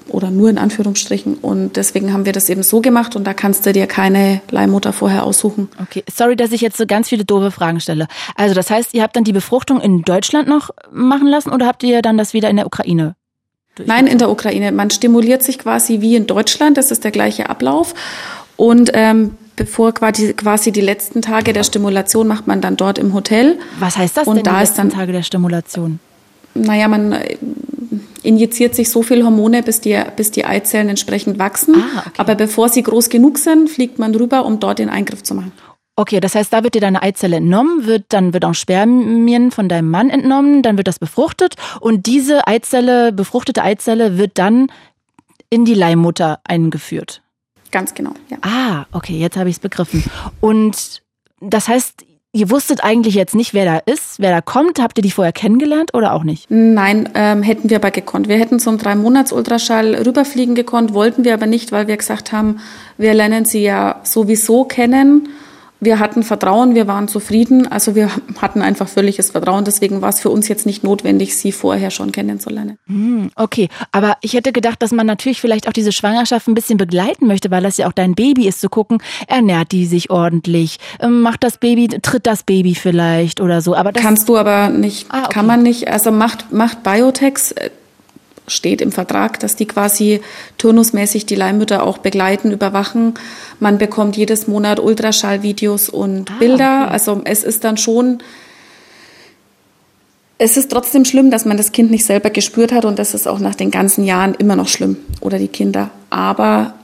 oder 0.09 0.31
nur 0.31 0.49
in 0.49 0.59
Anführungsstrichen. 0.59 1.35
Und 1.35 1.77
deswegen 1.77 2.13
haben 2.13 2.25
wir 2.25 2.33
das 2.33 2.49
eben 2.49 2.63
so 2.63 2.81
gemacht 2.81 3.17
und 3.17 3.25
da 3.25 3.35
kannst 3.35 3.67
du 3.67 3.73
dir 3.73 3.87
keine 3.87 4.41
Leihmutter 4.51 4.93
vorher 4.93 5.25
aussuchen. 5.25 5.69
Okay, 5.83 6.05
sorry, 6.13 6.37
dass 6.37 6.53
ich 6.53 6.61
jetzt 6.61 6.77
so 6.77 6.87
ganz 6.87 7.09
viele 7.09 7.25
doofe 7.25 7.51
Fragen 7.51 7.81
stelle. 7.81 8.07
Also 8.37 8.55
das 8.55 8.71
heißt, 8.71 8.95
ihr 8.95 9.03
habt 9.03 9.17
dann 9.17 9.25
die 9.25 9.33
Befruchtung 9.33 9.81
in 9.81 10.03
Deutschland 10.03 10.49
noch 10.49 10.71
machen 10.91 11.27
lassen 11.27 11.51
oder 11.51 11.67
habt 11.67 11.83
ihr 11.83 12.01
dann 12.03 12.17
das 12.17 12.33
wieder 12.33 12.49
in 12.49 12.57
der 12.57 12.67
Ukraine? 12.67 13.17
Nein, 13.85 14.07
in 14.07 14.19
der 14.19 14.31
Ukraine. 14.31 14.71
Man 14.71 14.91
stimuliert 14.91 15.43
sich 15.43 15.59
quasi 15.59 16.01
wie 16.01 16.15
in 16.15 16.27
Deutschland, 16.27 16.77
das 16.77 16.91
ist 16.91 17.03
der 17.03 17.11
gleiche 17.11 17.51
Ablauf. 17.51 17.95
Und 18.57 18.93
ähm, 18.95 19.37
bevor 19.57 19.93
quasi, 19.93 20.33
quasi 20.35 20.71
die 20.71 20.81
letzten 20.81 21.23
Tage 21.23 21.53
der 21.53 21.65
Stimulation 21.65 22.29
macht 22.29 22.47
man 22.47 22.61
dann 22.61 22.77
dort 22.77 22.99
im 22.99 23.15
Hotel. 23.15 23.59
Was 23.81 23.97
heißt 23.97 24.17
das 24.17 24.29
und 24.29 24.37
denn, 24.37 24.45
da 24.45 24.53
die 24.53 24.61
letzten 24.61 24.77
dann, 24.77 24.91
Tage 24.91 25.13
der 25.13 25.23
Stimulation? 25.23 25.99
Naja, 26.55 26.87
man 26.87 27.19
injiziert 28.25 28.75
sich 28.75 28.91
so 28.91 29.03
viel 29.03 29.25
Hormone, 29.25 29.63
bis 29.63 29.81
die, 29.81 30.01
bis 30.17 30.31
die 30.31 30.45
Eizellen 30.45 30.89
entsprechend 30.89 31.39
wachsen. 31.39 31.75
Ah, 31.77 32.01
okay. 32.01 32.15
Aber 32.17 32.35
bevor 32.35 32.69
sie 32.69 32.83
groß 32.83 33.09
genug 33.09 33.39
sind, 33.39 33.71
fliegt 33.71 33.99
man 33.99 34.15
rüber, 34.15 34.45
um 34.45 34.61
dort 34.61 34.79
den 34.79 34.89
Eingriff 34.89 35.23
zu 35.23 35.35
machen. 35.35 35.53
Okay, 35.97 36.19
das 36.19 36.35
heißt, 36.35 36.53
da 36.53 36.65
wird 36.65 36.75
dir 36.75 36.81
deine 36.81 37.03
Eizelle 37.03 37.37
entnommen, 37.37 37.87
wird, 37.87 38.07
dann 38.09 38.33
wird 38.33 38.45
auch 38.45 38.55
Spermien 38.55 39.53
von 39.53 39.69
deinem 39.69 39.91
Mann 39.91 40.11
entnommen, 40.11 40.63
dann 40.63 40.77
wird 40.77 40.89
das 40.89 40.99
befruchtet 40.99 41.55
und 41.81 42.07
diese 42.07 42.49
Eizelle, 42.49 43.13
befruchtete 43.13 43.63
Eizelle 43.63 44.19
wird 44.19 44.33
dann 44.35 44.73
in 45.51 45.65
die 45.65 45.75
Leihmutter 45.75 46.41
eingeführt. 46.43 47.23
Ganz 47.71 47.95
genau, 47.95 48.13
ja. 48.29 48.39
Ah, 48.43 48.87
okay, 48.91 49.17
jetzt 49.17 49.37
habe 49.37 49.49
ich 49.49 49.57
es 49.57 49.61
begriffen. 49.61 50.03
Und 50.41 51.03
das 51.41 51.69
heißt, 51.69 52.05
Ihr 52.37 52.51
wusstet 52.51 52.83
eigentlich 52.83 53.15
jetzt 53.15 53.37
nicht, 53.37 53.55
wer 53.55 53.65
da 53.65 53.79
ist, 53.87 54.19
wer 54.19 54.33
da 54.33 54.41
kommt. 54.41 54.81
Habt 54.81 54.99
ihr 54.99 55.03
die 55.03 55.13
vorher 55.13 55.33
kennengelernt 55.33 55.95
oder 55.95 56.13
auch 56.13 56.25
nicht? 56.25 56.51
Nein, 56.51 57.09
ähm, 57.15 57.45
hätten 57.45 57.71
wir 57.71 57.77
aber 57.77 57.93
gekonnt. 57.93 58.27
Wir 58.27 58.39
hätten 58.39 58.59
zum 58.59 58.77
drei 58.77 58.97
Monats 58.97 59.33
Ultraschall 59.33 59.95
rüberfliegen 59.95 60.57
gekonnt, 60.57 60.95
wollten 60.95 61.23
wir 61.25 61.33
aber 61.33 61.47
nicht, 61.47 61.71
weil 61.71 61.87
wir 61.87 61.97
gesagt 61.97 62.33
haben, 62.33 62.59
wir 62.99 63.15
lernen 63.15 63.45
sie 63.45 63.63
ja 63.63 64.01
sowieso 64.03 64.65
kennen 64.65 65.29
wir 65.81 65.99
hatten 65.99 66.23
Vertrauen, 66.23 66.75
wir 66.75 66.87
waren 66.87 67.09
zufrieden, 67.09 67.71
also 67.71 67.95
wir 67.95 68.11
hatten 68.41 68.63
einfach 68.63 68.89
völliges 68.89 69.31
Vertrauen. 69.31 69.65
Deswegen 69.65 70.01
war 70.01 70.09
es 70.09 70.21
für 70.21 70.31
uns 70.31 70.49
jetzt 70.49 70.67
nicht 70.67 70.83
notwendig, 70.83 71.37
sie 71.37 71.53
vorher 71.53 71.91
schon 71.91 72.13
kennenzulernen. 72.13 72.79
Hm, 72.87 73.31
okay, 73.37 73.69
aber 73.93 74.17
ich 74.23 74.33
hätte 74.33 74.53
gedacht, 74.53 74.83
dass 74.83 74.93
man 74.93 75.07
natürlich 75.07 75.41
vielleicht 75.41 75.69
auch 75.69 75.73
diese 75.73 75.93
Schwangerschaft 75.93 76.49
ein 76.49 76.55
bisschen 76.55 76.79
begleiten 76.79 77.27
möchte, 77.27 77.51
weil 77.51 77.63
das 77.63 77.77
ja 77.77 77.87
auch 77.87 77.93
dein 77.93 78.15
Baby 78.15 78.49
ist, 78.49 78.61
zu 78.61 78.69
gucken, 78.69 78.99
ernährt 79.29 79.73
die 79.73 79.87
sich 79.87 80.11
ordentlich, 80.11 80.79
ähm, 81.01 81.21
macht 81.21 81.45
das 81.45 81.59
Baby, 81.59 81.89
tritt 81.89 82.27
das 82.27 82.45
Baby 82.45 82.75
vielleicht 82.75 83.41
oder 83.41 83.61
so. 83.61 83.75
Aber 83.75 83.93
das 83.93 84.03
kannst 84.03 84.29
du 84.29 84.37
aber 84.37 84.71
nicht, 84.71 85.07
ah, 85.11 85.25
okay. 85.25 85.35
kann 85.35 85.47
man 85.47 85.63
nicht. 85.63 85.89
Also 85.89 86.11
macht 86.11 86.53
macht 86.53 86.83
Biotex 86.83 87.53
äh, 87.53 87.71
steht 88.47 88.81
im 88.81 88.93
Vertrag, 88.93 89.41
dass 89.41 89.57
die 89.57 89.67
quasi 89.67 90.21
turnusmäßig 90.59 91.27
die 91.27 91.35
Leihmütter 91.35 91.83
auch 91.83 91.99
begleiten, 91.99 92.53
überwachen. 92.53 93.15
Man 93.61 93.79
bekommt 93.79 94.17
jedes 94.17 94.47
Monat 94.47 94.81
Ultraschallvideos 94.81 95.89
und 95.89 96.31
ah, 96.31 96.35
Bilder. 96.39 96.83
Okay. 96.85 96.93
Also 96.93 97.23
es 97.25 97.45
ist 97.45 97.65
dann 97.65 97.77
schon, 97.77 98.19
es 100.39 100.57
ist 100.57 100.71
trotzdem 100.71 101.05
schlimm, 101.05 101.31
dass 101.31 101.45
man 101.45 101.57
das 101.57 101.73
Kind 101.73 101.91
nicht 101.91 102.05
selber 102.05 102.31
gespürt 102.31 102.73
hat 102.73 102.85
und 102.85 102.99
das 102.99 103.15
ist 103.15 103.27
auch 103.27 103.39
nach 103.39 103.55
den 103.55 103.71
ganzen 103.71 104.05
Jahren 104.05 104.35
immer 104.35 104.57
noch 104.57 104.69
schlimm 104.69 104.99
oder 105.21 105.39
die 105.39 105.49
Kinder. 105.49 105.91
Aber 106.11 106.75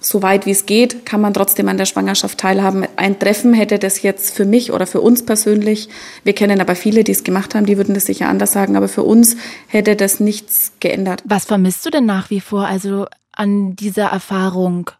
so 0.00 0.22
weit 0.22 0.46
wie 0.46 0.50
es 0.50 0.66
geht, 0.66 1.04
kann 1.04 1.20
man 1.20 1.34
trotzdem 1.34 1.68
an 1.68 1.76
der 1.76 1.84
Schwangerschaft 1.84 2.38
teilhaben. 2.38 2.86
Ein 2.96 3.18
Treffen 3.18 3.52
hätte 3.52 3.78
das 3.78 4.02
jetzt 4.02 4.34
für 4.34 4.46
mich 4.46 4.72
oder 4.72 4.86
für 4.86 5.02
uns 5.02 5.24
persönlich, 5.24 5.90
wir 6.24 6.32
kennen 6.32 6.60
aber 6.60 6.74
viele, 6.74 7.04
die 7.04 7.12
es 7.12 7.22
gemacht 7.22 7.54
haben, 7.54 7.66
die 7.66 7.76
würden 7.76 7.94
das 7.94 8.06
sicher 8.06 8.28
anders 8.28 8.52
sagen, 8.52 8.76
aber 8.76 8.88
für 8.88 9.02
uns 9.02 9.36
hätte 9.68 9.96
das 9.96 10.18
nichts 10.18 10.72
geändert. 10.80 11.22
Was 11.26 11.44
vermisst 11.44 11.84
du 11.84 11.90
denn 11.90 12.06
nach 12.06 12.30
wie 12.30 12.40
vor 12.40 12.66
also 12.66 13.06
an 13.32 13.76
dieser 13.76 14.06
Erfahrung? 14.06 14.90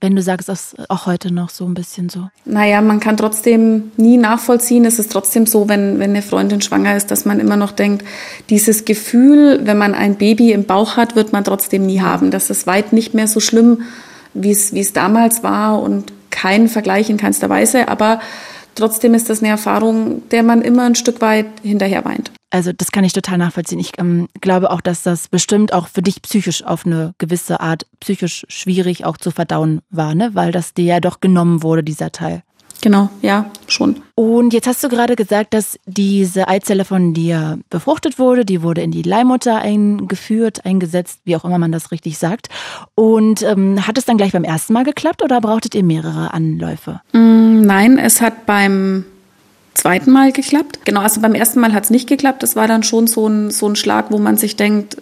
Wenn 0.00 0.16
du 0.16 0.20
sagst, 0.20 0.50
das 0.50 0.74
auch 0.90 1.06
heute 1.06 1.32
noch 1.32 1.48
so 1.48 1.64
ein 1.64 1.72
bisschen 1.72 2.10
so. 2.10 2.28
Naja, 2.44 2.82
man 2.82 3.00
kann 3.00 3.16
trotzdem 3.16 3.92
nie 3.96 4.18
nachvollziehen. 4.18 4.84
Es 4.84 4.98
ist 4.98 5.10
trotzdem 5.10 5.46
so, 5.46 5.66
wenn, 5.70 5.98
wenn 5.98 6.10
eine 6.10 6.20
Freundin 6.20 6.60
schwanger 6.60 6.94
ist, 6.94 7.10
dass 7.10 7.24
man 7.24 7.40
immer 7.40 7.56
noch 7.56 7.72
denkt, 7.72 8.04
dieses 8.50 8.84
Gefühl, 8.84 9.60
wenn 9.62 9.78
man 9.78 9.94
ein 9.94 10.16
Baby 10.16 10.52
im 10.52 10.64
Bauch 10.64 10.98
hat, 10.98 11.16
wird 11.16 11.32
man 11.32 11.44
trotzdem 11.44 11.86
nie 11.86 12.02
haben. 12.02 12.30
Das 12.30 12.50
ist 12.50 12.66
weit 12.66 12.92
nicht 12.92 13.14
mehr 13.14 13.28
so 13.28 13.40
schlimm, 13.40 13.84
wie 14.34 14.50
es, 14.50 14.92
damals 14.92 15.42
war 15.42 15.80
und 15.80 16.12
kein 16.30 16.68
Vergleich 16.68 17.08
in 17.10 17.16
keinster 17.16 17.48
Weise, 17.48 17.88
aber 17.88 18.20
trotzdem 18.74 19.14
ist 19.14 19.30
das 19.30 19.40
eine 19.40 19.48
Erfahrung, 19.48 20.28
der 20.30 20.42
man 20.42 20.62
immer 20.62 20.84
ein 20.84 20.94
Stück 20.94 21.20
weit 21.20 21.46
hinterher 21.62 22.04
weint. 22.04 22.32
Also 22.50 22.72
das 22.72 22.92
kann 22.92 23.02
ich 23.02 23.12
total 23.12 23.38
nachvollziehen. 23.38 23.80
Ich 23.80 23.92
ähm, 23.98 24.28
glaube 24.40 24.70
auch, 24.70 24.80
dass 24.80 25.02
das 25.02 25.28
bestimmt 25.28 25.72
auch 25.72 25.88
für 25.88 26.02
dich 26.02 26.22
psychisch 26.22 26.62
auf 26.62 26.86
eine 26.86 27.14
gewisse 27.18 27.60
Art 27.60 27.86
psychisch 27.98 28.44
schwierig 28.48 29.04
auch 29.04 29.16
zu 29.16 29.32
verdauen 29.32 29.80
war, 29.90 30.14
ne? 30.14 30.30
Weil 30.34 30.52
das 30.52 30.72
dir 30.72 30.84
ja 30.84 31.00
doch 31.00 31.20
genommen 31.20 31.64
wurde, 31.64 31.82
dieser 31.82 32.12
Teil. 32.12 32.42
Genau, 32.84 33.08
ja, 33.22 33.50
schon. 33.66 34.02
Und 34.14 34.52
jetzt 34.52 34.66
hast 34.66 34.84
du 34.84 34.90
gerade 34.90 35.16
gesagt, 35.16 35.54
dass 35.54 35.80
diese 35.86 36.48
Eizelle 36.48 36.84
von 36.84 37.14
dir 37.14 37.58
befruchtet 37.70 38.18
wurde, 38.18 38.44
die 38.44 38.60
wurde 38.60 38.82
in 38.82 38.90
die 38.90 39.00
Leihmutter 39.00 39.56
eingeführt, 39.56 40.66
eingesetzt, 40.66 41.20
wie 41.24 41.34
auch 41.34 41.46
immer 41.46 41.56
man 41.56 41.72
das 41.72 41.92
richtig 41.92 42.18
sagt. 42.18 42.48
Und 42.94 43.40
ähm, 43.40 43.86
hat 43.86 43.96
es 43.96 44.04
dann 44.04 44.18
gleich 44.18 44.32
beim 44.32 44.44
ersten 44.44 44.74
Mal 44.74 44.84
geklappt 44.84 45.22
oder 45.22 45.40
brauchtet 45.40 45.74
ihr 45.74 45.82
mehrere 45.82 46.34
Anläufe? 46.34 47.00
Mm, 47.14 47.62
nein, 47.62 47.96
es 47.96 48.20
hat 48.20 48.44
beim 48.44 49.06
zweiten 49.72 50.10
Mal 50.10 50.32
geklappt. 50.32 50.80
Genau, 50.84 51.00
also 51.00 51.22
beim 51.22 51.34
ersten 51.34 51.60
Mal 51.60 51.72
hat 51.72 51.84
es 51.84 51.90
nicht 51.90 52.06
geklappt. 52.06 52.42
Das 52.42 52.54
war 52.54 52.68
dann 52.68 52.82
schon 52.82 53.06
so 53.06 53.26
ein, 53.26 53.50
so 53.50 53.66
ein 53.66 53.76
Schlag, 53.76 54.10
wo 54.10 54.18
man 54.18 54.36
sich 54.36 54.56
denkt, 54.56 54.98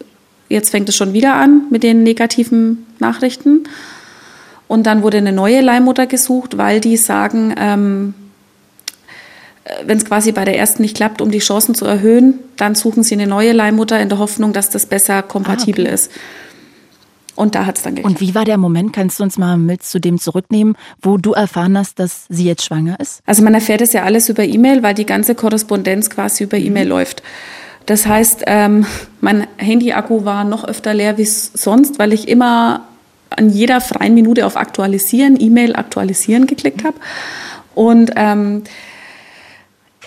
jetzt 0.49 0.71
fängt 0.71 0.88
es 0.88 0.95
schon 0.95 1.14
wieder 1.14 1.35
an 1.35 1.62
mit 1.71 1.83
den 1.83 2.05
negativen 2.05 2.87
Nachrichten. 3.01 3.64
Und 4.68 4.85
dann 4.85 5.03
wurde 5.03 5.18
eine 5.18 5.33
neue 5.33 5.61
Leihmutter 5.61 6.07
gesucht, 6.07 6.57
weil 6.57 6.81
die 6.81 6.96
sagen, 6.96 7.55
ähm, 7.59 8.14
äh, 9.64 9.70
wenn 9.87 9.98
es 9.98 10.05
quasi 10.05 10.33
bei 10.33 10.44
der 10.44 10.59
ersten 10.59 10.83
nicht 10.83 10.96
klappt, 10.96 11.20
um 11.20 11.31
die 11.31 11.38
Chancen 11.38 11.75
zu 11.75 11.85
erhöhen, 11.85 12.38
dann 12.57 12.75
suchen 12.75 13.03
sie 13.03 13.14
eine 13.14 13.27
neue 13.27 13.53
Leihmutter 13.53 14.01
in 14.01 14.09
der 14.09 14.18
Hoffnung, 14.18 14.53
dass 14.53 14.70
das 14.70 14.87
besser 14.87 15.22
kompatibel 15.22 15.85
ah, 15.87 15.88
okay. 15.88 15.94
ist. 15.94 16.11
Und 17.35 17.55
da 17.55 17.64
hat 17.64 17.79
es 17.79 17.83
dann 17.83 17.94
geklappt. 17.94 18.14
Und 18.14 18.20
wie 18.20 18.35
war 18.35 18.44
der 18.44 18.59
Moment? 18.59 18.92
Kannst 18.92 19.18
du 19.18 19.25
uns 19.25 19.38
mal 19.38 19.57
mit 19.57 19.83
zu 19.83 20.01
dem 20.01 20.18
zurücknehmen, 20.18 20.77
wo 21.01 21.16
du 21.16 21.33
erfahren 21.33 21.79
hast, 21.79 21.98
dass 21.98 22.27
sie 22.29 22.44
jetzt 22.44 22.64
schwanger 22.64 23.01
ist? 23.01 23.22
Also 23.25 23.42
man 23.42 23.55
erfährt 23.55 23.81
es 23.81 23.92
ja 23.92 24.03
alles 24.03 24.29
über 24.29 24.44
E-Mail, 24.44 24.83
weil 24.83 24.94
die 24.94 25.07
ganze 25.07 25.35
Korrespondenz 25.35 26.11
quasi 26.11 26.44
über 26.44 26.59
E-Mail 26.59 26.85
mhm. 26.85 26.90
läuft. 26.90 27.22
Das 27.87 28.07
heißt, 28.07 28.44
ähm, 28.46 28.87
mein 29.20 29.46
Handy-Akku 29.57 30.25
war 30.25 30.44
noch 30.44 30.64
öfter 30.64 30.94
leer 30.94 31.18
wie 31.18 31.25
sonst, 31.25 31.98
weil 31.98 32.12
ich 32.12 32.29
immer 32.29 32.87
an 33.37 33.51
jeder 33.51 33.81
freien 33.81 34.14
Minute 34.14 34.47
auf 34.47 34.57
Aktualisieren, 34.57 35.40
E-Mail 35.40 35.77
aktualisieren 35.77 36.47
geklickt 36.47 36.85
habe. 36.85 36.97
Und 37.75 38.12
ähm, 38.16 38.62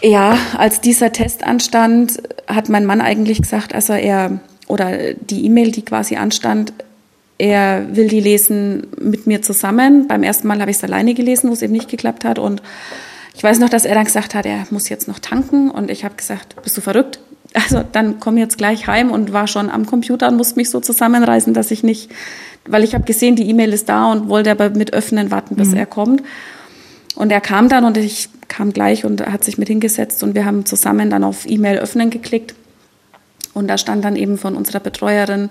ja, 0.01 0.37
als 0.57 0.81
dieser 0.81 1.11
Test 1.11 1.43
anstand, 1.43 2.21
hat 2.47 2.69
mein 2.69 2.85
Mann 2.85 3.01
eigentlich 3.01 3.41
gesagt, 3.41 3.73
also 3.73 3.93
er 3.93 4.39
oder 4.67 5.13
die 5.13 5.45
E-Mail, 5.45 5.71
die 5.71 5.83
quasi 5.83 6.15
anstand, 6.15 6.73
er 7.37 7.95
will 7.95 8.07
die 8.07 8.19
lesen 8.19 8.87
mit 8.99 9.27
mir 9.27 9.41
zusammen. 9.41 10.07
Beim 10.07 10.23
ersten 10.23 10.47
Mal 10.47 10.59
habe 10.61 10.71
ich 10.71 10.77
es 10.77 10.83
alleine 10.83 11.13
gelesen, 11.13 11.49
wo 11.49 11.53
es 11.53 11.61
eben 11.61 11.73
nicht 11.73 11.89
geklappt 11.89 12.23
hat. 12.23 12.39
Und 12.39 12.61
ich 13.35 13.43
weiß 13.43 13.59
noch, 13.59 13.69
dass 13.69 13.85
er 13.85 13.95
dann 13.95 14.05
gesagt 14.05 14.33
hat, 14.33 14.45
er 14.45 14.65
muss 14.69 14.89
jetzt 14.89 15.07
noch 15.07 15.19
tanken. 15.19 15.69
Und 15.69 15.91
ich 15.91 16.05
habe 16.05 16.15
gesagt, 16.15 16.55
bist 16.63 16.77
du 16.77 16.81
verrückt? 16.81 17.19
Also 17.55 17.83
dann 17.89 18.19
komm 18.19 18.37
jetzt 18.37 18.57
gleich 18.57 18.87
heim 18.87 19.11
und 19.11 19.31
war 19.31 19.47
schon 19.47 19.69
am 19.69 19.85
Computer 19.85 20.27
und 20.27 20.35
musste 20.35 20.57
mich 20.57 20.69
so 20.69 20.81
zusammenreißen, 20.81 21.53
dass 21.53 21.71
ich 21.71 21.83
nicht 21.83 22.11
weil 22.67 22.83
ich 22.83 22.93
habe 22.93 23.03
gesehen, 23.03 23.35
die 23.35 23.49
E-Mail 23.49 23.73
ist 23.73 23.89
da 23.89 24.11
und 24.11 24.27
wollte 24.29 24.51
aber 24.51 24.69
mit 24.71 24.93
öffnen 24.93 25.31
warten, 25.31 25.55
bis 25.55 25.69
mhm. 25.69 25.77
er 25.77 25.85
kommt. 25.85 26.23
Und 27.15 27.31
er 27.31 27.41
kam 27.41 27.69
dann 27.69 27.85
und 27.85 27.97
ich 27.97 28.29
kam 28.47 28.73
gleich 28.73 29.05
und 29.05 29.25
hat 29.25 29.43
sich 29.43 29.57
mit 29.57 29.67
hingesetzt 29.67 30.21
und 30.23 30.35
wir 30.35 30.45
haben 30.45 30.65
zusammen 30.65 31.09
dann 31.09 31.23
auf 31.23 31.45
E-Mail 31.47 31.77
öffnen 31.77 32.09
geklickt. 32.09 32.55
Und 33.53 33.67
da 33.67 33.77
stand 33.77 34.03
dann 34.03 34.15
eben 34.15 34.37
von 34.37 34.55
unserer 34.55 34.81
Betreuerin, 34.81 35.49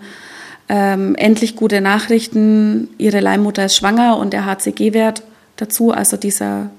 ähm, 0.68 1.14
endlich 1.16 1.56
gute 1.56 1.80
Nachrichten, 1.80 2.88
ihre 2.98 3.20
Leihmutter 3.20 3.66
ist 3.66 3.76
schwanger 3.76 4.18
und 4.18 4.32
der 4.32 4.44
HCG-Wert 4.44 5.22
dazu, 5.56 5.92
also 5.92 6.16
dieser 6.16 6.70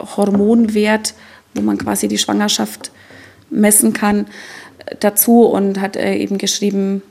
Hormonwert, 0.00 1.14
wo 1.54 1.62
man 1.62 1.78
quasi 1.78 2.08
die 2.08 2.18
Schwangerschaft 2.18 2.90
messen 3.50 3.92
kann, 3.92 4.26
dazu 5.00 5.42
und 5.42 5.80
hat 5.80 5.96
äh, 5.96 6.14
eben 6.16 6.38
geschrieben, 6.38 7.02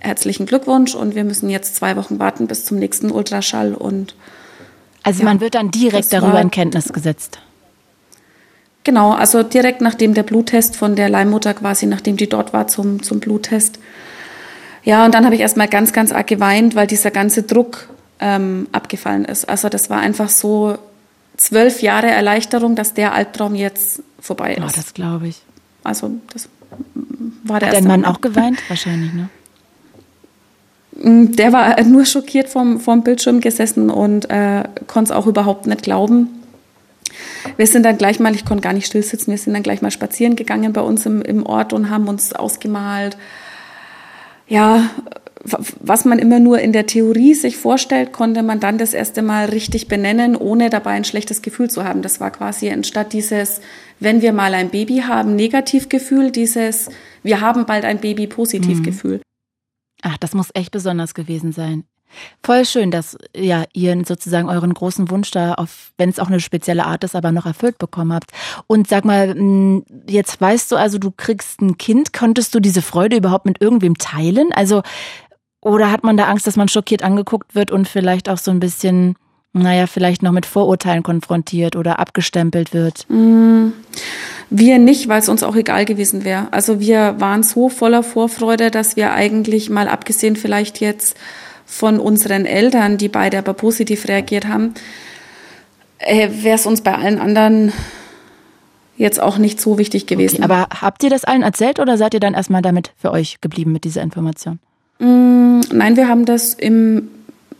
herzlichen 0.00 0.46
Glückwunsch 0.46 0.94
und 0.94 1.14
wir 1.14 1.24
müssen 1.24 1.50
jetzt 1.50 1.76
zwei 1.76 1.96
Wochen 1.96 2.18
warten 2.18 2.46
bis 2.46 2.64
zum 2.64 2.78
nächsten 2.78 3.10
Ultraschall 3.10 3.74
und 3.74 4.14
also 5.02 5.20
ja, 5.20 5.24
man 5.24 5.40
wird 5.40 5.54
dann 5.54 5.70
direkt 5.70 6.12
darüber 6.12 6.40
in 6.40 6.50
Kenntnis 6.50 6.92
gesetzt. 6.92 7.40
Genau, 8.84 9.12
also 9.12 9.42
direkt 9.42 9.80
nachdem 9.80 10.14
der 10.14 10.22
Bluttest 10.22 10.76
von 10.76 10.96
der 10.96 11.08
Leihmutter 11.08 11.54
quasi, 11.54 11.86
nachdem 11.86 12.16
die 12.16 12.28
dort 12.28 12.52
war 12.52 12.68
zum, 12.68 13.02
zum 13.02 13.20
Bluttest. 13.20 13.78
Ja, 14.84 15.04
und 15.04 15.14
dann 15.14 15.24
habe 15.24 15.34
ich 15.34 15.40
erstmal 15.40 15.68
ganz, 15.68 15.92
ganz 15.92 16.12
arg 16.12 16.26
geweint, 16.26 16.74
weil 16.74 16.86
dieser 16.86 17.10
ganze 17.10 17.42
Druck 17.42 17.88
ähm, 18.20 18.68
abgefallen 18.72 19.24
ist. 19.24 19.48
Also 19.48 19.68
das 19.68 19.90
war 19.90 20.00
einfach 20.00 20.30
so 20.30 20.78
zwölf 21.36 21.82
Jahre 21.82 22.08
Erleichterung, 22.08 22.76
dass 22.76 22.94
der 22.94 23.12
Albtraum 23.12 23.54
jetzt 23.54 24.02
vorbei 24.20 24.54
ist. 24.54 24.62
Oh, 24.62 24.70
das 24.74 24.94
glaube 24.94 25.28
ich. 25.28 25.42
Also 25.84 26.12
das 26.32 26.48
war 27.44 27.60
der 27.60 27.68
Hat 27.68 27.74
erste 27.74 27.88
dein 27.88 28.00
Mann 28.00 28.04
auch 28.04 28.20
geweint? 28.20 28.58
Wahrscheinlich, 28.68 29.12
ne? 29.12 29.28
Mm, 31.02 31.32
der 31.32 31.52
war 31.52 31.82
nur 31.84 32.04
schockiert 32.04 32.48
vom, 32.48 32.80
vom 32.80 33.02
Bildschirm 33.02 33.40
gesessen 33.40 33.90
und 33.90 34.30
äh, 34.30 34.64
konnte 34.86 35.12
es 35.12 35.16
auch 35.16 35.26
überhaupt 35.26 35.66
nicht 35.66 35.82
glauben. 35.82 36.28
Wir 37.56 37.66
sind 37.66 37.84
dann 37.84 37.98
gleich 37.98 38.20
mal, 38.20 38.34
ich 38.34 38.44
konnte 38.44 38.62
gar 38.62 38.72
nicht 38.72 38.86
still 38.86 39.02
sitzen, 39.02 39.30
wir 39.30 39.38
sind 39.38 39.54
dann 39.54 39.62
gleich 39.62 39.82
mal 39.82 39.90
spazieren 39.90 40.36
gegangen 40.36 40.72
bei 40.72 40.80
uns 40.80 41.06
im, 41.06 41.22
im 41.22 41.46
Ort 41.46 41.72
und 41.72 41.90
haben 41.90 42.08
uns 42.08 42.32
ausgemalt, 42.32 43.16
ja, 44.46 44.90
was 45.44 46.04
man 46.04 46.18
immer 46.18 46.40
nur 46.40 46.58
in 46.60 46.72
der 46.72 46.86
Theorie 46.86 47.34
sich 47.34 47.56
vorstellt, 47.56 48.12
konnte 48.12 48.42
man 48.42 48.60
dann 48.60 48.78
das 48.78 48.94
erste 48.94 49.22
Mal 49.22 49.46
richtig 49.46 49.88
benennen, 49.88 50.36
ohne 50.36 50.70
dabei 50.70 50.92
ein 50.92 51.04
schlechtes 51.04 51.42
Gefühl 51.42 51.70
zu 51.70 51.84
haben. 51.84 52.02
Das 52.02 52.20
war 52.20 52.30
quasi 52.30 52.70
anstatt 52.70 53.12
dieses, 53.12 53.60
wenn 54.00 54.22
wir 54.22 54.32
mal 54.32 54.54
ein 54.54 54.70
Baby 54.70 55.02
haben, 55.06 55.36
Negativgefühl, 55.36 56.30
dieses, 56.30 56.88
wir 57.22 57.40
haben 57.40 57.66
bald 57.66 57.84
ein 57.84 58.00
Baby, 58.00 58.26
Positivgefühl. 58.26 59.18
Mhm. 59.18 59.22
Ach, 60.02 60.16
das 60.18 60.34
muss 60.34 60.50
echt 60.54 60.70
besonders 60.70 61.14
gewesen 61.14 61.52
sein. 61.52 61.84
Voll 62.42 62.64
schön, 62.64 62.90
dass 62.90 63.18
ja 63.36 63.64
ihr 63.74 64.00
sozusagen 64.06 64.48
euren 64.48 64.72
großen 64.72 65.10
Wunsch 65.10 65.30
da 65.30 65.56
wenn 65.98 66.08
es 66.08 66.18
auch 66.18 66.28
eine 66.28 66.40
spezielle 66.40 66.86
Art 66.86 67.04
ist, 67.04 67.14
aber 67.14 67.32
noch 67.32 67.46
erfüllt 67.46 67.78
bekommen 67.78 68.12
habt. 68.12 68.30
Und 68.66 68.88
sag 68.88 69.04
mal, 69.04 69.34
hm, 69.34 69.84
jetzt 70.08 70.40
weißt 70.40 70.72
du 70.72 70.76
also, 70.76 70.98
du 70.98 71.10
kriegst 71.10 71.60
ein 71.60 71.76
Kind. 71.76 72.12
Konntest 72.12 72.54
du 72.54 72.60
diese 72.60 72.82
Freude 72.82 73.16
überhaupt 73.16 73.44
mit 73.44 73.60
irgendwem 73.60 73.98
teilen? 73.98 74.52
Also, 74.52 74.82
oder 75.68 75.90
hat 75.90 76.02
man 76.02 76.16
da 76.16 76.24
Angst, 76.24 76.46
dass 76.46 76.56
man 76.56 76.68
schockiert 76.68 77.02
angeguckt 77.02 77.54
wird 77.54 77.70
und 77.70 77.86
vielleicht 77.86 78.28
auch 78.28 78.38
so 78.38 78.50
ein 78.50 78.60
bisschen 78.60 79.16
naja, 79.54 79.86
vielleicht 79.86 80.22
noch 80.22 80.32
mit 80.32 80.46
Vorurteilen 80.46 81.02
konfrontiert 81.02 81.74
oder 81.74 81.98
abgestempelt 81.98 82.74
wird? 82.74 83.06
Mm, 83.08 83.68
wir 84.50 84.78
nicht, 84.78 85.08
weil 85.08 85.20
es 85.20 85.28
uns 85.28 85.42
auch 85.42 85.56
egal 85.56 85.84
gewesen 85.84 86.24
wäre. 86.24 86.48
Also 86.52 86.80
wir 86.80 87.16
waren 87.18 87.42
so 87.42 87.68
voller 87.68 88.02
Vorfreude, 88.02 88.70
dass 88.70 88.96
wir 88.96 89.12
eigentlich 89.12 89.70
mal 89.70 89.88
abgesehen 89.88 90.36
vielleicht 90.36 90.80
jetzt 90.80 91.16
von 91.64 91.98
unseren 91.98 92.46
Eltern, 92.46 92.98
die 92.98 93.08
beide 93.08 93.38
aber 93.38 93.54
positiv 93.54 94.06
reagiert 94.06 94.46
haben, 94.46 94.74
äh, 95.98 96.28
wäre 96.42 96.56
es 96.56 96.66
uns 96.66 96.82
bei 96.82 96.94
allen 96.94 97.18
anderen 97.18 97.72
jetzt 98.96 99.20
auch 99.20 99.38
nicht 99.38 99.60
so 99.60 99.78
wichtig 99.78 100.06
gewesen. 100.06 100.42
Okay, 100.42 100.44
aber 100.44 100.68
habt 100.80 101.02
ihr 101.02 101.10
das 101.10 101.24
allen 101.24 101.42
erzählt 101.42 101.78
oder 101.78 101.96
seid 101.96 102.14
ihr 102.14 102.20
dann 102.20 102.34
erstmal 102.34 102.62
damit 102.62 102.92
für 102.96 103.12
euch 103.12 103.40
geblieben 103.40 103.72
mit 103.72 103.84
dieser 103.84 104.02
Information? 104.02 104.60
Mm, 104.98 105.60
nein, 105.72 105.96
wir 105.96 106.08
haben 106.08 106.24
das 106.24 106.54
im 106.54 107.08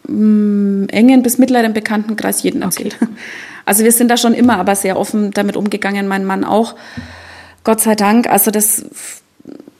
mm, 0.07 0.88
engen 0.88 1.22
bis 1.22 1.38
mittleren 1.38 1.72
Bekanntenkreis 1.72 2.42
jeden 2.42 2.62
erzählt. 2.62 2.96
Okay. 3.01 3.12
Also 3.64 3.85
wir 3.85 3.92
sind 3.92 4.11
da 4.11 4.16
schon 4.16 4.33
immer 4.33 4.57
aber 4.57 4.74
sehr 4.74 4.98
offen 4.98 5.31
damit 5.33 5.55
umgegangen, 5.55 6.09
mein 6.09 6.24
Mann 6.24 6.42
auch. 6.42 6.74
Gott 7.64 7.81
sei 7.81 7.96
Dank. 7.96 8.27
Also 8.27 8.51
das 8.51 8.87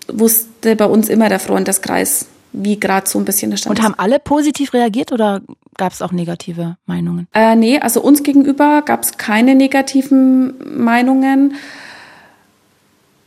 wusste 0.09 0.77
bei 0.77 0.85
uns 0.85 1.09
immer 1.09 1.31
der 1.31 1.39
Freundeskreis 1.39 2.27
wie 2.53 2.79
gerade 2.79 3.09
so 3.09 3.19
ein 3.19 3.25
bisschen 3.25 3.51
der 3.51 3.57
Stand 3.57 3.79
Und 3.79 3.85
haben 3.85 3.95
alle 3.97 4.19
positiv 4.19 4.75
reagiert 4.75 5.13
oder 5.13 5.41
gab 5.77 5.93
es 5.93 6.03
auch 6.03 6.13
negative 6.13 6.77
Meinungen? 6.87 7.29
Äh, 7.33 7.57
nee, 7.57 7.79
also 7.79 8.01
uns 8.03 8.23
gegenüber 8.23 8.83
gab 8.83 9.03
es 9.03 9.17
keine 9.17 9.55
negativen 9.55 10.55
Meinungen. 10.77 11.55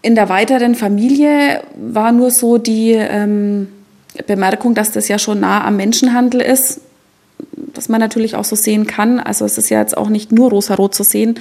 In 0.02 0.16
der 0.16 0.30
weiteren 0.30 0.76
Familie 0.76 1.64
war 1.76 2.12
nur 2.12 2.32
so 2.32 2.58
die 2.58 2.92
ähm, 2.92 3.68
Bemerkung, 4.28 4.76
dass 4.76 4.92
das 4.92 5.08
ja 5.08 5.20
schon 5.20 5.40
nah 5.40 5.64
am 5.64 5.78
Menschenhandel 5.78 6.42
ist, 6.42 6.82
dass 7.74 7.90
man 7.90 8.00
natürlich 8.00 8.36
auch 8.36 8.44
so 8.44 8.56
sehen 8.56 8.88
kann. 8.88 9.20
Also 9.20 9.46
es 9.46 9.58
ist 9.58 9.70
ja 9.70 9.80
jetzt 9.80 9.98
auch 9.98 10.10
nicht 10.10 10.32
nur 10.32 10.50
rosarot 10.50 10.94
zu 10.94 11.04
sehen, 11.04 11.36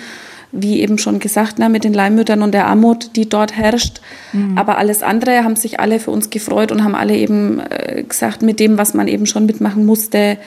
wie 0.52 0.80
eben 0.80 0.98
schon 0.98 1.20
gesagt, 1.20 1.58
ne, 1.58 1.68
mit 1.68 1.84
den 1.84 1.94
Leihmüttern 1.94 2.42
und 2.42 2.52
der 2.52 2.66
Armut, 2.66 3.16
die 3.16 3.28
dort 3.28 3.56
herrscht. 3.56 4.00
Mhm. 4.32 4.58
Aber 4.58 4.78
alles 4.78 5.02
andere 5.02 5.44
haben 5.44 5.56
sich 5.56 5.78
alle 5.80 6.00
für 6.00 6.10
uns 6.10 6.30
gefreut 6.30 6.72
und 6.72 6.82
haben 6.82 6.94
alle 6.94 7.16
eben 7.16 7.60
äh, 7.60 8.04
gesagt, 8.06 8.42
mit 8.42 8.58
dem, 8.58 8.78
was 8.78 8.94
man 8.94 9.08
eben 9.08 9.26
schon 9.26 9.46
mitmachen 9.46 9.86
musste, 9.86 10.38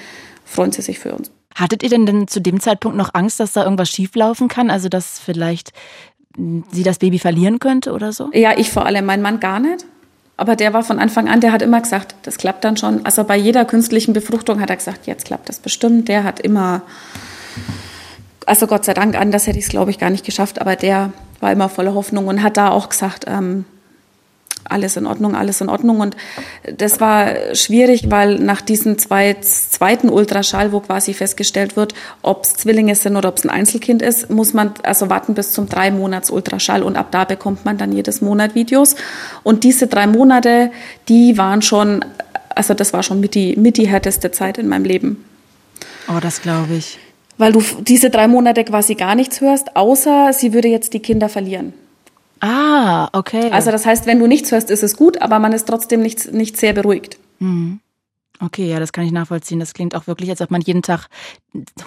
freuen 0.46 0.72
sie 0.72 0.82
sich 0.82 1.00
für 1.00 1.14
uns. 1.14 1.32
Hattet 1.56 1.84
ihr 1.84 1.90
denn, 1.90 2.06
denn 2.06 2.28
zu 2.28 2.42
dem 2.42 2.60
Zeitpunkt 2.60 2.98
noch 2.98 3.14
Angst, 3.14 3.40
dass 3.40 3.54
da 3.54 3.64
irgendwas 3.64 3.90
schieflaufen 3.90 4.48
kann? 4.48 4.70
Also 4.70 4.90
dass 4.90 5.20
vielleicht 5.20 5.72
hm, 6.36 6.64
sie 6.72 6.84
das 6.84 7.00
Baby 7.00 7.20
verlieren 7.20 7.60
könnte 7.60 7.94
oder 7.94 8.12
so? 8.12 8.30
Ja, 8.34 8.58
ich 8.58 8.72
vor 8.72 8.86
allem, 8.86 9.06
mein 9.06 9.22
Mann 9.22 9.40
gar 9.40 9.60
nicht. 9.60 9.86
Aber 10.36 10.56
der 10.56 10.74
war 10.74 10.84
von 10.84 11.00
Anfang 11.00 11.30
an, 11.30 11.42
der 11.42 11.52
hat 11.52 11.62
immer 11.62 11.80
gesagt, 11.82 12.16
das 12.24 12.38
klappt 12.38 12.64
dann 12.64 12.76
schon. 12.76 13.06
Also 13.06 13.24
bei 13.24 13.38
jeder 13.38 13.66
künstlichen 13.66 14.14
Befruchtung 14.14 14.60
hat 14.62 14.70
er 14.70 14.78
gesagt, 14.78 15.06
jetzt 15.06 15.26
klappt 15.26 15.48
das 15.48 15.60
bestimmt. 15.60 16.08
Der 16.08 16.24
hat 16.24 16.40
immer 16.40 16.82
also 18.46 18.68
Gott 18.68 18.86
sei 18.86 18.94
Dank, 18.94 19.16
anders 19.16 19.48
hätte 19.48 19.60
ich 19.60 19.66
es, 19.66 19.72
glaube 19.72 19.92
ich, 19.92 20.00
gar 20.00 20.10
nicht 20.10 20.26
geschafft, 20.26 20.60
aber 20.60 20.76
der 20.76 21.12
war 21.40 21.52
immer 21.52 21.70
voller 21.70 21.94
Hoffnung 21.94 22.28
und 22.28 22.44
hat 22.44 22.58
da 22.58 22.70
auch 22.70 22.90
gesagt, 22.90 23.26
ähm, 23.28 23.66
alles 24.66 24.98
in 24.98 25.06
Ordnung, 25.06 25.36
alles 25.36 25.62
in 25.62 25.70
Ordnung. 25.70 26.00
Und 26.00 26.16
das 26.78 27.00
war 27.00 27.56
schwierig, 27.56 28.10
weil 28.10 28.40
nach 28.40 28.62
diesem 28.62 28.98
zweit, 28.98 29.46
zweiten 29.46 30.10
Ultraschall, 30.10 30.72
wo 30.72 30.80
quasi 30.80 31.14
festgestellt 31.14 31.76
wird, 31.76 31.94
ob 32.22 32.44
es 32.44 32.56
Zwillinge 32.56 32.96
sind 32.96 33.16
oder 33.16 33.30
ob 33.30 33.38
es 33.38 33.44
ein 33.44 33.50
Einzelkind 33.50 34.02
ist, 34.02 34.30
muss 34.30 34.54
man 34.54 34.74
also 34.84 35.10
warten 35.10 35.34
bis 35.34 35.52
zum 35.52 35.70
drei 35.70 35.92
Monats 35.92 36.30
Ultraschall 36.30 36.84
und 36.84 36.96
ab 36.96 37.08
da 37.12 37.24
bekommt 37.26 37.66
man 37.66 37.78
dann 37.78 37.92
jedes 37.92 38.22
Monat 38.22 38.56
Videos. 38.56 38.96
Und 39.44 39.64
diese 39.64 39.88
drei 39.88 40.08
Monate, 40.08 40.72
die 41.10 41.38
waren 41.38 41.62
schon, 41.62 42.04
also 42.56 42.74
das 42.74 42.94
war 42.94 43.04
schon 43.04 43.20
mit 43.20 43.36
die, 43.36 43.56
mit 43.56 43.78
die 43.78 43.88
härteste 43.88 44.32
Zeit 44.32 44.58
in 44.58 44.68
meinem 44.68 44.86
Leben. 44.86 45.26
Oh, 46.08 46.20
das 46.22 46.42
glaube 46.42 46.76
ich 46.76 47.00
weil 47.38 47.52
du 47.52 47.64
diese 47.82 48.10
drei 48.10 48.28
Monate 48.28 48.64
quasi 48.64 48.96
gar 48.96 49.16
nichts 49.16 49.42
hörst, 49.42 49.76
außer 49.76 50.34
sie 50.34 50.54
würde 50.54 50.68
jetzt 50.68 50.94
die 50.94 51.00
Kinder 51.00 51.30
verlieren. 51.30 51.74
Ah, 52.44 53.08
okay. 53.14 53.50
Also 53.52 53.72
das 53.72 53.86
heißt, 53.86 54.06
wenn 54.06 54.20
du 54.20 54.28
nichts 54.28 54.52
hörst, 54.52 54.70
ist 54.70 54.84
es 54.84 54.98
gut, 54.98 55.22
aber 55.22 55.40
man 55.40 55.54
ist 55.54 55.66
trotzdem 55.66 56.02
nicht, 56.02 56.34
nicht 56.34 56.58
sehr 56.58 56.74
beruhigt. 56.74 57.18
Mhm. 57.40 57.80
Okay, 58.42 58.70
ja, 58.70 58.82
das 58.82 58.92
kann 58.92 59.06
ich 59.06 59.14
nachvollziehen. 59.14 59.62
Das 59.62 59.74
klingt 59.74 59.96
auch 59.96 60.08
wirklich, 60.08 60.30
als 60.30 60.42
ob 60.42 60.52
man 60.52 60.60
jeden 60.60 60.82
Tag 60.82 61.08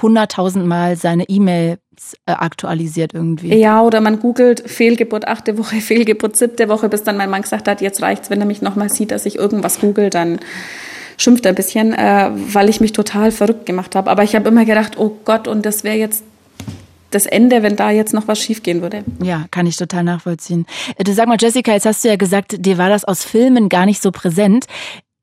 hunderttausendmal 0.01 0.97
seine 0.97 1.29
E-Mails 1.29 1.79
äh, 2.25 2.33
aktualisiert 2.33 3.13
irgendwie. 3.13 3.55
Ja, 3.55 3.83
oder 3.83 4.01
man 4.01 4.19
googelt 4.19 4.63
Fehlgeburt 4.67 5.29
achte 5.29 5.59
Woche, 5.59 5.77
Fehlgeburt 5.83 6.37
siebte 6.37 6.71
Woche, 6.71 6.89
bis 6.89 7.03
dann 7.03 7.19
mein 7.19 7.29
Mann 7.29 7.43
gesagt 7.43 7.69
hat, 7.69 7.83
jetzt 7.83 8.01
reicht's, 8.01 8.31
wenn 8.31 8.41
er 8.41 8.47
mich 8.47 8.63
nochmal 8.63 8.89
sieht, 8.89 9.11
dass 9.11 9.27
ich 9.27 9.37
irgendwas 9.37 9.79
google, 9.81 10.09
dann 10.09 10.39
schimpft 11.19 11.47
ein 11.47 11.55
bisschen, 11.55 11.93
äh, 11.93 12.31
weil 12.33 12.71
ich 12.71 12.81
mich 12.81 12.93
total 12.93 13.31
verrückt 13.31 13.67
gemacht 13.67 13.95
habe. 13.95 14.11
Aber 14.11 14.23
ich 14.23 14.35
habe 14.35 14.49
immer 14.49 14.65
gedacht, 14.65 14.97
oh 14.97 15.19
Gott, 15.27 15.49
und 15.49 15.67
das 15.67 15.85
wäre 15.85 15.97
jetzt 15.97 16.25
das 17.17 17.27
Ende, 17.27 17.63
wenn 17.63 17.77
da 17.77 17.91
jetzt 17.91 18.13
noch 18.13 18.29
was 18.29 18.39
schiefgehen 18.39 18.83
würde. 18.83 19.03
Ja, 19.23 19.47
kann 19.51 19.67
ich 19.67 19.77
total 19.77 20.05
nachvollziehen. 20.05 20.67
Äh, 20.97 21.05
du 21.05 21.13
sag 21.13 21.27
mal, 21.27 21.39
Jessica, 21.41 21.73
jetzt 21.73 21.87
hast 21.87 22.05
du 22.05 22.09
ja 22.09 22.17
gesagt, 22.17 22.65
dir 22.65 22.79
war 22.79 22.91
das 22.91 23.05
aus 23.05 23.25
Filmen 23.25 23.69
gar 23.69 23.87
nicht 23.87 24.03
so 24.03 24.13
präsent. 24.13 24.67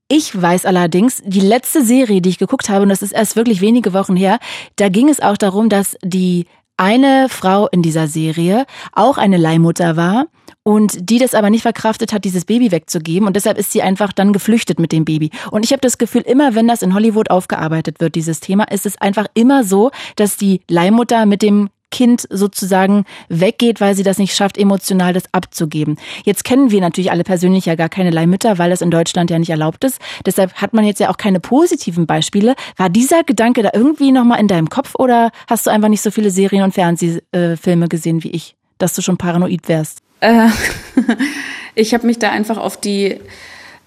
Ich 0.10 0.40
weiß 0.40 0.66
allerdings, 0.66 1.22
die 1.26 1.40
letzte 1.40 1.84
Serie, 1.84 2.22
die 2.22 2.30
ich 2.30 2.38
geguckt 2.38 2.70
habe, 2.70 2.84
und 2.84 2.90
das 2.90 3.02
ist 3.02 3.14
erst 3.14 3.36
wirklich 3.36 3.62
wenige 3.62 3.94
Wochen 3.94 4.16
her, 4.16 4.40
da 4.76 4.90
ging 4.90 5.08
es 5.08 5.22
auch 5.22 5.38
darum, 5.38 5.70
dass 5.70 5.96
die 6.04 6.46
eine 6.78 7.30
Frau 7.30 7.68
in 7.68 7.82
dieser 7.82 8.08
Serie 8.08 8.66
auch 8.92 9.18
eine 9.18 9.38
Leihmutter 9.38 9.96
war 9.96 10.26
und 10.64 11.10
die 11.10 11.20
das 11.20 11.36
aber 11.36 11.50
nicht 11.50 11.62
verkraftet 11.62 12.14
hat, 12.14 12.26
dieses 12.26 12.46
Baby 12.46 12.72
wegzugeben 12.72 13.28
und 13.28 13.36
deshalb 13.36 13.58
ist 13.58 13.72
sie 13.72 13.82
einfach 13.82 14.14
dann 14.14 14.34
geflüchtet 14.34 14.80
mit 14.80 14.92
dem 14.92 15.06
Baby. 15.06 15.30
Und 15.52 15.64
ich 15.66 15.72
habe 15.72 15.82
das 15.82 15.98
Gefühl, 15.98 16.22
immer 16.22 16.56
wenn 16.56 16.68
das 16.68 16.82
in 16.82 16.94
Hollywood 16.94 17.30
aufgearbeitet 17.30 18.00
wird, 18.00 18.16
dieses 18.16 18.40
Thema, 18.40 18.64
ist 18.72 18.86
es 18.86 19.00
einfach 19.00 19.28
immer 19.34 19.64
so, 19.64 19.92
dass 20.16 20.38
die 20.38 20.62
Leihmutter 20.70 21.26
mit 21.26 21.42
dem 21.42 21.70
Kind 21.94 22.28
sozusagen 22.32 23.06
weggeht, 23.30 23.80
weil 23.80 23.94
sie 23.94 24.02
das 24.02 24.18
nicht 24.18 24.36
schafft, 24.36 24.58
emotional 24.58 25.14
das 25.14 25.26
abzugeben. 25.32 25.98
Jetzt 26.26 26.44
kennen 26.44 26.72
wir 26.72 26.82
natürlich 26.82 27.12
alle 27.12 27.24
persönlich 27.24 27.68
ja 27.68 27.76
gar 27.76 27.88
keine 27.88 28.10
Leihmütter, 28.10 28.58
weil 28.58 28.72
das 28.72 28.82
in 28.82 28.90
Deutschland 28.90 29.30
ja 29.30 29.38
nicht 29.38 29.52
erlaubt 29.52 29.84
ist. 29.84 30.00
Deshalb 30.26 30.56
hat 30.56 30.74
man 30.74 30.86
jetzt 30.86 31.00
ja 31.00 31.12
auch 31.12 31.18
keine 31.18 31.40
positiven 31.40 32.08
Beispiele. 32.08 32.56
War 32.78 32.90
dieser 32.90 33.24
Gedanke 33.24 33.62
da 33.62 33.70
irgendwie 33.74 34.12
nochmal 34.12 34.40
in 34.40 34.48
deinem 34.48 34.72
Kopf 34.72 34.96
oder 34.96 35.30
hast 35.48 35.68
du 35.68 35.70
einfach 35.70 35.88
nicht 35.88 36.02
so 36.02 36.10
viele 36.10 36.32
Serien 36.32 36.64
und 36.64 36.74
Fernsehfilme 36.74 37.88
gesehen 37.88 38.24
wie 38.24 38.32
ich, 38.32 38.56
dass 38.80 38.96
du 38.96 39.04
schon 39.04 39.18
paranoid 39.18 39.68
wärst? 39.68 40.00
Äh, 40.20 40.48
ich 41.76 41.94
habe 41.94 42.08
mich 42.08 42.18
da 42.18 42.32
einfach 42.32 42.58
auf 42.58 42.82
die 42.82 43.20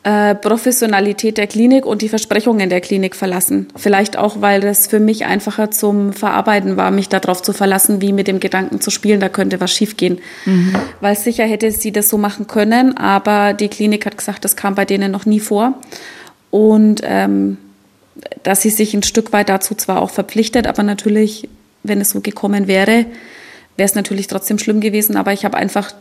äh, 0.07 0.37
Professionalität 0.37 1.37
der 1.37 1.49
Klinik 1.49 1.85
und 1.85 2.01
die 2.01 2.09
Versprechungen 2.09 2.71
der 2.71 2.81
Klinik 2.81 3.17
verlassen. 3.17 3.67
Vielleicht 3.75 4.17
auch, 4.17 4.41
weil 4.41 4.61
das 4.61 4.87
für 4.87 5.01
mich 5.01 5.25
einfacher 5.25 5.73
zum 5.73 6.13
Verarbeiten 6.13 6.77
war, 6.77 6.93
mich 6.93 7.09
darauf 7.09 7.43
zu 7.43 7.53
verlassen, 7.53 8.01
wie 8.01 8.13
mit 8.13 8.29
dem 8.29 8.39
Gedanken 8.39 8.81
zu 8.81 8.93
spielen, 8.93 9.19
da 9.19 9.29
könnte 9.29 9.61
was 9.61 9.73
schiefgehen. 9.73 10.21
Mhm. 10.45 10.77
Weil 11.01 11.17
sicher 11.17 11.43
hätte 11.43 11.73
sie 11.73 11.91
das 11.91 12.09
so 12.09 12.19
machen 12.19 12.47
können, 12.47 12.97
aber 12.97 13.53
die 13.53 13.67
Klinik 13.67 14.07
hat 14.07 14.17
gesagt, 14.17 14.45
das 14.45 14.55
kam 14.55 14.77
bei 14.77 14.85
denen 14.85 15.11
noch 15.11 15.27
nie 15.27 15.41
vor. 15.41 15.75
Und 16.53 17.01
ähm, 17.03 17.59
dass 18.45 18.63
sie 18.63 18.71
sich 18.71 18.95
ein 18.95 19.03
Stück 19.03 19.33
weit 19.33 19.49
dazu 19.49 19.75
zwar 19.75 20.01
auch 20.01 20.11
verpflichtet, 20.11 20.69
aber 20.69 20.85
natürlich, 20.85 21.49
wenn 21.83 22.01
es 22.01 22.11
so 22.11 22.21
gekommen 22.21 22.69
wäre, 22.69 23.07
wäre 23.77 23.87
es 23.87 23.97
natürlich 23.97 24.29
trotzdem 24.29 24.61
schlimm 24.61 24.81
gewesen. 24.81 25.17
Aber 25.17 25.33
ich 25.33 25.45
habe 25.45 25.57
einfach 25.57 25.93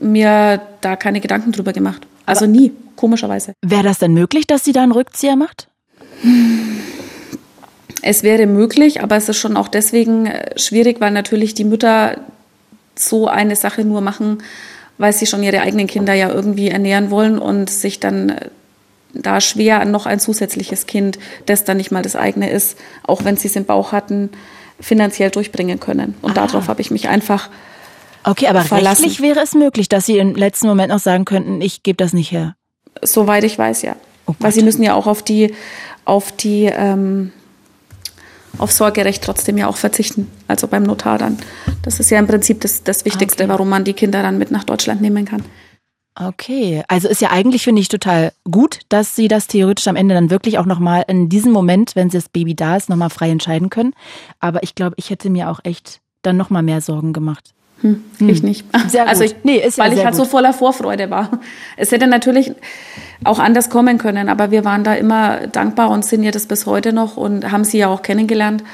mir 0.00 0.62
da 0.80 0.96
keine 0.96 1.20
Gedanken 1.20 1.52
drüber 1.52 1.74
gemacht. 1.74 2.06
Also 2.26 2.46
nie, 2.46 2.72
komischerweise. 2.96 3.54
Wäre 3.62 3.82
das 3.82 3.98
denn 3.98 4.14
möglich, 4.14 4.46
dass 4.46 4.64
sie 4.64 4.72
da 4.72 4.82
einen 4.82 4.92
Rückzieher 4.92 5.36
macht? 5.36 5.68
Es 8.02 8.22
wäre 8.22 8.46
möglich, 8.46 9.02
aber 9.02 9.16
es 9.16 9.28
ist 9.28 9.38
schon 9.38 9.56
auch 9.56 9.68
deswegen 9.68 10.26
äh, 10.26 10.58
schwierig, 10.58 11.00
weil 11.00 11.10
natürlich 11.10 11.54
die 11.54 11.64
Mütter 11.64 12.18
so 12.94 13.28
eine 13.28 13.56
Sache 13.56 13.84
nur 13.84 14.00
machen, 14.00 14.42
weil 14.98 15.12
sie 15.12 15.26
schon 15.26 15.42
ihre 15.42 15.60
eigenen 15.60 15.86
Kinder 15.86 16.14
ja 16.14 16.30
irgendwie 16.30 16.68
ernähren 16.68 17.10
wollen 17.10 17.38
und 17.38 17.70
sich 17.70 18.00
dann 18.00 18.28
äh, 18.30 18.48
da 19.14 19.40
schwer 19.40 19.84
noch 19.84 20.06
ein 20.06 20.20
zusätzliches 20.20 20.86
Kind, 20.86 21.18
das 21.46 21.64
dann 21.64 21.76
nicht 21.76 21.92
mal 21.92 22.02
das 22.02 22.16
eigene 22.16 22.50
ist, 22.50 22.78
auch 23.04 23.24
wenn 23.24 23.36
sie 23.36 23.48
es 23.48 23.56
im 23.56 23.64
Bauch 23.64 23.92
hatten, 23.92 24.30
finanziell 24.80 25.30
durchbringen 25.30 25.80
können. 25.80 26.14
Und 26.20 26.32
ah. 26.32 26.46
darauf 26.46 26.68
habe 26.68 26.80
ich 26.80 26.90
mich 26.90 27.08
einfach 27.08 27.48
Okay, 28.24 28.46
aber 28.46 28.62
verlassen. 28.62 29.04
rechtlich 29.04 29.20
wäre 29.20 29.40
es 29.40 29.54
möglich, 29.54 29.88
dass 29.88 30.06
Sie 30.06 30.18
im 30.18 30.34
letzten 30.34 30.66
Moment 30.66 30.90
noch 30.90 30.98
sagen 30.98 31.24
könnten, 31.24 31.60
ich 31.60 31.82
gebe 31.82 31.96
das 31.96 32.12
nicht 32.12 32.32
her. 32.32 32.56
Soweit 33.02 33.44
ich 33.44 33.58
weiß, 33.58 33.82
ja. 33.82 33.96
Oh 34.26 34.34
Weil 34.38 34.52
Sie 34.52 34.62
müssen 34.62 34.82
ja 34.82 34.94
auch 34.94 35.06
auf 35.06 35.22
die, 35.22 35.54
auf 36.04 36.32
die, 36.32 36.64
ähm, 36.64 37.32
auf 38.56 38.72
Sorgerecht 38.72 39.22
trotzdem 39.22 39.58
ja 39.58 39.68
auch 39.68 39.76
verzichten. 39.76 40.30
Also 40.48 40.66
beim 40.68 40.84
Notar 40.84 41.18
dann. 41.18 41.38
Das 41.82 42.00
ist 42.00 42.10
ja 42.10 42.18
im 42.18 42.26
Prinzip 42.26 42.60
das, 42.62 42.82
das 42.82 43.04
Wichtigste, 43.04 43.44
okay. 43.44 43.52
warum 43.52 43.68
man 43.68 43.84
die 43.84 43.92
Kinder 43.92 44.22
dann 44.22 44.38
mit 44.38 44.50
nach 44.50 44.64
Deutschland 44.64 45.02
nehmen 45.02 45.26
kann. 45.26 45.44
Okay, 46.16 46.84
also 46.86 47.08
ist 47.08 47.20
ja 47.20 47.30
eigentlich, 47.30 47.64
finde 47.64 47.82
ich, 47.82 47.88
total 47.88 48.32
gut, 48.48 48.80
dass 48.88 49.16
Sie 49.16 49.26
das 49.26 49.48
theoretisch 49.48 49.88
am 49.88 49.96
Ende 49.96 50.14
dann 50.14 50.30
wirklich 50.30 50.58
auch 50.58 50.64
nochmal 50.64 51.04
in 51.08 51.28
diesem 51.28 51.50
Moment, 51.50 51.96
wenn 51.96 52.08
das 52.08 52.28
Baby 52.28 52.54
da 52.54 52.76
ist, 52.76 52.88
nochmal 52.88 53.10
frei 53.10 53.30
entscheiden 53.30 53.68
können. 53.68 53.94
Aber 54.38 54.62
ich 54.62 54.76
glaube, 54.76 54.94
ich 54.96 55.10
hätte 55.10 55.28
mir 55.28 55.50
auch 55.50 55.58
echt 55.64 56.00
dann 56.22 56.36
nochmal 56.36 56.62
mehr 56.62 56.80
Sorgen 56.80 57.12
gemacht. 57.12 57.52
Hm, 57.84 58.02
ich 58.18 58.38
hm. 58.38 58.48
nicht. 58.48 58.66
Also 59.06 59.24
ich, 59.24 59.36
nee, 59.42 59.58
ist 59.58 59.76
ja 59.76 59.84
weil 59.84 59.92
ich 59.92 59.98
halt 59.98 60.16
gut. 60.16 60.24
so 60.24 60.24
voller 60.24 60.54
Vorfreude 60.54 61.10
war. 61.10 61.38
Es 61.76 61.92
hätte 61.92 62.06
natürlich 62.06 62.52
auch 63.24 63.38
anders 63.38 63.68
kommen 63.68 63.98
können, 63.98 64.30
aber 64.30 64.50
wir 64.50 64.64
waren 64.64 64.84
da 64.84 64.94
immer 64.94 65.46
dankbar 65.48 65.90
und 65.90 66.02
sind 66.02 66.22
ja 66.22 66.30
das 66.30 66.46
bis 66.46 66.64
heute 66.64 66.94
noch 66.94 67.18
und 67.18 67.52
haben 67.52 67.64
sie 67.64 67.78
ja 67.78 67.88
auch 67.88 68.00
kennengelernt. 68.00 68.64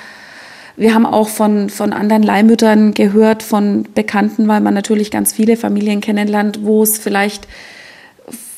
Wir 0.76 0.94
haben 0.94 1.06
auch 1.06 1.28
von, 1.28 1.70
von 1.70 1.92
anderen 1.92 2.22
Leihmüttern 2.22 2.94
gehört, 2.94 3.42
von 3.42 3.88
Bekannten, 3.94 4.46
weil 4.46 4.60
man 4.60 4.74
natürlich 4.74 5.10
ganz 5.10 5.32
viele 5.32 5.56
Familien 5.56 6.00
kennenlernt, 6.00 6.60
wo 6.62 6.84
es 6.84 6.96
vielleicht 6.98 7.48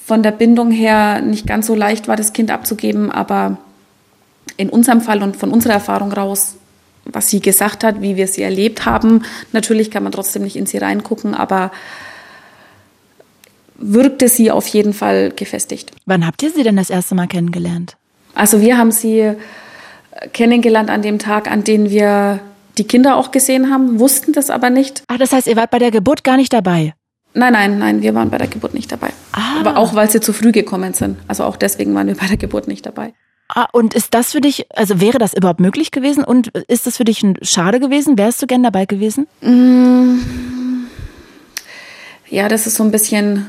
von 0.05 0.23
der 0.23 0.33
Bindung 0.33 0.71
her 0.71 1.23
nicht 1.23 1.47
ganz 1.47 1.67
so 1.67 1.75
leicht 1.75 2.09
war, 2.09 2.17
das 2.17 2.35
Kind 2.35 2.51
abzugeben, 2.51 3.11
aber 3.11 3.57
in 4.59 4.69
unserem 4.69 5.01
Fall 5.01 5.23
und 5.23 5.37
von 5.37 5.51
unserer 5.51 5.75
Erfahrung 5.75 6.13
raus 6.13 6.57
was 7.05 7.29
sie 7.29 7.41
gesagt 7.41 7.85
hat, 7.85 8.01
wie 8.01 8.17
wir 8.17 8.27
sie 8.27 8.43
erlebt 8.43 8.87
haben. 8.87 9.25
Natürlich 9.53 9.91
kann 9.91 10.03
man 10.03 10.13
trotzdem 10.13 10.43
nicht 10.43 10.57
in 10.57 10.67
sie 10.67 10.79
reingucken, 10.79 11.35
aber 11.35 11.73
wirkte 13.77 14.29
sie 14.29 14.51
auf 14.51 14.67
jeden 14.69 14.93
Fall 14.93 15.33
gefestigt. 15.35 15.93
Wann 16.07 16.27
habt 16.27 16.43
ihr 16.43 16.51
sie 16.51 16.63
denn 16.63 16.77
das 16.77 16.91
erste 16.91 17.15
Mal 17.15 17.27
kennengelernt? 17.27 17.97
Also 18.35 18.61
wir 18.61 18.79
haben 18.79 18.93
sie 18.93 19.33
kennengelernt 20.33 20.91
an 20.91 21.03
dem 21.03 21.19
Tag, 21.19 21.51
an 21.51 21.65
dem 21.65 21.91
wir 21.91 22.41
die 22.79 22.85
Kinder 22.85 23.17
auch 23.17 23.31
gesehen 23.33 23.71
haben, 23.71 23.99
wussten 23.99 24.33
das 24.33 24.51
aber 24.51 24.71
nicht. 24.71 25.03
Ach, 25.09 25.19
das 25.19 25.33
heißt, 25.33 25.47
ihr 25.47 25.57
wart 25.57 25.71
bei 25.71 25.79
der 25.79 25.91
Geburt 25.91 26.25
gar 26.25 26.37
nicht 26.37 26.53
dabei? 26.53 26.95
Nein, 27.35 27.53
nein, 27.53 27.79
nein, 27.79 28.03
wir 28.03 28.15
waren 28.15 28.31
bei 28.31 28.39
der 28.39 28.47
Geburt 28.47 28.75
nicht 28.75 28.93
dabei. 28.93 29.09
Ah. 29.33 29.61
Aber 29.61 29.77
auch 29.77 29.95
weil 29.95 30.11
sie 30.11 30.21
zu 30.21 30.33
früh 30.33 30.53
gekommen 30.53 30.95
sind. 30.95 31.19
Also 31.29 31.45
auch 31.45 31.57
deswegen 31.57 31.95
waren 31.95 32.07
wir 32.07 32.15
bei 32.15 32.27
der 32.27 32.37
Geburt 32.37 32.69
nicht 32.69 32.85
dabei. 32.85 33.15
Ah, 33.49 33.69
und 33.73 33.95
ist 33.95 34.15
das 34.15 34.33
für 34.33 34.41
dich, 34.41 34.67
also 34.75 35.01
wäre 35.01 35.19
das 35.19 35.35
überhaupt 35.35 35.61
möglich 35.61 35.91
gewesen? 35.91 36.25
Und 36.25 36.49
ist 36.69 36.87
das 36.87 36.97
für 36.97 37.05
dich 37.05 37.23
ein 37.23 37.37
schade 37.43 37.81
gewesen? 37.81 38.17
Wärst 38.17 38.41
du 38.41 38.47
gern 38.47 38.63
dabei 38.63 38.87
gewesen? 38.87 39.27
Mm. 39.41 40.21
Ja, 42.31 42.49
das 42.49 42.67
ist 42.67 42.77
so 42.77 42.85
ein 42.85 42.91
bisschen 42.91 43.47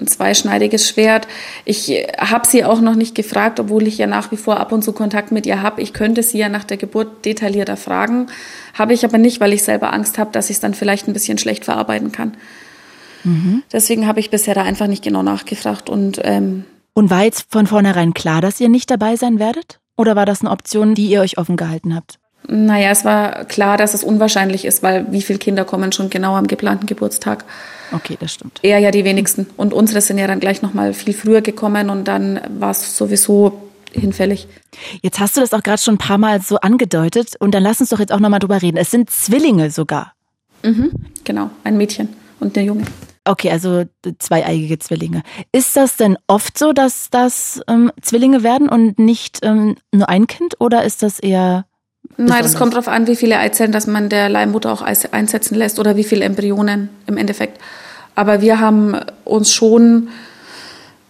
ein 0.00 0.08
zweischneidiges 0.08 0.88
Schwert. 0.88 1.26
Ich 1.64 1.90
habe 2.18 2.46
sie 2.46 2.64
auch 2.64 2.80
noch 2.80 2.96
nicht 2.96 3.14
gefragt, 3.14 3.60
obwohl 3.60 3.86
ich 3.86 3.98
ja 3.98 4.06
nach 4.06 4.30
wie 4.32 4.36
vor 4.36 4.58
ab 4.58 4.72
und 4.72 4.82
zu 4.82 4.92
Kontakt 4.92 5.32
mit 5.32 5.46
ihr 5.46 5.62
habe. 5.62 5.80
Ich 5.80 5.92
könnte 5.92 6.22
sie 6.22 6.38
ja 6.38 6.48
nach 6.48 6.64
der 6.64 6.76
Geburt 6.76 7.24
detaillierter 7.24 7.76
fragen, 7.76 8.26
habe 8.74 8.92
ich 8.92 9.04
aber 9.04 9.18
nicht, 9.18 9.40
weil 9.40 9.52
ich 9.52 9.62
selber 9.62 9.92
Angst 9.92 10.18
habe, 10.18 10.32
dass 10.32 10.50
ich 10.50 10.56
es 10.56 10.60
dann 10.60 10.74
vielleicht 10.74 11.08
ein 11.08 11.12
bisschen 11.12 11.38
schlecht 11.38 11.64
verarbeiten 11.64 12.12
kann. 12.12 12.36
Mhm. 13.24 13.62
Deswegen 13.72 14.06
habe 14.06 14.20
ich 14.20 14.30
bisher 14.30 14.54
da 14.54 14.62
einfach 14.62 14.86
nicht 14.86 15.02
genau 15.02 15.22
nachgefragt 15.22 15.88
und 15.88 16.20
ähm, 16.24 16.64
und 16.96 17.10
war 17.10 17.24
jetzt 17.24 17.46
von 17.50 17.66
vornherein 17.66 18.14
klar, 18.14 18.40
dass 18.40 18.58
ihr 18.58 18.70
nicht 18.70 18.90
dabei 18.90 19.16
sein 19.16 19.38
werdet? 19.38 19.80
Oder 19.98 20.16
war 20.16 20.24
das 20.24 20.40
eine 20.40 20.50
Option, 20.50 20.94
die 20.94 21.08
ihr 21.08 21.20
euch 21.20 21.36
offen 21.36 21.58
gehalten 21.58 21.94
habt? 21.94 22.18
Naja, 22.48 22.90
es 22.90 23.04
war 23.04 23.44
klar, 23.44 23.76
dass 23.76 23.92
es 23.92 24.02
unwahrscheinlich 24.02 24.64
ist, 24.64 24.82
weil 24.82 25.06
wie 25.12 25.20
viele 25.20 25.38
Kinder 25.38 25.66
kommen 25.66 25.92
schon 25.92 26.08
genau 26.08 26.36
am 26.36 26.46
geplanten 26.46 26.86
Geburtstag? 26.86 27.44
Okay, 27.92 28.16
das 28.18 28.32
stimmt. 28.32 28.60
Eher 28.62 28.78
ja 28.78 28.90
die 28.90 29.04
wenigsten. 29.04 29.46
Und 29.58 29.74
unsere 29.74 30.00
sind 30.00 30.16
ja 30.16 30.26
dann 30.26 30.40
gleich 30.40 30.62
nochmal 30.62 30.94
viel 30.94 31.12
früher 31.12 31.42
gekommen 31.42 31.90
und 31.90 32.08
dann 32.08 32.40
war 32.48 32.70
es 32.70 32.96
sowieso 32.96 33.60
hinfällig. 33.92 34.48
Jetzt 35.02 35.20
hast 35.20 35.36
du 35.36 35.42
das 35.42 35.52
auch 35.52 35.62
gerade 35.62 35.82
schon 35.82 35.94
ein 35.94 35.98
paar 35.98 36.18
Mal 36.18 36.40
so 36.40 36.56
angedeutet 36.60 37.34
und 37.38 37.52
dann 37.54 37.62
lass 37.62 37.80
uns 37.80 37.90
doch 37.90 38.00
jetzt 38.00 38.12
auch 38.12 38.20
nochmal 38.20 38.40
drüber 38.40 38.62
reden. 38.62 38.78
Es 38.78 38.90
sind 38.90 39.10
Zwillinge 39.10 39.70
sogar. 39.70 40.14
Mhm, 40.62 40.92
genau, 41.24 41.50
ein 41.62 41.76
Mädchen 41.76 42.08
und 42.40 42.56
eine 42.56 42.66
Junge. 42.66 42.84
Okay, 43.26 43.50
also 43.50 43.84
zweieigige 44.18 44.78
Zwillinge. 44.78 45.22
Ist 45.52 45.76
das 45.76 45.96
denn 45.96 46.16
oft 46.26 46.56
so, 46.56 46.72
dass 46.72 47.10
das 47.10 47.60
ähm, 47.68 47.90
Zwillinge 48.00 48.42
werden 48.42 48.68
und 48.68 48.98
nicht 48.98 49.40
ähm, 49.42 49.76
nur 49.92 50.08
ein 50.08 50.26
Kind 50.26 50.60
oder 50.60 50.84
ist 50.84 51.02
das 51.02 51.18
eher 51.18 51.66
Nein, 52.16 52.42
das 52.42 52.54
kommt 52.54 52.72
darauf 52.72 52.88
an, 52.88 53.08
wie 53.08 53.16
viele 53.16 53.38
Eizellen, 53.38 53.72
dass 53.72 53.86
man 53.86 54.08
der 54.08 54.28
Leihmutter 54.28 54.72
auch 54.72 54.80
einsetzen 54.80 55.54
lässt 55.56 55.78
oder 55.78 55.96
wie 55.96 56.04
viele 56.04 56.24
Embryonen 56.24 56.88
im 57.06 57.16
Endeffekt. 57.16 57.60
Aber 58.14 58.40
wir 58.40 58.60
haben 58.60 58.96
uns 59.24 59.52
schon 59.52 60.08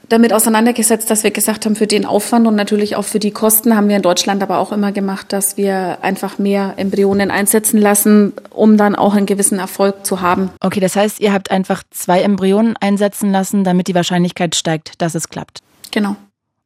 damit 0.09 0.33
auseinandergesetzt, 0.33 1.11
dass 1.11 1.25
wir 1.25 1.31
gesagt 1.31 1.64
haben, 1.64 1.75
für 1.75 1.87
den 1.87 2.07
Aufwand 2.07 2.47
und 2.47 2.55
natürlich 2.55 2.97
auch 2.97 3.05
für 3.05 3.19
die 3.19 3.31
Kosten 3.31 3.77
haben 3.77 3.88
wir 3.88 3.97
in 3.97 4.03
Deutschland 4.03 4.42
aber 4.42 4.59
auch 4.59 4.73
immer 4.73 4.92
gemacht, 4.92 5.33
dass 5.33 5.57
wir 5.57 5.99
einfach 6.03 6.38
mehr 6.38 6.75
Embryonen 6.77 7.31
einsetzen 7.31 7.81
lassen, 7.81 8.33
um 8.51 8.77
dann 8.77 8.95
auch 8.95 9.14
einen 9.14 9.27
gewissen 9.27 9.59
Erfolg 9.59 10.07
zu 10.07 10.21
haben. 10.21 10.51
Okay, 10.61 10.81
das 10.81 10.97
heißt, 10.97 11.21
ihr 11.21 11.33
habt 11.33 11.51
einfach 11.51 11.83
zwei 11.90 12.23
Embryonen 12.23 12.77
einsetzen 12.77 13.33
lassen, 13.33 13.64
damit 13.64 13.88
die 13.88 13.95
Wahrscheinlichkeit 13.95 14.55
steigt, 14.55 15.01
dass 15.03 15.14
es 15.14 15.29
klappt. 15.29 15.61
Genau. 15.90 16.16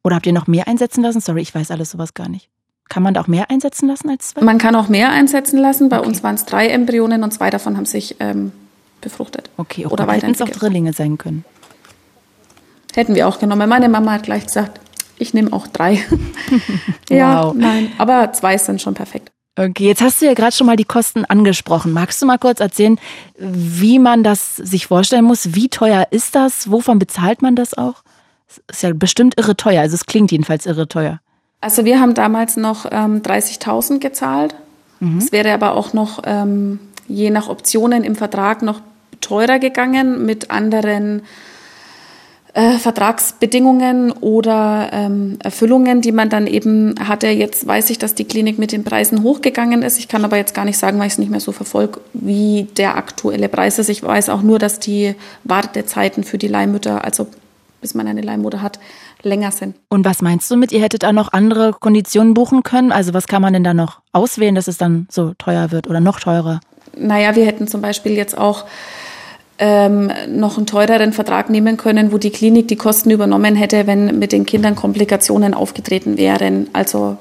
Oder 0.03 0.15
habt 0.15 0.25
ihr 0.25 0.33
noch 0.33 0.47
mehr 0.47 0.67
einsetzen 0.67 1.03
lassen? 1.03 1.21
Sorry, 1.21 1.41
ich 1.41 1.53
weiß 1.53 1.71
alles 1.71 1.91
sowas 1.91 2.13
gar 2.13 2.29
nicht. 2.29 2.49
Kann 2.89 3.03
man 3.03 3.13
da 3.13 3.21
auch 3.21 3.27
mehr 3.27 3.49
einsetzen 3.49 3.87
lassen 3.87 4.09
als 4.09 4.29
zwei? 4.29 4.41
Man 4.41 4.57
kann 4.57 4.75
auch 4.75 4.89
mehr 4.89 5.11
einsetzen 5.11 5.57
lassen. 5.57 5.89
Bei 5.89 5.99
okay. 5.99 6.07
uns 6.07 6.23
waren 6.23 6.35
es 6.35 6.45
drei 6.45 6.67
Embryonen 6.67 7.23
und 7.23 7.31
zwei 7.31 7.49
davon 7.49 7.77
haben 7.77 7.85
sich 7.85 8.17
ähm, 8.19 8.51
befruchtet. 8.99 9.49
Okay, 9.57 9.85
oder 9.85 10.05
hätten 10.11 10.31
es 10.31 10.41
auch 10.41 10.49
Drillinge 10.49 10.91
sein 10.93 11.17
können. 11.17 11.45
Hätten 12.93 13.15
wir 13.15 13.27
auch 13.27 13.39
genommen. 13.39 13.69
Meine 13.69 13.89
Mama 13.89 14.13
hat 14.13 14.23
gleich 14.23 14.45
gesagt, 14.45 14.79
ich 15.17 15.33
nehme 15.33 15.53
auch 15.53 15.67
drei. 15.67 16.03
ja, 17.09 17.45
wow. 17.45 17.53
nein, 17.55 17.91
aber 17.97 18.33
zwei 18.33 18.57
sind 18.57 18.81
schon 18.81 18.93
perfekt. 18.93 19.31
Okay, 19.57 19.85
jetzt 19.85 20.01
hast 20.01 20.21
du 20.21 20.25
ja 20.25 20.33
gerade 20.33 20.53
schon 20.53 20.65
mal 20.65 20.77
die 20.77 20.85
Kosten 20.85 21.25
angesprochen. 21.25 21.91
Magst 21.91 22.21
du 22.21 22.25
mal 22.25 22.37
kurz 22.37 22.61
erzählen, 22.61 22.97
wie 23.37 23.99
man 23.99 24.23
das 24.23 24.55
sich 24.55 24.87
vorstellen 24.87 25.25
muss? 25.25 25.53
Wie 25.53 25.67
teuer 25.69 26.07
ist 26.11 26.35
das? 26.35 26.71
Wovon 26.71 26.99
bezahlt 26.99 27.41
man 27.41 27.55
das 27.55 27.77
auch? 27.77 28.03
Das 28.47 28.77
ist 28.77 28.83
ja 28.83 28.93
bestimmt 28.93 29.37
irre 29.37 29.57
teuer. 29.57 29.81
Also 29.81 29.95
es 29.95 30.05
klingt 30.05 30.31
jedenfalls 30.31 30.65
irre 30.65 30.87
teuer. 30.87 31.19
Also 31.59 31.85
wir 31.85 31.99
haben 31.99 32.13
damals 32.13 32.57
noch 32.57 32.85
ähm, 32.89 33.21
30.000 33.21 33.99
gezahlt. 33.99 34.55
Mhm. 34.99 35.17
Es 35.17 35.31
wäre 35.31 35.53
aber 35.53 35.75
auch 35.75 35.93
noch 35.93 36.21
ähm, 36.25 36.79
je 37.07 37.29
nach 37.29 37.49
Optionen 37.49 38.03
im 38.03 38.15
Vertrag 38.15 38.61
noch 38.61 38.81
teurer 39.19 39.59
gegangen 39.59 40.25
mit 40.25 40.49
anderen 40.49 41.23
äh, 42.53 42.77
Vertragsbedingungen 42.77 44.11
oder 44.11 44.89
ähm, 44.91 45.37
Erfüllungen, 45.41 46.01
die 46.01 46.11
man 46.11 46.29
dann 46.29 46.47
eben 46.47 46.95
hatte. 46.99 47.27
Jetzt 47.27 47.65
weiß 47.65 47.89
ich, 47.89 47.97
dass 47.97 48.13
die 48.13 48.25
Klinik 48.25 48.59
mit 48.59 48.71
den 48.71 48.83
Preisen 48.83 49.23
hochgegangen 49.23 49.83
ist. 49.83 49.99
Ich 49.99 50.07
kann 50.07 50.25
aber 50.25 50.37
jetzt 50.37 50.53
gar 50.53 50.65
nicht 50.65 50.77
sagen, 50.77 50.99
weil 50.99 51.07
ich 51.07 51.13
es 51.13 51.19
nicht 51.19 51.31
mehr 51.31 51.39
so 51.39 51.53
verfolge, 51.53 52.01
wie 52.13 52.67
der 52.77 52.97
aktuelle 52.97 53.47
Preis 53.47 53.79
ist. 53.79 53.89
Ich 53.89 54.03
weiß 54.03 54.29
auch 54.29 54.41
nur, 54.41 54.59
dass 54.59 54.79
die 54.79 55.15
Wartezeiten 55.45 56.23
für 56.23 56.37
die 56.37 56.49
Leihmütter, 56.49 57.05
also 57.05 57.27
bis 57.79 57.93
man 57.95 58.07
eine 58.07 58.21
Leihmutter 58.21 58.61
hat, 58.61 58.79
länger 59.23 59.51
sind. 59.51 59.75
Und 59.89 60.05
was 60.05 60.21
meinst 60.21 60.49
du 60.51 60.55
mit, 60.55 60.71
ihr 60.71 60.81
hättet 60.81 61.05
auch 61.05 61.11
noch 61.11 61.31
andere 61.33 61.71
Konditionen 61.71 62.33
buchen 62.33 62.63
können? 62.63 62.91
Also 62.91 63.13
was 63.13 63.27
kann 63.27 63.41
man 63.41 63.53
denn 63.53 63.63
da 63.63 63.73
noch 63.73 64.01
auswählen, 64.11 64.55
dass 64.55 64.67
es 64.67 64.77
dann 64.77 65.07
so 65.09 65.33
teuer 65.37 65.71
wird 65.71 65.87
oder 65.87 65.99
noch 65.99 66.19
teurer? 66.19 66.59
Naja, 66.97 67.35
wir 67.35 67.45
hätten 67.45 67.67
zum 67.67 67.81
Beispiel 67.81 68.13
jetzt 68.13 68.37
auch 68.37 68.65
ähm, 69.61 70.11
noch 70.27 70.57
einen 70.57 70.65
teureren 70.65 71.13
Vertrag 71.13 71.51
nehmen 71.51 71.77
können, 71.77 72.11
wo 72.11 72.17
die 72.17 72.31
Klinik 72.31 72.67
die 72.67 72.75
Kosten 72.75 73.11
übernommen 73.11 73.55
hätte, 73.55 73.85
wenn 73.85 74.17
mit 74.17 74.31
den 74.31 74.47
Kindern 74.47 74.75
Komplikationen 74.75 75.53
aufgetreten 75.53 76.17
wären. 76.17 76.67
Also 76.73 77.17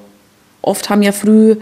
oft 0.62 0.88
haben 0.88 1.02
ja 1.02 1.12
früh 1.12 1.56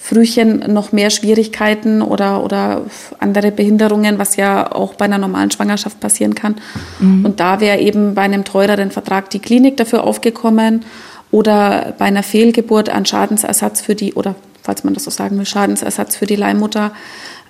Frühchen 0.00 0.72
noch 0.72 0.92
mehr 0.92 1.10
Schwierigkeiten 1.10 2.02
oder, 2.02 2.44
oder 2.44 2.82
andere 3.18 3.50
Behinderungen, 3.50 4.18
was 4.18 4.36
ja 4.36 4.70
auch 4.70 4.94
bei 4.94 5.06
einer 5.06 5.18
normalen 5.18 5.50
Schwangerschaft 5.50 5.98
passieren 5.98 6.36
kann. 6.36 6.56
Mhm. 7.00 7.24
Und 7.24 7.40
da 7.40 7.60
wäre 7.60 7.78
eben 7.78 8.14
bei 8.14 8.22
einem 8.22 8.44
teureren 8.44 8.90
Vertrag 8.92 9.30
die 9.30 9.40
Klinik 9.40 9.76
dafür 9.76 10.04
aufgekommen 10.04 10.84
oder 11.32 11.94
bei 11.98 12.04
einer 12.04 12.22
Fehlgeburt 12.22 12.90
an 12.90 13.06
Schadensersatz 13.06 13.80
für 13.80 13.94
die, 13.94 14.14
oder 14.14 14.36
falls 14.62 14.84
man 14.84 14.94
das 14.94 15.04
so 15.04 15.10
sagen 15.10 15.36
will, 15.38 15.46
Schadensersatz 15.46 16.16
für 16.16 16.26
die 16.26 16.36
Leihmutter. 16.36 16.92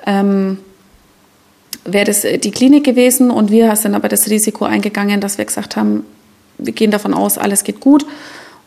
Ähm, 0.07 0.59
wäre 1.85 2.05
das 2.05 2.23
die 2.23 2.51
Klinik 2.51 2.85
gewesen 2.85 3.31
und 3.31 3.51
wir 3.51 3.75
sind 3.77 3.95
aber 3.95 4.09
das 4.09 4.29
Risiko 4.29 4.65
eingegangen, 4.65 5.21
dass 5.21 5.39
wir 5.39 5.45
gesagt 5.45 5.77
haben, 5.77 6.05
wir 6.59 6.73
gehen 6.73 6.91
davon 6.91 7.15
aus, 7.15 7.39
alles 7.39 7.65
geht 7.65 7.81
gut 7.81 8.05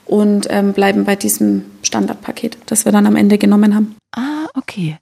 und 0.05 0.47
ähm, 0.49 0.73
bleiben 0.73 1.05
bei 1.05 1.15
diesem 1.15 1.65
Standardpaket, 1.83 2.57
das 2.65 2.85
wir 2.85 2.91
dann 2.91 3.05
am 3.05 3.15
Ende 3.15 3.37
genommen 3.37 3.75
haben. 3.75 3.95
Ah, 4.15 4.47
okay. 4.55 4.97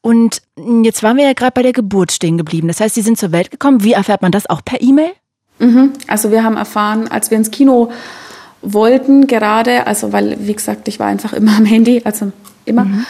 Und 0.00 0.42
jetzt 0.82 1.02
waren 1.02 1.16
wir 1.16 1.24
ja 1.24 1.32
gerade 1.32 1.52
bei 1.52 1.62
der 1.62 1.72
Geburt 1.72 2.12
stehen 2.12 2.36
geblieben. 2.36 2.68
Das 2.68 2.80
heißt, 2.80 2.94
Sie 2.94 3.00
sind 3.00 3.16
zur 3.16 3.32
Welt 3.32 3.50
gekommen. 3.50 3.84
Wie 3.84 3.92
erfährt 3.92 4.22
man 4.22 4.32
das 4.32 4.48
auch 4.50 4.62
per 4.62 4.82
E-Mail? 4.82 5.12
Mhm. 5.58 5.92
Also 6.06 6.30
wir 6.30 6.44
haben 6.44 6.56
erfahren, 6.56 7.08
als 7.08 7.30
wir 7.30 7.38
ins 7.38 7.50
Kino 7.50 7.90
wollten 8.60 9.26
gerade, 9.26 9.86
also 9.86 10.12
weil, 10.12 10.36
wie 10.40 10.54
gesagt, 10.54 10.88
ich 10.88 10.98
war 10.98 11.06
einfach 11.06 11.32
immer 11.32 11.56
am 11.56 11.64
Handy, 11.64 12.02
also 12.04 12.32
immer. 12.64 12.84
Mhm. 12.84 13.06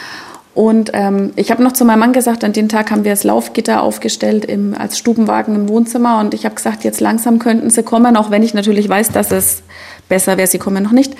Und 0.55 0.91
ähm, 0.93 1.33
ich 1.35 1.51
habe 1.51 1.61
noch 1.61 1.73
zu 1.73 1.83
meinem 1.83 1.99
Mann 1.99 2.13
gesagt, 2.13 2.45
an 2.45 2.53
dem 2.53 2.69
Tag 2.69 2.89
haben 2.89 3.03
wir 3.03 3.11
das 3.11 3.25
Laufgitter 3.25 3.83
aufgestellt 3.83 4.45
im, 4.45 4.73
als 4.73 4.97
Stubenwagen 4.97 5.53
im 5.53 5.67
Wohnzimmer 5.67 6.19
und 6.19 6.33
ich 6.33 6.45
habe 6.45 6.55
gesagt, 6.55 6.85
jetzt 6.85 7.01
langsam 7.01 7.39
könnten 7.39 7.69
sie 7.69 7.83
kommen, 7.83 8.15
auch 8.15 8.31
wenn 8.31 8.41
ich 8.41 8.53
natürlich 8.53 8.87
weiß, 8.87 9.09
dass 9.09 9.31
es 9.31 9.63
besser 10.07 10.37
wäre, 10.37 10.47
sie 10.47 10.57
kommen 10.57 10.81
noch 10.81 10.93
nicht. 10.93 11.13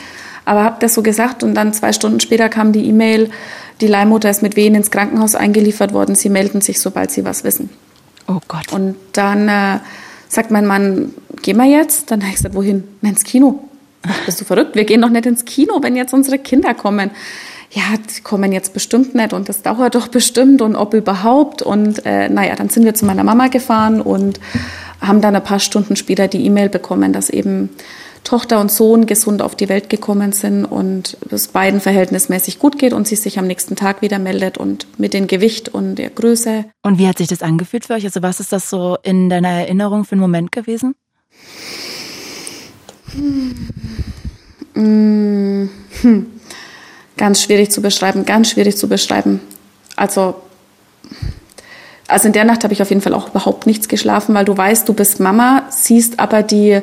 Aber 0.46 0.64
habe 0.64 0.78
das 0.80 0.94
so 0.94 1.04
gesagt 1.04 1.44
und 1.44 1.54
dann 1.54 1.74
zwei 1.74 1.92
Stunden 1.92 2.22
später 2.22 2.48
kam 2.48 2.72
die 2.72 2.88
E-Mail, 2.88 3.30
die 3.82 3.88
Leihmutter 3.88 4.30
ist 4.30 4.42
mit 4.42 4.56
Wehen 4.56 4.74
ins 4.74 4.90
Krankenhaus 4.90 5.36
eingeliefert 5.36 5.92
worden, 5.92 6.16
sie 6.16 6.30
melden 6.30 6.62
sich, 6.62 6.80
sobald 6.80 7.12
sie 7.12 7.26
was 7.26 7.44
wissen. 7.44 7.70
Oh 8.30 8.40
Gott. 8.48 8.72
Und 8.72 8.96
dann 9.12 9.50
äh, 9.50 9.80
sagt 10.30 10.50
mein 10.50 10.66
Mann, 10.66 11.14
gehen 11.42 11.58
wir 11.58 11.66
jetzt? 11.66 12.10
Dann 12.10 12.22
habe 12.22 12.30
ich 12.30 12.38
gesagt, 12.38 12.56
wohin? 12.56 12.86
Na, 13.02 13.10
ins 13.10 13.26
Kino. 13.26 13.68
Ach, 14.08 14.26
bist 14.26 14.40
du 14.40 14.46
verrückt? 14.46 14.76
Wir 14.76 14.86
gehen 14.86 15.02
doch 15.02 15.10
nicht 15.10 15.26
ins 15.26 15.44
Kino, 15.44 15.80
wenn 15.82 15.98
jetzt 15.98 16.14
unsere 16.14 16.40
Kinder 16.40 16.74
kommen. 16.74 17.12
Ja, 17.72 17.84
die 17.98 18.22
kommen 18.22 18.52
jetzt 18.52 18.74
bestimmt 18.74 19.16
nicht 19.16 19.34
und 19.34 19.50
das 19.50 19.62
dauert 19.62 19.96
doch 19.96 20.08
bestimmt 20.08 20.62
und 20.62 20.76
ob 20.76 20.94
überhaupt. 20.94 21.62
Und 21.62 22.06
äh, 22.06 22.30
naja, 22.30 22.56
dann 22.56 22.70
sind 22.70 22.86
wir 22.86 22.94
zu 22.94 23.06
meiner 23.06 23.24
Mama 23.24 23.48
gefahren 23.48 24.02
und 24.02 24.40
haben 25.02 25.22
dann 25.22 25.36
ein 25.36 25.44
paar 25.44 25.60
Stunden 25.60 25.96
später 25.96 26.28
die 26.28 26.46
E-Mail 26.46 26.70
bekommen, 26.70 27.12
dass 27.12 27.30
eben 27.30 27.70
Tochter 28.24 28.60
und 28.60 28.72
Sohn 28.72 29.06
gesund 29.06 29.42
auf 29.42 29.56
die 29.56 29.70
Welt 29.70 29.90
gekommen 29.90 30.32
sind 30.32 30.66
und 30.66 31.18
es 31.30 31.48
beiden 31.48 31.80
verhältnismäßig 31.80 32.60
gut 32.60 32.80
geht 32.80 32.92
und 32.92 33.08
sie 33.08 33.16
sich 33.16 33.38
am 33.40 33.46
nächsten 33.46 33.76
Tag 33.76 34.02
wieder 34.02 34.20
meldet 34.20 34.58
und 34.58 34.88
mit 34.98 35.14
dem 35.14 35.28
Gewicht 35.28 35.70
und 35.70 35.96
der 35.96 36.10
Größe. 36.10 36.66
Und 36.82 36.98
wie 36.98 37.08
hat 37.08 37.20
sich 37.20 37.28
das 37.28 37.44
angefühlt 37.44 37.86
für 37.86 37.94
euch? 37.94 38.04
Also 38.04 38.22
was 38.24 38.40
ist 38.40 38.52
das 38.52 38.70
so 38.70 38.98
in 39.04 39.30
deiner 39.30 39.50
Erinnerung 39.50 40.06
für 40.06 40.14
einen 40.14 40.22
Moment 40.22 40.52
gewesen? 40.52 40.96
Hm. 44.74 45.70
Hm. 46.02 46.26
Ganz 47.18 47.42
schwierig 47.42 47.72
zu 47.72 47.82
beschreiben, 47.82 48.26
ganz 48.26 48.52
schwierig 48.52 48.78
zu 48.78 48.90
beschreiben. 48.90 49.40
Also 49.96 50.36
also 52.08 52.28
in 52.28 52.34
der 52.34 52.44
Nacht 52.44 52.64
habe 52.64 52.74
ich 52.74 52.82
auf 52.82 52.90
jeden 52.90 53.02
Fall 53.02 53.14
auch 53.14 53.30
überhaupt 53.30 53.66
nichts 53.66 53.88
geschlafen, 53.88 54.36
weil 54.36 54.46
du 54.46 54.56
weißt, 54.56 54.88
du 54.88 54.94
bist 54.94 55.20
Mama, 55.20 55.64
siehst 55.70 56.20
aber 56.20 56.44
die, 56.44 56.82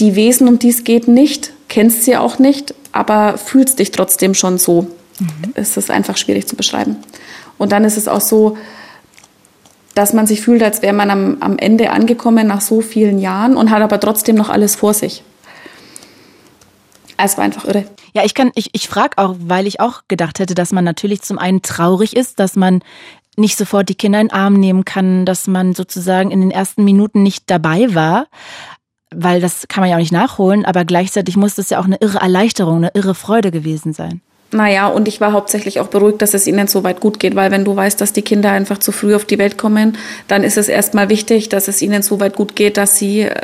die 0.00 0.16
Wesen, 0.16 0.48
um 0.48 0.58
die 0.58 0.70
es 0.70 0.84
geht, 0.84 1.06
nicht, 1.06 1.52
kennst 1.68 2.04
sie 2.04 2.16
auch 2.16 2.38
nicht, 2.38 2.74
aber 2.90 3.38
fühlst 3.38 3.78
dich 3.78 3.92
trotzdem 3.92 4.34
schon 4.34 4.58
so. 4.58 4.82
Mhm. 5.18 5.28
Es 5.54 5.76
ist 5.76 5.90
einfach 5.90 6.16
schwierig 6.16 6.48
zu 6.48 6.56
beschreiben. 6.56 6.96
Und 7.56 7.70
dann 7.70 7.84
ist 7.84 7.96
es 7.96 8.08
auch 8.08 8.20
so, 8.20 8.56
dass 9.94 10.12
man 10.12 10.26
sich 10.26 10.40
fühlt, 10.40 10.62
als 10.62 10.82
wäre 10.82 10.94
man 10.94 11.10
am, 11.10 11.36
am 11.40 11.58
Ende 11.58 11.90
angekommen 11.90 12.46
nach 12.46 12.62
so 12.62 12.80
vielen 12.80 13.18
Jahren 13.18 13.56
und 13.56 13.70
hat 13.70 13.82
aber 13.82 14.00
trotzdem 14.00 14.36
noch 14.36 14.48
alles 14.48 14.74
vor 14.74 14.94
sich. 14.94 15.22
Es 17.24 17.36
war 17.36 17.44
einfach 17.44 17.64
irre. 17.64 17.84
Ja, 18.14 18.24
ich 18.24 18.34
kann, 18.34 18.50
ich, 18.54 18.70
ich 18.72 18.88
frage 18.88 19.18
auch, 19.18 19.36
weil 19.38 19.66
ich 19.66 19.80
auch 19.80 20.02
gedacht 20.08 20.38
hätte, 20.38 20.54
dass 20.54 20.72
man 20.72 20.84
natürlich 20.84 21.22
zum 21.22 21.38
einen 21.38 21.62
traurig 21.62 22.16
ist, 22.16 22.40
dass 22.40 22.56
man 22.56 22.82
nicht 23.36 23.56
sofort 23.56 23.88
die 23.88 23.94
Kinder 23.94 24.20
in 24.20 24.28
den 24.28 24.36
Arm 24.36 24.54
nehmen 24.54 24.84
kann, 24.84 25.24
dass 25.24 25.46
man 25.46 25.74
sozusagen 25.74 26.30
in 26.30 26.40
den 26.40 26.50
ersten 26.50 26.84
Minuten 26.84 27.22
nicht 27.22 27.44
dabei 27.48 27.94
war, 27.94 28.26
weil 29.14 29.40
das 29.40 29.68
kann 29.68 29.82
man 29.82 29.90
ja 29.90 29.96
auch 29.96 30.00
nicht 30.00 30.12
nachholen, 30.12 30.64
aber 30.64 30.84
gleichzeitig 30.84 31.36
muss 31.36 31.54
das 31.54 31.70
ja 31.70 31.80
auch 31.80 31.84
eine 31.84 31.96
irre 31.96 32.18
Erleichterung, 32.18 32.78
eine 32.78 32.90
irre 32.94 33.14
Freude 33.14 33.50
gewesen 33.50 33.92
sein. 33.92 34.20
Naja, 34.54 34.86
und 34.88 35.08
ich 35.08 35.18
war 35.20 35.32
hauptsächlich 35.32 35.80
auch 35.80 35.88
beruhigt, 35.88 36.20
dass 36.20 36.34
es 36.34 36.46
ihnen 36.46 36.68
so 36.68 36.84
weit 36.84 37.00
gut 37.00 37.18
geht, 37.18 37.34
weil 37.34 37.50
wenn 37.50 37.64
du 37.64 37.74
weißt, 37.74 37.98
dass 37.98 38.12
die 38.12 38.20
Kinder 38.20 38.50
einfach 38.52 38.78
zu 38.78 38.92
früh 38.92 39.14
auf 39.14 39.24
die 39.24 39.38
Welt 39.38 39.56
kommen, 39.56 39.96
dann 40.28 40.44
ist 40.44 40.58
es 40.58 40.68
erstmal 40.68 41.08
wichtig, 41.08 41.48
dass 41.48 41.68
es 41.68 41.80
ihnen 41.80 42.02
so 42.02 42.20
weit 42.20 42.36
gut 42.36 42.54
geht, 42.54 42.76
dass 42.76 42.98
sie, 42.98 43.22
äh, 43.22 43.40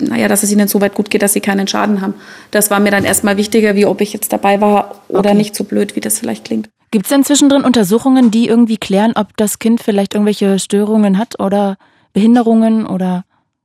naja, 0.00 0.28
dass 0.28 0.42
es 0.42 0.52
ihnen 0.52 0.68
so 0.68 0.80
weit 0.80 0.94
gut 0.94 1.10
geht, 1.10 1.22
dass 1.22 1.32
sie 1.32 1.40
keinen 1.40 1.66
Schaden 1.66 2.00
haben. 2.00 2.14
Das 2.50 2.70
war 2.70 2.80
mir 2.80 2.90
dann 2.90 3.04
erstmal 3.04 3.36
wichtiger, 3.36 3.74
wie 3.74 3.86
ob 3.86 4.00
ich 4.00 4.12
jetzt 4.12 4.32
dabei 4.32 4.60
war 4.60 5.02
oder 5.08 5.30
okay. 5.30 5.38
nicht 5.38 5.54
so 5.54 5.64
blöd, 5.64 5.96
wie 5.96 6.00
das 6.00 6.18
vielleicht 6.18 6.44
klingt. 6.44 6.68
Gibt 6.90 7.06
es 7.06 7.10
denn 7.10 7.24
zwischendrin 7.24 7.64
Untersuchungen, 7.64 8.30
die 8.30 8.48
irgendwie 8.48 8.78
klären, 8.78 9.12
ob 9.14 9.36
das 9.36 9.58
Kind 9.58 9.82
vielleicht 9.82 10.14
irgendwelche 10.14 10.58
Störungen 10.58 11.18
hat 11.18 11.38
oder 11.38 11.76
Behinderungen 12.14 12.86
oder 12.86 13.24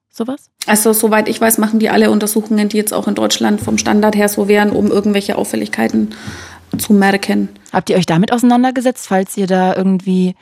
sowas? 0.10 0.50
Also 0.68 0.92
soweit 0.92 1.30
ich 1.30 1.40
weiß, 1.40 1.58
machen 1.58 1.80
die 1.80 1.90
alle 1.90 2.12
Untersuchungen, 2.12 2.70
die 2.70 2.78
jetzt 2.78 2.94
auch 2.94 3.08
in 3.08 3.16
Deutschland 3.16 3.62
vom 3.62 3.78
Standard 3.78 4.16
her 4.16 4.28
so 4.28 4.48
wären, 4.48 4.72
um 4.72 4.92
irgendwelche 4.92 5.38
Auffälligkeiten 5.38 6.10
zu 6.78 6.94
merken. 6.94 7.50
Habt 7.72 7.90
ihr 7.90 7.98
euch 7.98 8.06
damit 8.06 8.32
auseinandergesetzt, 8.32 9.08
falls 9.08 9.38
ihr 9.38 9.48
da 9.48 9.76
irgendwie 9.76 10.36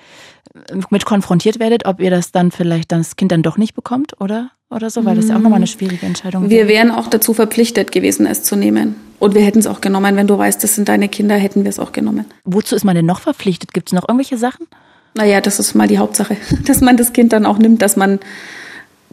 mit 0.89 1.06
konfrontiert 1.06 1.60
werdet, 1.60 1.86
ob 1.86 2.00
ihr 2.00 2.10
das 2.10 2.32
dann 2.32 2.52
vielleicht 2.52 2.92
das 2.92 3.16
Kind 3.16 3.32
dann 3.32 3.44
doch 3.44 3.58
nicht 3.58 3.74
bekommt 3.74 4.20
oder, 4.20 4.52
oder 4.70 4.89
so? 4.89 5.06
Weil 5.06 5.16
das 5.16 5.30
ja 5.30 5.36
auch 5.36 5.39
nochmal 5.39 5.58
eine 5.58 5.68
schwierige 5.68 6.06
Entscheidung 6.06 6.50
Wir 6.50 6.68
wären 6.68 6.92
auch 6.92 7.08
dazu 7.08 7.34
verpflichtet 7.34 7.92
gewesen, 7.92 8.26
es 8.26 8.44
zu 8.44 8.56
nehmen. 8.56 8.96
Und 9.20 9.36
wir 9.36 9.44
hätten 9.44 9.60
es 9.60 9.68
auch 9.68 9.82
genommen. 9.82 10.16
Wenn 10.16 10.28
du 10.28 10.38
weißt, 10.38 10.64
das 10.64 10.76
sind 10.76 10.89
deine 10.89 11.08
Kinder, 11.08 11.36
hätten 11.36 11.64
wir 11.64 11.70
es 11.70 11.80
auch 11.80 11.92
genommen. 11.92 12.26
Wozu 12.44 12.76
ist 12.76 12.84
man 12.84 12.96
denn 12.96 13.06
noch 13.06 13.20
verpflichtet? 13.20 13.74
Gibt 13.74 13.89
es 13.89 13.94
noch 13.94 14.10
irgendwelche 14.10 14.38
Sachen? 14.38 14.68
Naja, 15.14 15.42
das 15.42 15.60
ist 15.60 15.76
mal 15.76 15.88
die 15.88 16.00
Hauptsache, 16.00 16.38
dass 16.66 16.82
man 16.82 16.98
das 16.98 17.14
Kind 17.14 17.34
dann 17.34 17.46
auch 17.46 17.58
nimmt, 17.58 17.82
dass 17.82 17.96
man, 17.96 18.20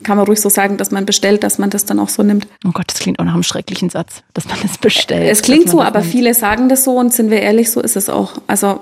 kann 0.02 0.16
man 0.16 0.26
ruhig 0.26 0.40
so 0.40 0.48
sagen, 0.48 0.76
dass 0.76 0.90
man 0.90 1.06
bestellt, 1.06 1.42
dass 1.42 1.58
man 1.58 1.70
das 1.70 1.84
dann 1.84 1.98
auch 1.98 2.08
so 2.08 2.22
nimmt. 2.22 2.46
Oh 2.64 2.70
Gott, 2.72 2.86
das 2.88 3.00
klingt 3.00 3.18
auch 3.18 3.24
nach 3.24 3.34
einem 3.34 3.42
schrecklichen 3.42 3.90
Satz, 3.90 4.22
dass 4.34 4.46
man 4.46 4.58
das 4.62 4.78
bestellt. 4.78 5.30
Es 5.30 5.42
klingt 5.42 5.68
so, 5.68 5.82
aber 5.82 6.00
nimmt. 6.00 6.12
viele 6.12 6.34
sagen 6.34 6.68
das 6.68 6.84
so 6.84 6.96
und 6.96 7.12
sind 7.12 7.30
wir 7.30 7.40
ehrlich, 7.40 7.70
so 7.70 7.80
ist 7.80 7.96
es 7.96 8.08
auch. 8.08 8.34
Also 8.46 8.80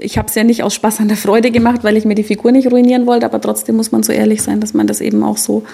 ich 0.00 0.18
habe 0.18 0.28
es 0.28 0.34
ja 0.34 0.44
nicht 0.44 0.62
aus 0.62 0.74
Spaß 0.74 1.00
an 1.00 1.08
der 1.08 1.16
Freude 1.16 1.50
gemacht, 1.50 1.84
weil 1.84 1.96
ich 1.96 2.04
mir 2.04 2.14
die 2.14 2.24
Figur 2.24 2.52
nicht 2.52 2.70
ruinieren 2.70 3.06
wollte, 3.06 3.26
aber 3.26 3.40
trotzdem 3.40 3.76
muss 3.76 3.92
man 3.92 4.02
so 4.02 4.12
ehrlich 4.12 4.42
sein, 4.42 4.60
dass 4.60 4.74
man 4.74 4.86
das 4.86 5.00
eben 5.00 5.22
auch 5.22 5.36
so 5.36 5.64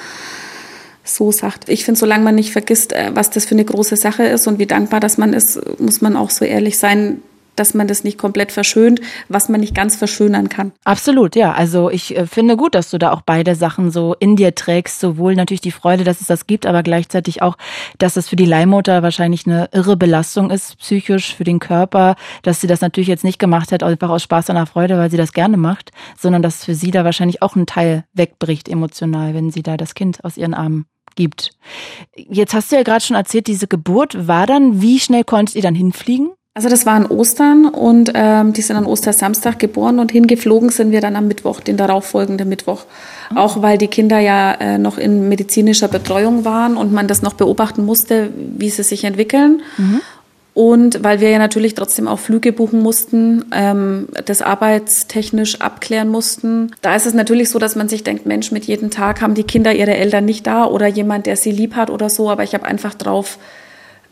so 1.06 1.30
sagt. 1.30 1.68
Ich 1.68 1.84
finde, 1.84 2.00
solange 2.00 2.24
man 2.24 2.34
nicht 2.34 2.50
vergisst, 2.50 2.94
äh, 2.94 3.10
was 3.12 3.28
das 3.28 3.44
für 3.44 3.54
eine 3.54 3.64
große 3.64 3.96
Sache 3.96 4.24
ist 4.24 4.46
und 4.46 4.58
wie 4.58 4.66
dankbar 4.66 5.00
dass 5.00 5.18
man 5.18 5.34
ist, 5.34 5.60
muss 5.78 6.00
man 6.00 6.16
auch 6.16 6.30
so 6.30 6.44
ehrlich 6.44 6.78
sein, 6.78 7.22
dass 7.56 7.74
man 7.74 7.86
das 7.86 8.04
nicht 8.04 8.18
komplett 8.18 8.52
verschönt, 8.52 9.00
was 9.28 9.48
man 9.48 9.60
nicht 9.60 9.74
ganz 9.74 9.96
verschönern 9.96 10.48
kann. 10.48 10.72
Absolut, 10.84 11.36
ja. 11.36 11.52
Also 11.52 11.90
ich 11.90 12.16
äh, 12.16 12.26
finde 12.26 12.56
gut, 12.56 12.74
dass 12.74 12.90
du 12.90 12.98
da 12.98 13.12
auch 13.12 13.22
beide 13.22 13.54
Sachen 13.54 13.90
so 13.90 14.14
in 14.18 14.36
dir 14.36 14.54
trägst. 14.54 15.00
Sowohl 15.00 15.34
natürlich 15.34 15.60
die 15.60 15.70
Freude, 15.70 16.04
dass 16.04 16.20
es 16.20 16.26
das 16.26 16.46
gibt, 16.46 16.66
aber 16.66 16.82
gleichzeitig 16.82 17.42
auch, 17.42 17.56
dass 17.98 18.16
es 18.16 18.28
für 18.28 18.36
die 18.36 18.46
Leihmutter 18.46 19.02
wahrscheinlich 19.02 19.46
eine 19.46 19.68
irre 19.72 19.96
Belastung 19.96 20.50
ist, 20.50 20.78
psychisch 20.78 21.34
für 21.34 21.44
den 21.44 21.58
Körper, 21.58 22.16
dass 22.42 22.60
sie 22.60 22.66
das 22.66 22.80
natürlich 22.80 23.08
jetzt 23.08 23.24
nicht 23.24 23.38
gemacht 23.38 23.72
hat, 23.72 23.82
einfach 23.82 24.10
aus 24.10 24.22
Spaß 24.22 24.50
und 24.50 24.64
Freude, 24.66 24.98
weil 24.98 25.10
sie 25.10 25.16
das 25.16 25.32
gerne 25.32 25.56
macht, 25.56 25.90
sondern 26.18 26.42
dass 26.42 26.64
für 26.64 26.74
sie 26.74 26.90
da 26.90 27.04
wahrscheinlich 27.04 27.42
auch 27.42 27.56
ein 27.56 27.66
Teil 27.66 28.04
wegbricht 28.12 28.68
emotional, 28.68 29.34
wenn 29.34 29.50
sie 29.50 29.62
da 29.62 29.76
das 29.76 29.94
Kind 29.94 30.24
aus 30.24 30.36
ihren 30.36 30.54
Armen 30.54 30.86
gibt. 31.16 31.52
Jetzt 32.16 32.54
hast 32.54 32.72
du 32.72 32.76
ja 32.76 32.82
gerade 32.82 33.04
schon 33.04 33.16
erzählt, 33.16 33.46
diese 33.46 33.66
Geburt 33.66 34.26
war 34.26 34.46
dann, 34.46 34.80
wie 34.80 34.98
schnell 34.98 35.24
konntet 35.24 35.56
ihr 35.56 35.62
dann 35.62 35.74
hinfliegen? 35.74 36.30
Also 36.56 36.68
das 36.68 36.86
war 36.86 36.94
an 36.94 37.06
Ostern 37.06 37.66
und 37.66 38.12
ähm, 38.14 38.52
die 38.52 38.62
sind 38.62 38.76
an 38.76 38.86
Ostersamstag 38.86 39.58
geboren 39.58 39.98
und 39.98 40.12
hingeflogen 40.12 40.68
sind 40.68 40.92
wir 40.92 41.00
dann 41.00 41.16
am 41.16 41.26
Mittwoch, 41.26 41.58
den 41.58 41.76
darauffolgenden 41.76 42.48
Mittwoch. 42.48 42.84
Mhm. 43.30 43.38
Auch 43.38 43.60
weil 43.60 43.76
die 43.76 43.88
Kinder 43.88 44.20
ja 44.20 44.52
äh, 44.52 44.78
noch 44.78 44.96
in 44.96 45.28
medizinischer 45.28 45.88
Betreuung 45.88 46.44
waren 46.44 46.76
und 46.76 46.92
man 46.92 47.08
das 47.08 47.22
noch 47.22 47.32
beobachten 47.32 47.84
musste, 47.84 48.30
wie 48.36 48.70
sie 48.70 48.84
sich 48.84 49.02
entwickeln. 49.02 49.62
Mhm. 49.78 50.00
Und 50.54 51.02
weil 51.02 51.20
wir 51.20 51.30
ja 51.30 51.38
natürlich 51.38 51.74
trotzdem 51.74 52.06
auch 52.06 52.20
Flüge 52.20 52.52
buchen 52.52 52.80
mussten, 52.80 53.46
ähm, 53.50 54.06
das 54.24 54.40
arbeitstechnisch 54.40 55.60
abklären 55.60 56.08
mussten. 56.08 56.70
Da 56.80 56.94
ist 56.94 57.06
es 57.06 57.14
natürlich 57.14 57.50
so, 57.50 57.58
dass 57.58 57.74
man 57.74 57.88
sich 57.88 58.04
denkt, 58.04 58.26
Mensch, 58.26 58.52
mit 58.52 58.64
jedem 58.64 58.92
Tag 58.92 59.20
haben 59.20 59.34
die 59.34 59.42
Kinder 59.42 59.74
ihre 59.74 59.96
Eltern 59.96 60.24
nicht 60.24 60.46
da 60.46 60.66
oder 60.66 60.86
jemand, 60.86 61.26
der 61.26 61.34
sie 61.34 61.50
lieb 61.50 61.74
hat 61.74 61.90
oder 61.90 62.08
so. 62.08 62.30
Aber 62.30 62.44
ich 62.44 62.54
habe 62.54 62.64
einfach 62.64 62.94
drauf 62.94 63.38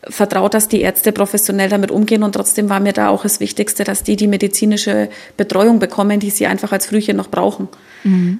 vertraut, 0.09 0.53
dass 0.53 0.67
die 0.67 0.81
Ärzte 0.81 1.11
professionell 1.11 1.69
damit 1.69 1.91
umgehen. 1.91 2.23
Und 2.23 2.33
trotzdem 2.33 2.69
war 2.69 2.79
mir 2.79 2.93
da 2.93 3.09
auch 3.09 3.23
das 3.23 3.39
Wichtigste, 3.39 3.83
dass 3.83 4.03
die 4.03 4.15
die 4.15 4.27
medizinische 4.27 5.09
Betreuung 5.37 5.79
bekommen, 5.79 6.19
die 6.19 6.29
sie 6.29 6.47
einfach 6.47 6.71
als 6.71 6.85
Frühchen 6.87 7.17
noch 7.17 7.29
brauchen. 7.29 7.67
Mhm. 8.03 8.39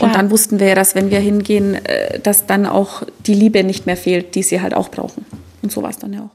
Und 0.00 0.14
dann 0.14 0.30
wussten 0.30 0.58
wir 0.58 0.68
ja, 0.68 0.74
dass 0.74 0.94
wenn 0.94 1.10
wir 1.10 1.20
hingehen, 1.20 1.74
äh, 1.74 2.18
dass 2.18 2.46
dann 2.46 2.66
auch 2.66 3.02
die 3.26 3.34
Liebe 3.34 3.62
nicht 3.62 3.86
mehr 3.86 3.96
fehlt, 3.96 4.34
die 4.34 4.42
sie 4.42 4.60
halt 4.60 4.74
auch 4.74 4.88
brauchen. 4.88 5.26
Und 5.60 5.70
so 5.70 5.82
war 5.82 5.90
es 5.90 5.98
dann 5.98 6.12
ja 6.12 6.20
auch. 6.20 6.30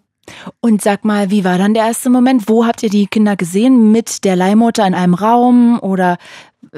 Und 0.60 0.82
sag 0.82 1.06
mal, 1.06 1.32
wie 1.32 1.44
war 1.44 1.58
dann 1.58 1.74
der 1.74 1.86
erste 1.86 2.10
Moment? 2.10 2.48
Wo 2.48 2.66
habt 2.66 2.84
ihr 2.84 2.90
die 2.90 3.08
Kinder 3.08 3.36
gesehen? 3.36 3.92
Mit 3.92 4.26
der 4.26 4.36
Leihmutter 4.36 4.86
in 4.86 4.94
einem 4.94 5.14
Raum 5.14 5.80
oder 5.80 6.18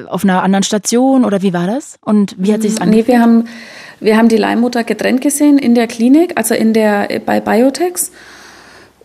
auf 0.07 0.23
einer 0.23 0.43
anderen 0.43 0.63
Station 0.63 1.25
oder 1.25 1.41
wie 1.41 1.53
war 1.53 1.67
das? 1.67 1.97
Und 2.03 2.35
wie 2.37 2.53
hat 2.53 2.61
sich 2.61 2.73
das 2.73 2.81
angefühlt? 2.81 3.07
Nee, 3.07 3.13
wir 3.13 3.21
haben, 3.21 3.47
wir 3.99 4.17
haben 4.17 4.29
die 4.29 4.37
Leihmutter 4.37 4.83
getrennt 4.83 5.21
gesehen 5.21 5.57
in 5.57 5.75
der 5.75 5.87
Klinik, 5.87 6.33
also 6.35 6.55
in 6.55 6.73
der, 6.73 7.21
bei 7.25 7.39
Biotex 7.39 8.11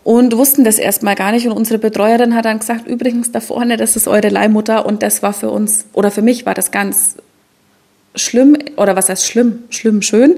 und 0.05 0.37
wussten 0.37 0.63
das 0.63 0.77
erstmal 0.77 1.15
gar 1.15 1.31
nicht. 1.31 1.47
Und 1.47 1.53
unsere 1.53 1.79
Betreuerin 1.79 2.35
hat 2.35 2.45
dann 2.45 2.59
gesagt, 2.59 2.87
übrigens 2.87 3.31
da 3.31 3.39
vorne, 3.39 3.75
das 3.75 3.95
ist 3.95 4.07
eure 4.07 4.29
Leihmutter. 4.29 4.85
Und 4.85 5.01
das 5.01 5.23
war 5.23 5.33
für 5.33 5.49
uns, 5.49 5.85
oder 5.93 6.11
für 6.11 6.21
mich 6.21 6.45
war 6.45 6.53
das 6.53 6.69
ganz 6.69 7.15
schlimm, 8.13 8.55
oder 8.77 8.95
was 8.95 9.09
heißt 9.09 9.25
schlimm? 9.25 9.63
Schlimm, 9.69 10.03
schön, 10.03 10.35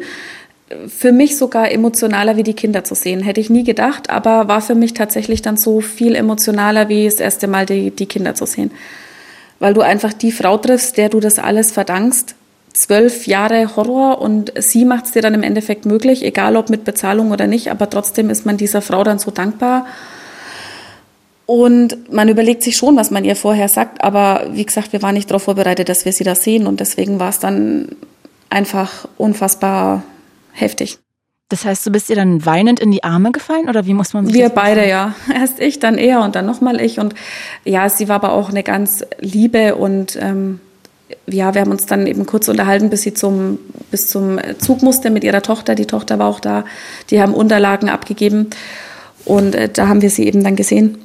für 0.87 1.11
mich 1.11 1.37
sogar 1.37 1.69
emotionaler 1.69 2.37
wie 2.37 2.43
die 2.43 2.53
Kinder 2.53 2.85
zu 2.85 2.95
sehen. 2.95 3.21
Hätte 3.21 3.41
ich 3.41 3.49
nie 3.49 3.65
gedacht, 3.65 4.09
aber 4.09 4.47
war 4.47 4.61
für 4.61 4.73
mich 4.73 4.93
tatsächlich 4.93 5.41
dann 5.41 5.57
so 5.57 5.81
viel 5.81 6.15
emotionaler 6.15 6.87
wie 6.87 7.03
das 7.03 7.19
erste 7.19 7.47
Mal 7.47 7.65
die, 7.65 7.91
die 7.91 8.05
Kinder 8.05 8.35
zu 8.35 8.45
sehen. 8.45 8.71
Weil 9.59 9.73
du 9.73 9.81
einfach 9.81 10.13
die 10.13 10.31
Frau 10.31 10.57
triffst, 10.57 10.97
der 10.97 11.09
du 11.09 11.19
das 11.19 11.39
alles 11.39 11.71
verdankst. 11.71 12.35
Zwölf 12.77 13.25
Jahre 13.25 13.75
Horror 13.75 14.21
und 14.21 14.53
sie 14.59 14.85
macht 14.85 15.05
es 15.05 15.11
dir 15.13 15.23
dann 15.23 15.33
im 15.33 15.41
Endeffekt 15.41 15.87
möglich, 15.87 16.23
egal 16.23 16.55
ob 16.55 16.69
mit 16.69 16.83
Bezahlung 16.83 17.31
oder 17.31 17.47
nicht, 17.47 17.71
aber 17.71 17.89
trotzdem 17.89 18.29
ist 18.29 18.45
man 18.45 18.55
dieser 18.55 18.83
Frau 18.83 19.03
dann 19.03 19.17
so 19.17 19.31
dankbar. 19.31 19.87
Und 21.47 22.13
man 22.13 22.29
überlegt 22.29 22.61
sich 22.61 22.77
schon, 22.77 22.95
was 22.95 23.09
man 23.09 23.25
ihr 23.25 23.35
vorher 23.35 23.67
sagt, 23.67 24.03
aber 24.03 24.47
wie 24.51 24.63
gesagt, 24.63 24.93
wir 24.93 25.01
waren 25.01 25.15
nicht 25.15 25.31
darauf 25.31 25.41
vorbereitet, 25.43 25.89
dass 25.89 26.05
wir 26.05 26.13
sie 26.13 26.23
da 26.23 26.35
sehen 26.35 26.67
und 26.67 26.79
deswegen 26.79 27.19
war 27.19 27.29
es 27.29 27.39
dann 27.39 27.95
einfach 28.51 29.07
unfassbar 29.17 30.03
heftig. 30.51 30.99
Das 31.49 31.65
heißt, 31.65 31.83
du 31.83 31.91
bist 31.91 32.11
ihr 32.11 32.15
dann 32.15 32.45
weinend 32.45 32.79
in 32.79 32.91
die 32.91 33.03
Arme 33.03 33.31
gefallen 33.31 33.69
oder 33.69 33.87
wie 33.87 33.95
muss 33.95 34.13
man 34.13 34.31
Wir 34.31 34.49
beide, 34.49 34.87
ja. 34.87 35.15
Erst 35.33 35.59
ich, 35.59 35.79
dann 35.79 35.97
er 35.97 36.21
und 36.21 36.35
dann 36.35 36.45
nochmal 36.45 36.79
ich. 36.79 36.99
Und 36.99 37.15
ja, 37.63 37.89
sie 37.89 38.07
war 38.07 38.17
aber 38.17 38.33
auch 38.33 38.49
eine 38.49 38.61
ganz 38.61 39.03
liebe 39.19 39.75
und 39.75 40.15
ähm, 40.21 40.59
ja, 41.27 41.53
wir 41.53 41.61
haben 41.61 41.71
uns 41.71 41.85
dann 41.85 42.07
eben 42.07 42.25
kurz 42.25 42.47
unterhalten, 42.47 42.89
bis 42.89 43.03
sie 43.03 43.13
zum, 43.13 43.59
bis 43.91 44.09
zum 44.09 44.39
Zug 44.59 44.81
musste 44.81 45.09
mit 45.09 45.23
ihrer 45.23 45.41
Tochter. 45.41 45.75
Die 45.75 45.85
Tochter 45.85 46.19
war 46.19 46.27
auch 46.27 46.39
da. 46.39 46.65
Die 47.09 47.21
haben 47.21 47.33
Unterlagen 47.33 47.89
abgegeben 47.89 48.49
und 49.25 49.55
äh, 49.55 49.69
da 49.69 49.87
haben 49.87 50.01
wir 50.01 50.09
sie 50.09 50.25
eben 50.25 50.43
dann 50.43 50.55
gesehen. 50.55 50.97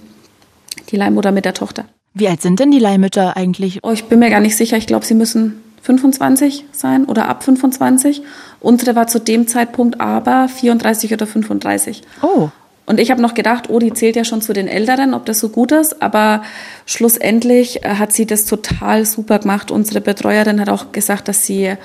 Die 0.91 0.97
Leihmutter 0.97 1.33
mit 1.33 1.45
der 1.45 1.55
Tochter. 1.55 1.85
Wie 2.15 2.29
alt 2.29 2.43
sind 2.43 2.61
denn 2.61 2.71
die 2.71 2.79
Leihmütter 2.79 3.37
eigentlich? 3.37 3.81
Oh, 3.83 3.91
ich 3.91 4.05
bin 4.05 4.19
mir 4.19 4.31
gar 4.31 4.41
nicht 4.41 4.57
sicher. 4.57 4.77
Ich 4.77 4.87
glaube, 4.87 5.07
sie 5.07 5.15
müssen 5.15 5.63
25 5.83 6.67
sein 6.73 7.05
oder 7.07 7.29
ab 7.29 7.43
25. 7.43 8.23
Unsere 8.61 8.95
war 8.95 9.07
zu 9.07 9.19
dem 9.19 9.49
Zeitpunkt 9.49 10.01
aber 10.01 10.49
34 10.49 11.13
oder 11.13 11.27
35. 11.27 12.03
Oh. 12.23 12.51
Und 12.85 12.99
ich 12.99 13.11
habe 13.11 13.23
noch 13.23 13.35
gedacht, 13.35 13.71
oh, 13.71 13.79
die 13.79 13.93
zählt 13.93 14.17
ja 14.17 14.25
schon 14.25 14.43
zu 14.43 14.53
den 14.53 14.67
Älteren, 14.67 15.15
ob 15.15 15.25
das 15.25 15.39
so 15.39 15.49
gut 15.49 15.73
ist. 15.73 16.03
Aber 16.03 16.43
schlussendlich 16.85 17.85
äh, 17.85 17.95
hat 17.97 18.13
sie 18.13 18.27
das 18.27 18.45
total 18.45 19.07
super 19.07 19.39
gemacht. 19.39 19.71
Unsere 19.71 20.01
Betreuerin 20.01 20.61
hat 20.61 20.69
auch 20.69 20.93
gesagt, 20.93 21.29
dass 21.29 21.47
sie 21.47 21.77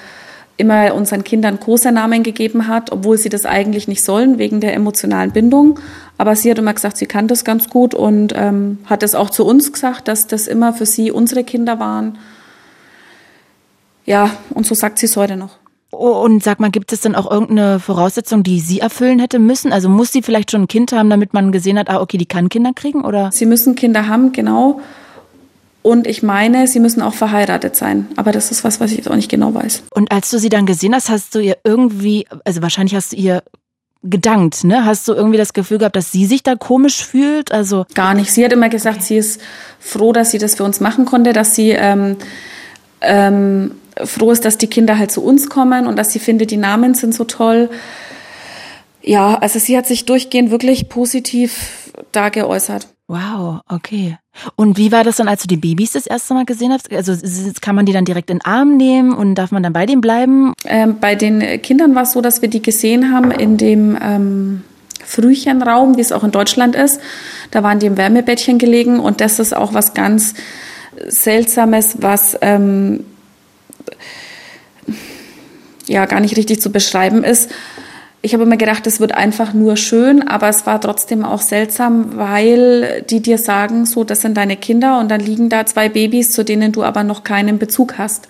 immer 0.57 0.95
unseren 0.95 1.23
Kindern 1.23 1.59
Kosenamen 1.59 2.23
gegeben 2.23 2.67
hat, 2.67 2.91
obwohl 2.91 3.17
sie 3.17 3.29
das 3.29 3.45
eigentlich 3.45 3.87
nicht 3.87 4.03
sollen, 4.03 4.39
wegen 4.39 4.59
der 4.59 4.73
emotionalen 4.73 5.31
Bindung. 5.31 5.79
Aber 6.17 6.35
sie 6.35 6.49
hat 6.49 6.57
immer 6.57 6.73
gesagt, 6.73 6.97
sie 6.97 7.05
kann 7.05 7.27
das 7.27 7.45
ganz 7.45 7.69
gut 7.69 7.93
und 7.93 8.33
ähm, 8.35 8.79
hat 8.85 9.03
es 9.03 9.13
auch 9.13 9.29
zu 9.29 9.45
uns 9.45 9.71
gesagt, 9.71 10.07
dass 10.07 10.25
das 10.25 10.47
immer 10.47 10.73
für 10.73 10.87
sie 10.87 11.11
unsere 11.11 11.43
Kinder 11.43 11.79
waren. 11.79 12.17
Ja, 14.05 14.31
und 14.49 14.65
so 14.65 14.73
sagt 14.73 14.97
sie 14.97 15.05
es 15.05 15.15
heute 15.15 15.35
noch. 15.35 15.57
Oh, 15.99 16.23
und 16.23 16.43
sag 16.43 16.59
mal, 16.59 16.69
gibt 16.69 16.93
es 16.93 17.01
denn 17.01 17.15
auch 17.15 17.29
irgendeine 17.29 17.79
Voraussetzung, 17.79 18.43
die 18.43 18.59
sie 18.59 18.79
erfüllen 18.79 19.17
hätte 19.17 19.39
müssen? 19.39 19.73
Also 19.73 19.89
muss 19.89 20.11
sie 20.11 20.21
vielleicht 20.21 20.51
schon 20.51 20.63
ein 20.63 20.67
Kind 20.67 20.91
haben, 20.91 21.09
damit 21.09 21.33
man 21.33 21.51
gesehen 21.51 21.79
hat, 21.79 21.89
ah, 21.89 22.01
okay, 22.01 22.17
die 22.17 22.27
kann 22.27 22.49
Kinder 22.49 22.71
kriegen, 22.75 23.03
oder? 23.03 23.31
Sie 23.31 23.47
müssen 23.47 23.73
Kinder 23.75 24.07
haben, 24.07 24.31
genau. 24.31 24.79
Und 25.81 26.05
ich 26.05 26.21
meine, 26.21 26.67
sie 26.67 26.79
müssen 26.79 27.01
auch 27.01 27.13
verheiratet 27.13 27.75
sein. 27.75 28.07
Aber 28.15 28.31
das 28.31 28.51
ist 28.51 28.63
was, 28.63 28.79
was 28.79 28.91
ich 28.91 28.97
jetzt 28.97 29.09
auch 29.09 29.15
nicht 29.15 29.31
genau 29.31 29.53
weiß. 29.53 29.83
Und 29.91 30.11
als 30.11 30.29
du 30.29 30.37
sie 30.37 30.49
dann 30.49 30.65
gesehen 30.65 30.93
hast, 30.93 31.09
hast 31.09 31.33
du 31.33 31.39
ihr 31.39 31.57
irgendwie, 31.63 32.27
also 32.45 32.61
wahrscheinlich 32.61 32.93
hast 32.93 33.13
du 33.13 33.15
ihr 33.15 33.41
gedankt, 34.03 34.63
ne? 34.65 34.85
Hast 34.85 35.07
du 35.07 35.13
irgendwie 35.13 35.37
das 35.37 35.53
Gefühl 35.53 35.79
gehabt, 35.79 35.95
dass 35.95 36.11
sie 36.11 36.25
sich 36.25 36.43
da 36.43 36.55
komisch 36.55 37.03
fühlt? 37.03 37.51
Also 37.51 37.85
gar 37.95 38.13
nicht. 38.13 38.31
Sie 38.31 38.45
hat 38.45 38.53
immer 38.53 38.69
gesagt, 38.69 38.97
okay. 38.97 39.05
sie 39.05 39.17
ist 39.17 39.41
froh, 39.79 40.13
dass 40.13 40.31
sie 40.31 40.37
das 40.37 40.55
für 40.55 40.63
uns 40.63 40.79
machen 40.79 41.05
konnte, 41.05 41.33
dass 41.33 41.55
sie 41.55 41.71
ähm, 41.71 42.17
ähm, 43.01 43.71
froh 44.05 44.31
ist, 44.31 44.45
dass 44.45 44.57
die 44.57 44.67
Kinder 44.67 44.97
halt 44.97 45.11
zu 45.11 45.23
uns 45.23 45.49
kommen 45.49 45.87
und 45.87 45.97
dass 45.97 46.11
sie 46.11 46.19
findet, 46.19 46.51
die 46.51 46.57
Namen 46.57 46.93
sind 46.93 47.13
so 47.13 47.23
toll. 47.23 47.69
Ja, 49.01 49.35
also 49.35 49.59
sie 49.59 49.77
hat 49.77 49.87
sich 49.87 50.05
durchgehend 50.05 50.51
wirklich 50.51 50.89
positiv 50.89 51.91
da 52.11 52.29
geäußert. 52.29 52.87
Wow, 53.07 53.61
okay. 53.69 54.17
Und 54.57 54.77
wie 54.77 54.91
war 54.91 55.05
das 55.05 55.15
dann, 55.15 55.29
als 55.29 55.41
du 55.41 55.47
die 55.47 55.55
Babys 55.55 55.93
das 55.93 56.07
erste 56.07 56.33
Mal 56.33 56.43
gesehen 56.43 56.73
hast? 56.73 56.91
Also 56.91 57.13
kann 57.61 57.75
man 57.75 57.85
die 57.85 57.93
dann 57.93 58.03
direkt 58.03 58.29
in 58.29 58.39
den 58.39 58.45
Arm 58.45 58.75
nehmen 58.75 59.13
und 59.13 59.35
darf 59.35 59.51
man 59.51 59.63
dann 59.63 59.71
bei 59.71 59.85
denen 59.85 60.01
bleiben? 60.01 60.53
Ähm, 60.65 60.97
bei 60.99 61.15
den 61.15 61.61
Kindern 61.61 61.95
war 61.95 62.03
es 62.03 62.11
so, 62.11 62.21
dass 62.21 62.41
wir 62.41 62.49
die 62.49 62.61
gesehen 62.61 63.13
haben 63.13 63.31
in 63.31 63.55
dem 63.55 63.97
ähm, 64.01 64.63
Frühchenraum, 65.05 65.95
wie 65.95 66.01
es 66.01 66.11
auch 66.11 66.25
in 66.25 66.31
Deutschland 66.31 66.75
ist. 66.75 66.99
Da 67.51 67.63
waren 67.63 67.79
die 67.79 67.85
im 67.85 67.95
Wärmebettchen 67.95 68.57
gelegen 68.57 68.99
und 68.99 69.21
das 69.21 69.39
ist 69.39 69.55
auch 69.55 69.73
was 69.73 69.93
ganz 69.93 70.33
Seltsames, 71.07 71.97
was 72.01 72.37
ähm, 72.41 73.05
ja 75.87 76.05
gar 76.05 76.19
nicht 76.19 76.37
richtig 76.37 76.61
zu 76.61 76.71
beschreiben 76.71 77.23
ist 77.23 77.49
ich 78.21 78.33
habe 78.33 78.43
immer 78.43 78.57
gedacht, 78.57 78.85
es 78.87 78.99
wird 78.99 79.13
einfach 79.13 79.53
nur 79.53 79.77
schön, 79.77 80.27
aber 80.27 80.49
es 80.49 80.65
war 80.65 80.81
trotzdem 80.81 81.23
auch 81.23 81.41
seltsam, 81.41 82.17
weil 82.17 83.05
die 83.09 83.21
dir 83.21 83.37
sagen, 83.37 83.85
so, 83.85 84.03
das 84.03 84.21
sind 84.21 84.35
deine 84.37 84.57
Kinder 84.57 84.99
und 84.99 85.09
dann 85.09 85.21
liegen 85.21 85.49
da 85.49 85.65
zwei 85.65 85.87
Babys, 85.87 86.31
zu 86.31 86.43
denen 86.43 86.71
du 86.71 86.83
aber 86.83 87.03
noch 87.03 87.23
keinen 87.23 87.59
Bezug 87.59 87.97
hast. 87.97 88.27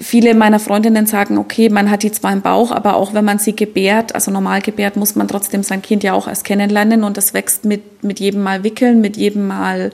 Viele 0.00 0.34
meiner 0.34 0.58
Freundinnen 0.58 1.06
sagen, 1.06 1.38
okay, 1.38 1.68
man 1.68 1.88
hat 1.90 2.02
die 2.02 2.10
zwar 2.10 2.32
im 2.32 2.42
Bauch, 2.42 2.72
aber 2.72 2.96
auch 2.96 3.14
wenn 3.14 3.24
man 3.24 3.38
sie 3.38 3.54
gebärt, 3.54 4.16
also 4.16 4.32
normal 4.32 4.60
gebärt, 4.60 4.96
muss 4.96 5.14
man 5.14 5.28
trotzdem 5.28 5.62
sein 5.62 5.82
Kind 5.82 6.02
ja 6.02 6.12
auch 6.12 6.26
erst 6.26 6.44
kennenlernen 6.44 7.04
und 7.04 7.16
das 7.16 7.32
wächst 7.32 7.64
mit, 7.64 8.02
mit 8.02 8.18
jedem 8.18 8.42
Mal 8.42 8.64
wickeln, 8.64 9.00
mit 9.00 9.16
jedem 9.16 9.46
Mal 9.46 9.92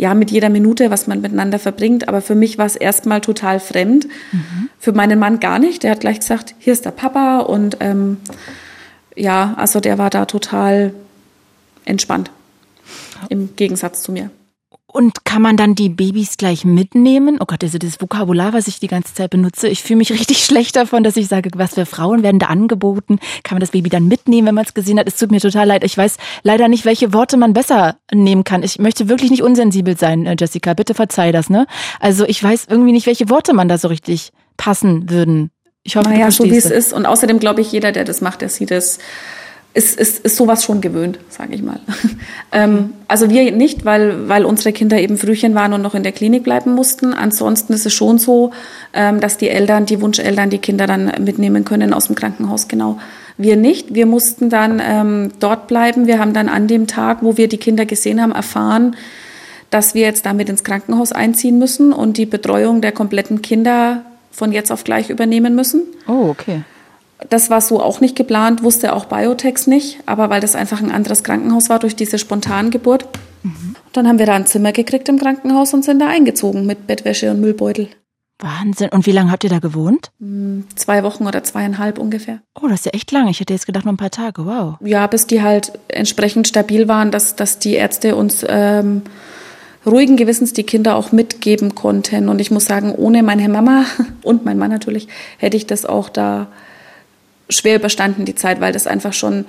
ja, 0.00 0.14
mit 0.14 0.30
jeder 0.30 0.48
Minute, 0.48 0.90
was 0.90 1.06
man 1.06 1.20
miteinander 1.20 1.58
verbringt. 1.58 2.08
Aber 2.08 2.22
für 2.22 2.34
mich 2.34 2.56
war 2.56 2.64
es 2.64 2.74
erstmal 2.74 3.20
total 3.20 3.60
fremd. 3.60 4.06
Mhm. 4.32 4.70
Für 4.78 4.92
meinen 4.92 5.18
Mann 5.18 5.40
gar 5.40 5.58
nicht. 5.58 5.82
Der 5.82 5.90
hat 5.90 6.00
gleich 6.00 6.20
gesagt, 6.20 6.54
hier 6.58 6.72
ist 6.72 6.86
der 6.86 6.90
Papa. 6.90 7.40
Und 7.40 7.76
ähm, 7.80 8.16
ja, 9.14 9.52
also 9.58 9.78
der 9.78 9.98
war 9.98 10.08
da 10.08 10.24
total 10.24 10.94
entspannt. 11.84 12.30
Im 13.28 13.54
Gegensatz 13.56 14.02
zu 14.02 14.10
mir. 14.10 14.30
Und 14.92 15.24
kann 15.24 15.40
man 15.40 15.56
dann 15.56 15.76
die 15.76 15.88
Babys 15.88 16.36
gleich 16.36 16.64
mitnehmen? 16.64 17.38
Oh 17.38 17.44
Gott, 17.46 17.62
also 17.62 17.78
das 17.78 18.00
Vokabular, 18.00 18.52
was 18.52 18.66
ich 18.66 18.80
die 18.80 18.88
ganze 18.88 19.14
Zeit 19.14 19.30
benutze, 19.30 19.68
ich 19.68 19.84
fühle 19.84 19.98
mich 19.98 20.10
richtig 20.12 20.44
schlecht 20.44 20.74
davon, 20.74 21.04
dass 21.04 21.16
ich 21.16 21.28
sage, 21.28 21.50
was 21.54 21.74
für 21.74 21.86
Frauen 21.86 22.24
werden 22.24 22.40
da 22.40 22.46
angeboten? 22.46 23.20
Kann 23.44 23.56
man 23.56 23.60
das 23.60 23.70
Baby 23.70 23.88
dann 23.88 24.08
mitnehmen, 24.08 24.48
wenn 24.48 24.54
man 24.56 24.64
es 24.64 24.74
gesehen 24.74 24.98
hat? 24.98 25.06
Es 25.06 25.16
tut 25.16 25.30
mir 25.30 25.40
total 25.40 25.68
leid. 25.68 25.84
Ich 25.84 25.96
weiß 25.96 26.16
leider 26.42 26.66
nicht, 26.66 26.84
welche 26.84 27.12
Worte 27.12 27.36
man 27.36 27.52
besser 27.52 27.96
nehmen 28.12 28.42
kann. 28.42 28.64
Ich 28.64 28.80
möchte 28.80 29.08
wirklich 29.08 29.30
nicht 29.30 29.42
unsensibel 29.42 29.96
sein, 29.96 30.26
äh, 30.26 30.34
Jessica. 30.38 30.74
Bitte 30.74 30.94
verzeih 30.94 31.30
das, 31.30 31.50
ne? 31.50 31.66
Also 32.00 32.24
ich 32.24 32.42
weiß 32.42 32.66
irgendwie 32.68 32.92
nicht, 32.92 33.06
welche 33.06 33.30
Worte 33.30 33.52
man 33.52 33.68
da 33.68 33.78
so 33.78 33.86
richtig 33.86 34.32
passen 34.56 35.08
würden. 35.08 35.50
Ich 35.84 35.96
hoffe, 35.96 36.10
naja, 36.10 36.30
so 36.30 36.44
wie 36.44 36.56
es 36.56 36.66
ist. 36.66 36.92
Und 36.92 37.06
außerdem 37.06 37.38
glaube 37.38 37.60
ich, 37.60 37.70
jeder, 37.70 37.92
der 37.92 38.04
das 38.04 38.20
macht, 38.20 38.40
der 38.42 38.48
sieht 38.48 38.70
es 38.70 38.98
ist, 39.72 39.98
ist, 39.98 40.18
ist 40.24 40.36
sowas 40.36 40.64
schon 40.64 40.80
gewöhnt, 40.80 41.18
sage 41.28 41.54
ich 41.54 41.62
mal. 41.62 41.78
ähm, 42.52 42.92
also 43.06 43.30
wir 43.30 43.52
nicht, 43.52 43.84
weil, 43.84 44.28
weil 44.28 44.44
unsere 44.44 44.72
Kinder 44.72 44.98
eben 44.98 45.16
Frühchen 45.16 45.54
waren 45.54 45.72
und 45.72 45.82
noch 45.82 45.94
in 45.94 46.02
der 46.02 46.10
Klinik 46.12 46.42
bleiben 46.42 46.74
mussten. 46.74 47.14
Ansonsten 47.14 47.72
ist 47.72 47.86
es 47.86 47.92
schon 47.92 48.18
so, 48.18 48.50
ähm, 48.92 49.20
dass 49.20 49.36
die 49.36 49.48
Eltern, 49.48 49.86
die 49.86 50.00
Wunscheltern, 50.00 50.50
die 50.50 50.58
Kinder 50.58 50.86
dann 50.86 51.12
mitnehmen 51.24 51.64
können 51.64 51.94
aus 51.94 52.06
dem 52.06 52.16
Krankenhaus. 52.16 52.66
Genau. 52.66 52.98
Wir 53.36 53.56
nicht. 53.56 53.94
Wir 53.94 54.06
mussten 54.06 54.50
dann 54.50 54.82
ähm, 54.84 55.32
dort 55.38 55.68
bleiben. 55.68 56.08
Wir 56.08 56.18
haben 56.18 56.34
dann 56.34 56.48
an 56.48 56.66
dem 56.66 56.88
Tag, 56.88 57.18
wo 57.22 57.36
wir 57.36 57.46
die 57.46 57.58
Kinder 57.58 57.86
gesehen 57.86 58.20
haben, 58.20 58.32
erfahren, 58.32 58.96
dass 59.70 59.94
wir 59.94 60.02
jetzt 60.02 60.26
damit 60.26 60.48
ins 60.48 60.64
Krankenhaus 60.64 61.12
einziehen 61.12 61.58
müssen 61.60 61.92
und 61.92 62.16
die 62.16 62.26
Betreuung 62.26 62.80
der 62.80 62.90
kompletten 62.90 63.40
Kinder 63.40 64.04
von 64.32 64.50
jetzt 64.50 64.72
auf 64.72 64.82
gleich 64.82 65.10
übernehmen 65.10 65.54
müssen. 65.54 65.82
Oh, 66.08 66.28
okay. 66.28 66.62
Das 67.28 67.50
war 67.50 67.60
so 67.60 67.82
auch 67.82 68.00
nicht 68.00 68.16
geplant, 68.16 68.62
wusste 68.62 68.94
auch 68.94 69.04
Biotex 69.04 69.66
nicht, 69.66 69.98
aber 70.06 70.30
weil 70.30 70.40
das 70.40 70.54
einfach 70.54 70.80
ein 70.82 70.90
anderes 70.90 71.22
Krankenhaus 71.22 71.68
war 71.68 71.78
durch 71.78 71.96
diese 71.96 72.18
Spontangeburt. 72.18 73.06
Mhm. 73.42 73.76
Dann 73.92 74.08
haben 74.08 74.18
wir 74.18 74.26
da 74.26 74.34
ein 74.34 74.46
Zimmer 74.46 74.72
gekriegt 74.72 75.08
im 75.08 75.18
Krankenhaus 75.18 75.74
und 75.74 75.84
sind 75.84 76.00
da 76.00 76.08
eingezogen 76.08 76.66
mit 76.66 76.86
Bettwäsche 76.86 77.30
und 77.30 77.40
Müllbeutel. 77.40 77.88
Wahnsinn. 78.38 78.88
Und 78.90 79.06
wie 79.06 79.12
lange 79.12 79.30
habt 79.30 79.44
ihr 79.44 79.50
da 79.50 79.58
gewohnt? 79.58 80.10
Hm, 80.18 80.64
zwei 80.74 81.02
Wochen 81.02 81.26
oder 81.26 81.44
zweieinhalb 81.44 81.98
ungefähr. 81.98 82.40
Oh, 82.60 82.68
das 82.68 82.80
ist 82.80 82.86
ja 82.86 82.92
echt 82.92 83.12
lang. 83.12 83.28
Ich 83.28 83.40
hätte 83.40 83.52
jetzt 83.52 83.66
gedacht, 83.66 83.84
nur 83.84 83.92
ein 83.92 83.98
paar 83.98 84.10
Tage. 84.10 84.46
Wow. 84.46 84.76
Ja, 84.80 85.06
bis 85.06 85.26
die 85.26 85.42
halt 85.42 85.72
entsprechend 85.88 86.48
stabil 86.48 86.88
waren, 86.88 87.10
dass, 87.10 87.36
dass 87.36 87.58
die 87.58 87.74
Ärzte 87.74 88.16
uns 88.16 88.44
ähm, 88.48 89.02
ruhigen 89.86 90.16
Gewissens 90.16 90.52
die 90.52 90.64
Kinder 90.64 90.96
auch 90.96 91.12
mitgeben 91.12 91.74
konnten. 91.74 92.28
Und 92.28 92.40
ich 92.40 92.50
muss 92.50 92.64
sagen, 92.64 92.92
ohne 92.92 93.22
meine 93.22 93.48
Mama 93.48 93.84
und 94.22 94.44
mein 94.44 94.58
Mann 94.58 94.70
natürlich, 94.70 95.08
hätte 95.38 95.56
ich 95.56 95.66
das 95.66 95.84
auch 95.84 96.08
da 96.08 96.48
schwer 97.50 97.76
überstanden, 97.76 98.24
die 98.24 98.34
Zeit, 98.34 98.60
weil 98.60 98.72
das 98.72 98.86
einfach 98.86 99.12
schon 99.12 99.44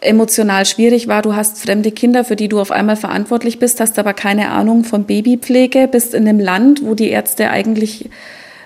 emotional 0.00 0.66
schwierig 0.66 1.08
war. 1.08 1.22
Du 1.22 1.34
hast 1.34 1.58
fremde 1.62 1.92
Kinder, 1.92 2.24
für 2.24 2.36
die 2.36 2.48
du 2.48 2.60
auf 2.60 2.70
einmal 2.70 2.96
verantwortlich 2.96 3.58
bist, 3.58 3.80
hast 3.80 3.98
aber 3.98 4.14
keine 4.14 4.50
Ahnung 4.50 4.84
von 4.84 5.04
Babypflege, 5.04 5.88
bist 5.88 6.14
in 6.14 6.28
einem 6.28 6.40
Land, 6.40 6.84
wo 6.84 6.94
die 6.94 7.08
Ärzte 7.08 7.50
eigentlich 7.50 8.10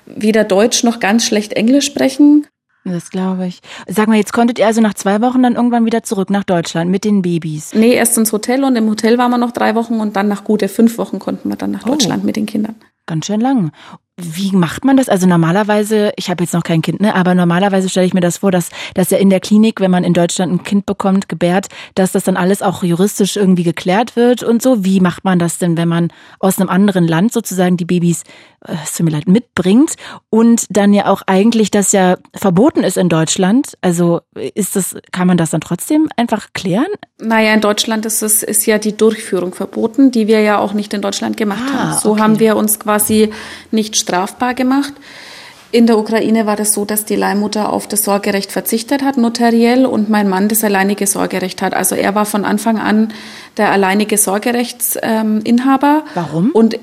weder 0.07 0.45
Deutsch 0.45 0.83
noch 0.83 1.01
ganz 1.01 1.27
schlecht 1.27 1.53
Englisch 1.53 1.87
sprechen. 1.87 2.47
Das 2.85 3.11
glaube 3.11 3.49
ich. 3.49 3.61
Sag 3.89 4.07
mal, 4.07 4.17
jetzt 4.17 4.33
konntet 4.33 4.61
ihr 4.61 4.67
also 4.67 4.81
nach 4.81 4.95
zwei 4.95 5.21
Wochen 5.21 5.43
dann 5.43 5.57
irgendwann 5.57 5.85
wieder 5.85 6.05
zurück 6.05 6.31
nach 6.31 6.45
Deutschland 6.45 6.89
mit 6.89 7.03
den 7.05 7.21
Babys? 7.21 7.75
Nee, 7.75 7.95
erst 7.95 8.17
ins 8.17 8.33
Hotel 8.33 8.63
und 8.63 8.77
im 8.77 8.89
Hotel 8.89 9.19
waren 9.19 9.33
wir 9.33 9.39
noch 9.39 9.51
drei 9.51 9.75
Wochen 9.75 9.95
und 9.95 10.15
dann 10.15 10.29
nach 10.29 10.45
gute 10.45 10.69
fünf 10.69 10.97
Wochen 10.97 11.19
konnten 11.19 11.49
wir 11.49 11.57
dann 11.57 11.73
nach 11.73 11.85
oh. 11.85 11.91
Deutschland 11.91 12.23
oh. 12.23 12.27
mit 12.27 12.37
den 12.37 12.47
Kindern. 12.47 12.77
Ganz 13.07 13.27
schön 13.27 13.41
lang. 13.41 13.73
Wie 14.19 14.53
macht 14.53 14.83
man 14.87 14.97
das? 14.97 15.11
Also 15.11 15.27
normalerweise, 15.27 16.11
ich 16.17 16.31
habe 16.31 16.43
jetzt 16.43 16.55
noch 16.55 16.63
kein 16.63 16.81
Kind, 16.81 17.03
ne, 17.03 17.15
aber 17.15 17.35
normalerweise 17.35 17.91
stelle 17.91 18.07
ich 18.07 18.15
mir 18.15 18.23
das 18.23 18.39
vor, 18.39 18.51
dass, 18.51 18.71
dass 18.95 19.11
ja 19.11 19.19
in 19.19 19.29
der 19.29 19.41
Klinik, 19.41 19.79
wenn 19.79 19.91
man 19.91 20.05
in 20.05 20.15
Deutschland 20.15 20.51
ein 20.51 20.63
Kind 20.63 20.87
bekommt, 20.87 21.29
gebärt, 21.29 21.67
dass 21.95 22.13
das 22.13 22.25
dann 22.25 22.39
alles 22.39 22.63
auch 22.63 22.83
juristisch 22.83 23.37
irgendwie 23.37 23.63
geklärt 23.63 24.17
wird 24.17 24.43
und 24.43 24.63
so. 24.63 24.83
Wie 24.87 25.01
macht 25.01 25.25
man 25.25 25.39
das 25.39 25.59
denn, 25.59 25.77
wenn 25.77 25.89
man 25.89 26.09
aus 26.39 26.59
einem 26.59 26.71
anderen 26.71 27.07
Land 27.07 27.35
sozusagen 27.35 27.77
die 27.77 27.85
Babys, 27.85 28.23
äh, 28.67 28.77
es 28.83 28.95
tut 28.95 29.05
mir 29.05 29.13
leid, 29.13 29.29
mitbringt 29.29 29.97
und 30.31 30.65
dann 30.71 30.95
ja 30.95 31.09
auch 31.09 31.21
eigentlich 31.27 31.71
das 31.71 31.93
ja 31.93 32.17
verboten 32.35 32.85
ist 32.85 32.97
in 32.97 33.11
Deutschland? 33.11 33.77
Also 33.83 34.23
ist 34.55 34.77
das, 34.77 34.97
kann 35.13 35.27
man 35.27 35.37
das 35.37 35.51
dann 35.51 35.61
trotzdem 35.61 36.09
einfach 36.17 36.55
klären? 36.55 36.87
Naja, 37.19 37.53
in 37.53 37.61
Deutschland 37.61 38.07
ist 38.07 38.23
es, 38.23 38.43
ist 38.43 38.65
ja 38.65 38.79
die 38.79 38.97
Durchführung 38.97 39.55
verboten, 39.55 40.11
die 40.11 40.27
wir 40.27 40.41
ja 40.41 40.59
auch 40.59 40.73
nicht 40.73 40.95
in 40.95 41.03
Deutschland 41.03 41.37
gemacht 41.37 41.65
ah, 41.67 41.79
haben. 41.79 41.99
So 41.99 42.13
okay. 42.13 42.21
haben 42.23 42.39
wir 42.39 42.57
uns 42.57 42.79
quasi 42.79 43.31
nicht 43.71 44.06
strafbar 44.07 44.55
gemacht. 44.55 44.95
In 45.73 45.87
der 45.87 45.99
Ukraine 45.99 46.47
war 46.47 46.55
das 46.55 46.73
so, 46.73 46.85
dass 46.85 47.05
die 47.05 47.17
Leihmutter 47.17 47.73
auf 47.73 47.89
das 47.89 48.05
Sorgerecht 48.05 48.53
verzichtet 48.53 49.03
hat, 49.03 49.17
notariell, 49.17 49.85
und 49.85 50.09
mein 50.09 50.29
Mann 50.29 50.49
das 50.49 50.63
alleinige 50.63 51.07
Sorgerecht 51.07 51.61
hat. 51.61 51.75
Also 51.75 51.97
er 51.97 52.15
war 52.15 52.25
von 52.25 52.45
Anfang 52.45 52.79
an 52.79 53.13
der 53.57 53.73
alleinige 53.73 54.17
Sorgerechtsinhaber. 54.17 56.05
Warum? 56.15 56.51
Und 56.53 56.75
äh, 56.75 56.79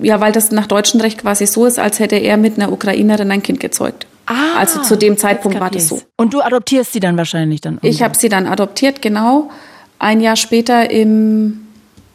ja, 0.00 0.18
weil 0.20 0.32
das 0.32 0.50
nach 0.50 0.66
deutschem 0.66 1.00
Recht 1.00 1.20
quasi 1.20 1.46
so 1.46 1.66
ist, 1.66 1.78
als 1.78 1.98
hätte 1.98 2.16
er 2.16 2.38
mit 2.38 2.56
einer 2.56 2.72
Ukrainerin 2.72 3.30
ein 3.30 3.42
Kind 3.42 3.60
gezeugt. 3.60 4.06
Ah, 4.26 4.58
also 4.58 4.80
zu 4.80 4.96
dem 4.96 5.18
Zeitpunkt 5.18 5.60
war 5.60 5.70
das 5.70 5.88
so. 5.88 6.00
Und 6.16 6.32
du 6.32 6.40
adoptierst 6.40 6.92
sie 6.92 7.00
dann 7.00 7.18
wahrscheinlich 7.18 7.60
dann? 7.60 7.74
Irgendwann. 7.74 7.90
Ich 7.90 8.02
habe 8.02 8.16
sie 8.16 8.30
dann 8.30 8.46
adoptiert, 8.46 9.02
genau. 9.02 9.50
Ein 9.98 10.20
Jahr 10.20 10.36
später 10.36 10.90
im 10.90 11.66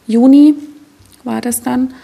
Juni 0.06 0.54
war 1.22 1.40
das 1.40 1.62
dann 1.62 1.94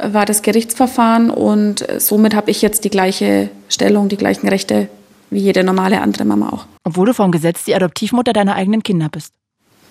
war 0.00 0.26
das 0.26 0.42
Gerichtsverfahren 0.42 1.30
und 1.30 1.86
somit 1.98 2.34
habe 2.34 2.50
ich 2.50 2.62
jetzt 2.62 2.84
die 2.84 2.90
gleiche 2.90 3.48
Stellung, 3.68 4.08
die 4.08 4.16
gleichen 4.16 4.48
Rechte 4.48 4.88
wie 5.30 5.40
jede 5.40 5.64
normale 5.64 6.00
andere 6.00 6.24
Mama 6.24 6.50
auch. 6.50 6.66
Obwohl 6.84 7.06
du 7.06 7.14
vom 7.14 7.32
Gesetz 7.32 7.64
die 7.64 7.74
Adoptivmutter 7.74 8.32
deiner 8.32 8.54
eigenen 8.54 8.82
Kinder 8.82 9.08
bist. 9.08 9.32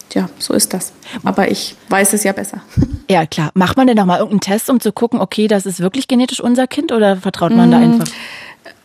Tja, 0.09 0.29
so 0.37 0.53
ist 0.53 0.73
das. 0.73 0.93
Aber 1.23 1.49
ich 1.49 1.75
weiß 1.89 2.13
es 2.13 2.23
ja 2.23 2.31
besser. 2.31 2.61
Ja, 3.07 3.27
klar. 3.27 3.51
Macht 3.53 3.77
man 3.77 3.85
denn 3.85 3.97
nochmal 3.97 4.17
irgendeinen 4.17 4.39
Test, 4.39 4.67
um 4.67 4.79
zu 4.79 4.91
gucken, 4.91 5.21
okay, 5.21 5.47
das 5.47 5.67
ist 5.67 5.79
wirklich 5.79 6.07
genetisch 6.07 6.39
unser 6.39 6.65
Kind 6.65 6.91
oder 6.91 7.17
vertraut 7.17 7.51
man 7.51 7.69
mmh, 7.69 7.71
da 7.71 7.77
einfach? 7.77 8.07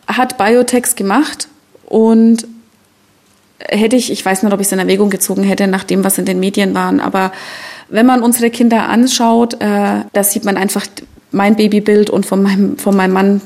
Hat 0.05 0.37
Biotex 0.37 0.95
gemacht 0.95 1.47
und 1.87 2.45
hätte 3.57 3.95
ich, 3.95 4.11
ich 4.11 4.23
weiß 4.23 4.43
nicht, 4.43 4.53
ob 4.53 4.59
ich 4.59 4.67
es 4.67 4.71
in 4.71 4.77
Erwägung 4.77 5.09
gezogen 5.09 5.41
hätte, 5.41 5.65
nach 5.65 5.83
dem, 5.83 6.03
was 6.03 6.19
in 6.19 6.25
den 6.25 6.39
Medien 6.39 6.75
waren, 6.75 6.99
aber 6.99 7.31
wenn 7.91 8.05
man 8.05 8.23
unsere 8.23 8.49
Kinder 8.49 8.89
anschaut, 8.89 9.55
äh, 9.55 10.01
da 10.11 10.23
sieht 10.23 10.45
man 10.45 10.57
einfach 10.57 10.85
mein 11.31 11.55
Babybild 11.55 12.09
und 12.09 12.25
von 12.25 12.41
meinem, 12.41 12.77
von 12.77 12.95
meinem 12.95 13.13
Mann 13.13 13.41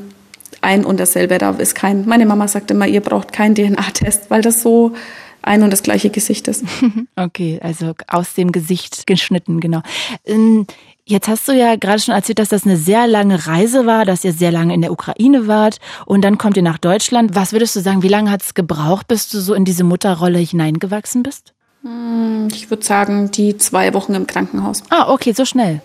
ein 0.62 0.86
und 0.86 1.00
dasselbe. 1.00 1.38
Da 1.38 1.52
ist 1.52 1.76
kein, 1.76 2.06
meine 2.06 2.26
Mama 2.26 2.48
sagt 2.48 2.72
immer, 2.72 2.88
ihr 2.88 3.02
braucht 3.02 3.34
keinen 3.34 3.56
DNA-Test, 3.56 4.30
weil 4.30 4.42
das 4.42 4.62
so 4.62 4.94
ein 5.42 5.62
und 5.64 5.72
das 5.72 5.84
gleiche 5.84 6.10
Gesicht 6.10 6.48
ist. 6.48 6.64
Okay, 7.16 7.60
also 7.62 7.94
aus 8.08 8.34
dem 8.34 8.52
Gesicht 8.52 9.08
geschnitten, 9.08 9.60
genau. 9.60 9.82
Ähm, 10.26 10.66
Jetzt 11.08 11.28
hast 11.28 11.48
du 11.48 11.52
ja 11.52 11.76
gerade 11.76 12.02
schon 12.02 12.16
erzählt, 12.16 12.40
dass 12.40 12.50
das 12.50 12.66
eine 12.66 12.78
sehr 12.78 13.06
lange 13.06 13.46
Reise 13.46 13.86
war, 13.86 14.06
dass 14.06 14.24
ihr 14.24 14.34
sehr 14.34 14.52
lange 14.52 14.74
in 14.74 14.82
der 14.82 14.92
Ukraine 14.92 15.46
wart 15.46 15.78
und 16.08 16.24
dann 16.24 16.40
kommt 16.40 16.58
ihr 16.58 16.64
nach 16.64 16.80
Deutschland. 16.80 17.36
Was 17.36 17.52
würdest 17.52 17.76
du 17.76 17.82
sagen, 17.82 18.02
wie 18.02 18.08
lange 18.08 18.32
hat 18.32 18.42
es 18.42 18.56
gebraucht, 18.56 19.08
bis 19.08 19.30
du 19.30 19.40
so 19.40 19.54
in 19.54 19.66
diese 19.66 19.84
Mutterrolle 19.84 20.40
hineingewachsen 20.40 21.22
bist? 21.22 21.54
Hm, 21.86 22.48
ich 22.52 22.70
würde 22.72 22.84
sagen, 22.84 23.30
die 23.30 23.58
zwei 23.58 23.94
Wochen 23.94 24.16
im 24.16 24.26
Krankenhaus. 24.26 24.82
Ah, 24.90 25.12
okay, 25.12 25.34
so 25.34 25.46
schnell. 25.46 25.82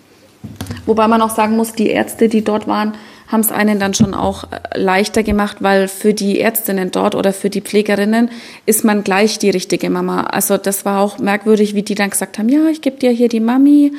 Wobei 0.86 1.06
man 1.06 1.20
auch 1.20 1.30
sagen 1.30 1.56
muss, 1.56 1.74
die 1.74 1.88
Ärzte, 1.88 2.30
die 2.30 2.42
dort 2.42 2.66
waren, 2.66 2.94
haben 3.28 3.40
es 3.40 3.52
einen 3.52 3.78
dann 3.78 3.92
schon 3.92 4.14
auch 4.14 4.44
äh, 4.44 4.78
leichter 4.78 5.22
gemacht, 5.22 5.58
weil 5.60 5.88
für 5.88 6.14
die 6.14 6.40
Ärztinnen 6.40 6.90
dort 6.90 7.14
oder 7.14 7.34
für 7.34 7.50
die 7.50 7.60
Pflegerinnen 7.60 8.30
ist 8.64 8.82
man 8.82 9.04
gleich 9.04 9.38
die 9.38 9.50
richtige 9.50 9.90
Mama. 9.90 10.22
Also 10.22 10.56
das 10.56 10.86
war 10.86 11.00
auch 11.00 11.18
merkwürdig, 11.18 11.74
wie 11.74 11.82
die 11.82 11.94
dann 11.94 12.10
gesagt 12.10 12.38
haben, 12.38 12.48
ja, 12.48 12.66
ich 12.68 12.80
gebe 12.80 12.96
dir 12.96 13.10
hier 13.10 13.28
die 13.28 13.40
Mami. 13.40 13.92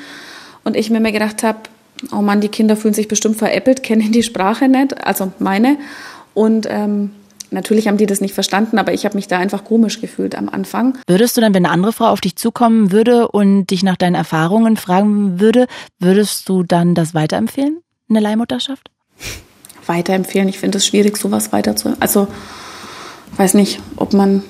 Und 0.64 0.76
ich 0.76 0.90
mir 0.90 1.00
mir 1.00 1.12
gedacht 1.12 1.44
habe, 1.44 1.60
oh 2.12 2.22
Mann, 2.22 2.42
die 2.42 2.50
Kinder 2.50 2.76
fühlen 2.76 2.94
sich 2.96 3.08
bestimmt 3.08 3.38
veräppelt, 3.38 3.84
kennen 3.84 4.12
die 4.12 4.24
Sprache 4.24 4.68
nicht, 4.68 5.06
also 5.06 5.32
meine. 5.38 5.78
Und 6.34 6.68
ähm, 6.68 7.12
natürlich 7.52 7.88
haben 7.88 7.98
die 7.98 8.06
das 8.06 8.22
nicht 8.22 8.34
verstanden, 8.34 8.80
aber 8.80 8.94
ich 8.94 9.06
habe 9.06 9.16
mich 9.16 9.28
da 9.28 9.38
einfach 9.38 9.64
komisch 9.64 10.02
gefühlt 10.02 10.36
am 10.36 10.50
Anfang. 10.50 10.98
Würdest 11.08 11.38
du 11.38 11.42
dann, 11.42 11.54
wenn 11.54 11.66
eine 11.66 11.74
andere 11.74 11.94
Frau 11.94 12.06
auf 12.06 12.22
dich 12.22 12.36
zukommen 12.36 12.92
würde 12.92 13.28
und 13.28 13.68
dich 13.68 13.84
nach 13.84 13.98
deinen 13.98 14.16
Erfahrungen 14.16 14.78
fragen 14.78 15.40
würde, 15.40 15.68
würdest 16.00 16.50
du 16.50 16.64
dann 16.64 16.96
das 16.96 17.14
weiterempfehlen, 17.14 17.82
eine 18.10 18.20
Leihmutterschaft? 18.20 18.90
Weiterempfehlen, 19.86 20.48
ich 20.48 20.60
finde 20.60 20.78
es 20.78 20.86
schwierig, 20.86 21.18
sowas 21.18 21.52
weiter 21.52 21.76
zu. 21.76 21.96
Also, 22.00 22.28
weiß 23.38 23.54
nicht, 23.56 23.80
ob 23.98 24.14
man 24.14 24.44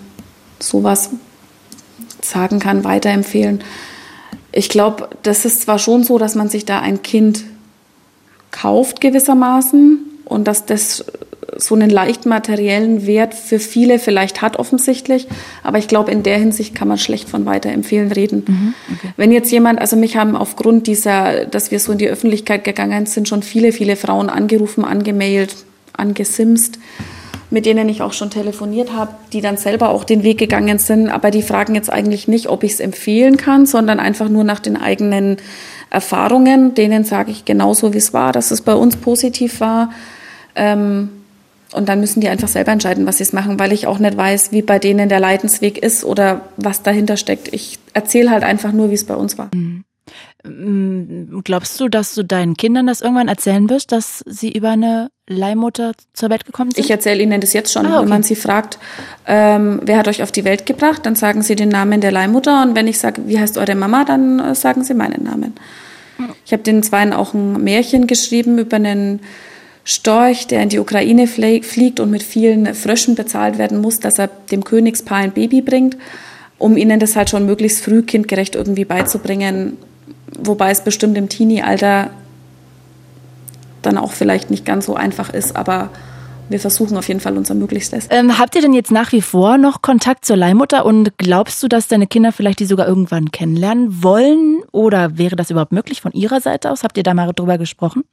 sowas 0.60 1.10
sagen 2.22 2.60
kann, 2.60 2.84
weiterempfehlen. 2.84 3.64
Ich 4.52 4.70
glaube, 4.70 5.10
das 5.24 5.46
ist 5.46 5.62
zwar 5.62 5.80
schon 5.80 6.04
so, 6.04 6.18
dass 6.18 6.36
man 6.36 6.50
sich 6.50 6.66
da 6.66 6.80
ein 6.80 7.02
Kind 7.02 7.44
kauft 8.52 9.02
gewissermaßen 9.02 10.00
und 10.26 10.48
dass 10.48 10.66
das 10.66 11.06
so 11.58 11.76
einen 11.76 11.90
leicht 11.90 12.26
materiellen 12.26 13.06
Wert 13.08 13.34
für 13.34 13.60
viele 13.60 14.00
vielleicht 14.00 14.42
hat 14.42 14.58
offensichtlich, 14.58 15.28
aber 15.64 15.78
ich 15.78 15.88
glaube, 15.88 16.12
in 16.12 16.24
der 16.24 16.38
Hinsicht 16.38 16.76
kann 16.76 16.88
man 16.88 16.98
schlecht 16.98 17.30
von 17.30 17.46
weiterempfehlen 17.46 18.12
reden. 18.12 18.44
Mhm, 18.48 18.74
okay. 18.96 19.14
Wenn 19.18 19.32
jetzt 19.32 19.52
jemand, 19.52 19.80
also 19.80 19.96
mich 19.96 20.18
haben 20.18 20.36
aufgrund 20.36 20.88
dieser, 20.88 21.46
dass 21.46 21.72
wir 21.72 21.80
so 21.80 21.92
in 21.92 21.98
die 21.98 22.08
Öffentlichkeit 22.08 22.64
gegangen 22.64 23.06
sind, 23.06 23.28
schon 23.28 23.44
viele, 23.44 23.72
viele 23.72 23.96
Frauen 23.96 24.30
angerufen, 24.30 24.86
angemailt, 24.86 25.56
angesimst, 25.94 26.80
mit 27.50 27.66
denen 27.66 27.90
ich 27.90 28.02
auch 28.02 28.14
schon 28.14 28.30
telefoniert 28.30 28.94
habe, 28.94 29.14
die 29.34 29.42
dann 29.42 29.58
selber 29.58 29.90
auch 29.90 30.06
den 30.06 30.24
Weg 30.24 30.38
gegangen 30.38 30.80
sind. 30.80 31.10
Aber 31.10 31.32
die 31.32 31.42
fragen 31.42 31.76
jetzt 31.76 31.92
eigentlich 31.92 32.28
nicht, 32.28 32.48
ob 32.48 32.64
ich 32.64 32.74
es 32.74 32.80
empfehlen 32.80 33.36
kann, 33.36 33.66
sondern 33.66 34.00
einfach 34.00 34.30
nur 34.30 34.46
nach 34.46 34.62
den 34.62 34.78
eigenen 34.78 35.38
Erfahrungen. 35.90 36.76
Denen 36.76 37.04
sage 37.04 37.32
ich 37.32 37.44
genauso, 37.44 37.94
wie 37.94 37.98
es 37.98 38.14
war, 38.14 38.32
dass 38.32 38.52
es 38.52 38.62
bei 38.62 38.74
uns 38.74 38.96
positiv 38.96 39.60
war. 39.60 39.92
Ähm, 40.56 41.10
und 41.74 41.90
dann 41.90 42.00
müssen 42.00 42.22
die 42.22 42.30
einfach 42.30 42.48
selber 42.48 42.72
entscheiden, 42.72 43.06
was 43.06 43.18
sie 43.18 43.24
es 43.24 43.34
machen, 43.34 43.60
weil 43.60 43.72
ich 43.72 43.88
auch 43.88 44.00
nicht 44.00 44.18
weiß, 44.18 44.52
wie 44.52 44.62
bei 44.62 44.80
denen 44.80 45.10
der 45.10 45.20
Leidensweg 45.20 45.78
ist 45.78 46.04
oder 46.04 46.42
was 46.58 46.84
dahinter 46.84 47.18
steckt. 47.18 47.54
Ich 47.54 47.80
erzähle 47.94 48.32
halt 48.32 48.44
einfach 48.44 48.72
nur, 48.72 48.90
wie 48.90 48.96
es 48.96 49.06
bei 49.06 49.16
uns 49.16 49.38
war. 49.38 49.50
Mhm. 49.54 49.84
Mm, 50.44 51.42
glaubst 51.44 51.80
du, 51.80 51.88
dass 51.88 52.16
du 52.16 52.24
deinen 52.24 52.58
Kindern 52.58 52.88
das 52.88 53.02
irgendwann 53.02 53.28
erzählen 53.28 53.70
wirst, 53.70 53.92
dass 53.92 54.24
sie 54.26 54.52
über 54.52 54.72
eine 54.72 55.12
Leihmutter 55.28 55.94
zur 56.14 56.30
Welt 56.30 56.46
gekommen 56.46 56.72
sind? 56.72 56.84
Ich 56.84 56.90
erzähle 56.90 57.22
ihnen 57.22 57.40
das 57.42 57.54
jetzt 57.54 57.72
schon. 57.72 57.86
Ah, 57.86 57.94
okay. 57.94 58.02
Wenn 58.02 58.10
man 58.10 58.24
sie 58.24 58.36
fragt, 58.36 58.80
ähm, 59.28 59.82
wer 59.84 59.98
hat 59.98 60.08
euch 60.08 60.24
auf 60.24 60.32
die 60.32 60.44
Welt 60.44 60.66
gebracht, 60.66 61.06
dann 61.06 61.16
sagen 61.16 61.44
sie 61.44 61.56
den 61.56 61.70
Namen 61.70 62.02
der 62.02 62.12
Leihmutter. 62.12 62.64
Und 62.64 62.76
wenn 62.76 62.88
ich 62.88 62.98
sage, 62.98 63.22
wie 63.28 63.40
heißt 63.40 63.58
eure 63.58 63.76
Mama, 63.76 64.04
dann 64.04 64.40
äh, 64.40 64.56
sagen 64.56 64.84
sie 64.84 64.96
meinen 64.96 65.24
Namen. 65.24 65.54
Hm. 66.18 66.30
Ich 66.44 66.54
habe 66.54 66.64
den 66.64 66.82
Zweien 66.82 67.14
auch 67.14 67.34
ein 67.34 67.64
Märchen 67.64 68.08
geschrieben 68.08 68.58
über 68.58 68.78
einen 68.78 69.20
Storch, 69.84 70.48
der 70.48 70.62
in 70.62 70.70
die 70.70 70.80
Ukraine 70.80 71.28
fliegt 71.28 72.00
und 72.00 72.12
mit 72.12 72.24
vielen 72.24 72.74
Fröschen 72.76 73.16
bezahlt 73.16 73.58
werden 73.58 73.82
muss, 73.82 74.00
dass 74.00 74.20
er 74.20 74.28
dem 74.28 74.64
Königspaar 74.64 75.20
ein 75.20 75.32
Baby 75.32 75.62
bringt, 75.62 75.98
um 76.58 76.78
ihnen 76.78 77.00
das 77.00 77.16
halt 77.16 77.30
schon 77.30 77.46
möglichst 77.46 77.84
früh 77.84 78.04
kindgerecht 78.04 78.56
irgendwie 78.56 78.86
beizubringen, 78.86 79.78
wobei 80.40 80.70
es 80.70 80.82
bestimmt 80.82 81.18
im 81.18 81.30
Teenie-Alter 81.30 82.12
dann 83.82 83.98
auch 83.98 84.12
vielleicht 84.12 84.52
nicht 84.52 84.66
ganz 84.66 84.86
so 84.86 84.96
einfach 84.96 85.34
ist, 85.34 85.56
aber 85.56 85.90
wir 86.50 86.60
versuchen 86.60 86.98
auf 86.98 87.08
jeden 87.08 87.22
Fall 87.22 87.38
unser 87.38 87.56
Möglichstes. 87.56 88.08
Ähm, 88.10 88.38
habt 88.38 88.56
ihr 88.56 88.62
denn 88.62 88.74
jetzt 88.74 88.92
nach 88.92 89.12
wie 89.14 89.22
vor 89.22 89.58
noch 89.58 89.82
Kontakt 89.82 90.26
zur 90.26 90.36
Leihmutter 90.36 90.86
und 90.86 91.18
glaubst 91.18 91.64
du, 91.64 91.68
dass 91.68 91.88
deine 91.88 92.08
Kinder 92.08 92.32
vielleicht 92.32 92.60
die 92.60 92.66
sogar 92.66 92.88
irgendwann 92.88 93.32
kennenlernen 93.32 94.04
wollen? 94.04 94.60
Oder 94.72 95.18
wäre 95.18 95.36
das 95.36 95.50
überhaupt 95.50 95.72
möglich 95.72 96.02
von 96.02 96.12
ihrer 96.12 96.42
Seite 96.42 96.70
aus? 96.70 96.84
Habt 96.84 96.98
ihr 96.98 97.04
da 97.04 97.14
mal 97.14 97.32
drüber 97.32 97.58
gesprochen? 97.58 98.04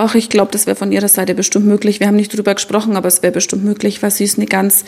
Ach, 0.00 0.14
ich 0.14 0.28
glaube, 0.28 0.52
das 0.52 0.68
wäre 0.68 0.76
von 0.76 0.92
ihrer 0.92 1.08
Seite 1.08 1.34
bestimmt 1.34 1.66
möglich. 1.66 1.98
Wir 1.98 2.06
haben 2.06 2.14
nicht 2.14 2.32
drüber 2.32 2.54
gesprochen, 2.54 2.96
aber 2.96 3.08
es 3.08 3.24
wäre 3.24 3.32
bestimmt 3.32 3.64
möglich, 3.64 4.00
weil 4.00 4.12
sie 4.12 4.22
ist 4.22 4.38
eine 4.38 4.46
ganz 4.46 4.84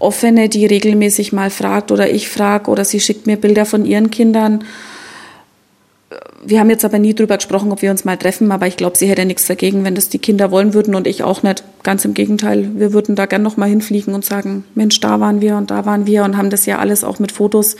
offene, 0.00 0.48
die 0.48 0.66
regelmäßig 0.66 1.32
mal 1.32 1.50
fragt 1.50 1.92
oder 1.92 2.10
ich 2.10 2.28
frage 2.28 2.68
oder 2.68 2.84
sie 2.84 2.98
schickt 2.98 3.28
mir 3.28 3.36
Bilder 3.36 3.64
von 3.64 3.84
ihren 3.84 4.10
Kindern. 4.10 4.64
Wir 6.44 6.58
haben 6.58 6.68
jetzt 6.68 6.84
aber 6.84 6.98
nie 6.98 7.14
drüber 7.14 7.36
gesprochen, 7.36 7.70
ob 7.70 7.80
wir 7.80 7.92
uns 7.92 8.04
mal 8.04 8.16
treffen, 8.16 8.50
aber 8.50 8.66
ich 8.66 8.76
glaube, 8.76 8.98
sie 8.98 9.06
hätte 9.06 9.24
nichts 9.24 9.46
dagegen, 9.46 9.84
wenn 9.84 9.94
das 9.94 10.08
die 10.08 10.18
Kinder 10.18 10.50
wollen 10.50 10.74
würden 10.74 10.96
und 10.96 11.06
ich 11.06 11.22
auch 11.22 11.44
nicht. 11.44 11.62
Ganz 11.84 12.04
im 12.04 12.14
Gegenteil, 12.14 12.70
wir 12.74 12.92
würden 12.92 13.14
da 13.14 13.26
gern 13.26 13.42
noch 13.42 13.56
mal 13.56 13.68
hinfliegen 13.68 14.14
und 14.14 14.24
sagen, 14.24 14.64
Mensch, 14.74 14.98
da 14.98 15.20
waren 15.20 15.40
wir 15.40 15.58
und 15.58 15.70
da 15.70 15.86
waren 15.86 16.08
wir 16.08 16.24
und 16.24 16.36
haben 16.36 16.50
das 16.50 16.66
ja 16.66 16.80
alles 16.80 17.04
auch 17.04 17.20
mit 17.20 17.30
Fotos 17.30 17.76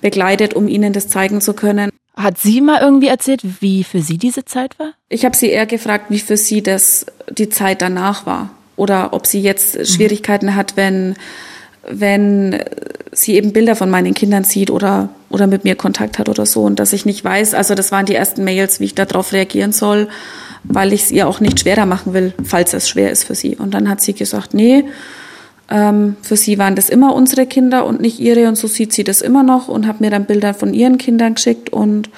begleitet, 0.00 0.54
um 0.54 0.68
ihnen 0.68 0.94
das 0.94 1.08
zeigen 1.08 1.42
zu 1.42 1.52
können. 1.52 1.90
Hat 2.16 2.38
sie 2.38 2.60
mal 2.60 2.80
irgendwie 2.80 3.08
erzählt, 3.08 3.40
wie 3.60 3.82
für 3.82 4.00
sie 4.00 4.18
diese 4.18 4.44
Zeit 4.44 4.78
war? 4.78 4.92
Ich 5.08 5.24
habe 5.24 5.36
sie 5.36 5.50
eher 5.50 5.66
gefragt, 5.66 6.06
wie 6.10 6.20
für 6.20 6.36
sie 6.36 6.62
das 6.62 7.06
die 7.30 7.48
Zeit 7.48 7.82
danach 7.82 8.24
war. 8.24 8.50
Oder 8.76 9.12
ob 9.12 9.26
sie 9.26 9.40
jetzt 9.40 9.76
mhm. 9.76 9.84
Schwierigkeiten 9.84 10.54
hat, 10.54 10.76
wenn, 10.76 11.16
wenn 11.88 12.60
sie 13.12 13.34
eben 13.34 13.52
Bilder 13.52 13.74
von 13.74 13.90
meinen 13.90 14.14
Kindern 14.14 14.44
sieht 14.44 14.70
oder, 14.70 15.08
oder 15.28 15.46
mit 15.46 15.64
mir 15.64 15.74
Kontakt 15.74 16.18
hat 16.18 16.28
oder 16.28 16.46
so. 16.46 16.62
Und 16.62 16.78
dass 16.78 16.92
ich 16.92 17.04
nicht 17.04 17.24
weiß, 17.24 17.54
also 17.54 17.74
das 17.74 17.90
waren 17.90 18.06
die 18.06 18.14
ersten 18.14 18.44
Mails, 18.44 18.78
wie 18.78 18.84
ich 18.84 18.94
darauf 18.94 19.32
reagieren 19.32 19.72
soll, 19.72 20.08
weil 20.62 20.92
ich 20.92 21.04
es 21.04 21.10
ihr 21.10 21.26
auch 21.28 21.40
nicht 21.40 21.60
schwerer 21.60 21.86
machen 21.86 22.14
will, 22.14 22.32
falls 22.44 22.74
es 22.74 22.88
schwer 22.88 23.10
ist 23.10 23.24
für 23.24 23.34
sie. 23.34 23.56
Und 23.56 23.74
dann 23.74 23.88
hat 23.88 24.00
sie 24.00 24.14
gesagt, 24.14 24.54
nee, 24.54 24.84
ähm, 25.74 26.14
für 26.22 26.36
sie 26.36 26.56
waren 26.56 26.76
das 26.76 26.88
immer 26.88 27.14
unsere 27.16 27.46
Kinder 27.46 27.84
und 27.84 28.00
nicht 28.00 28.20
ihre 28.20 28.46
und 28.46 28.56
so 28.56 28.68
sieht 28.68 28.92
sie 28.92 29.02
das 29.02 29.20
immer 29.20 29.42
noch 29.42 29.66
und 29.66 29.88
hat 29.88 30.00
mir 30.00 30.08
dann 30.08 30.24
Bilder 30.24 30.54
von 30.54 30.72
ihren 30.72 30.98
Kindern 30.98 31.34
geschickt 31.34 31.68
und 31.68 32.10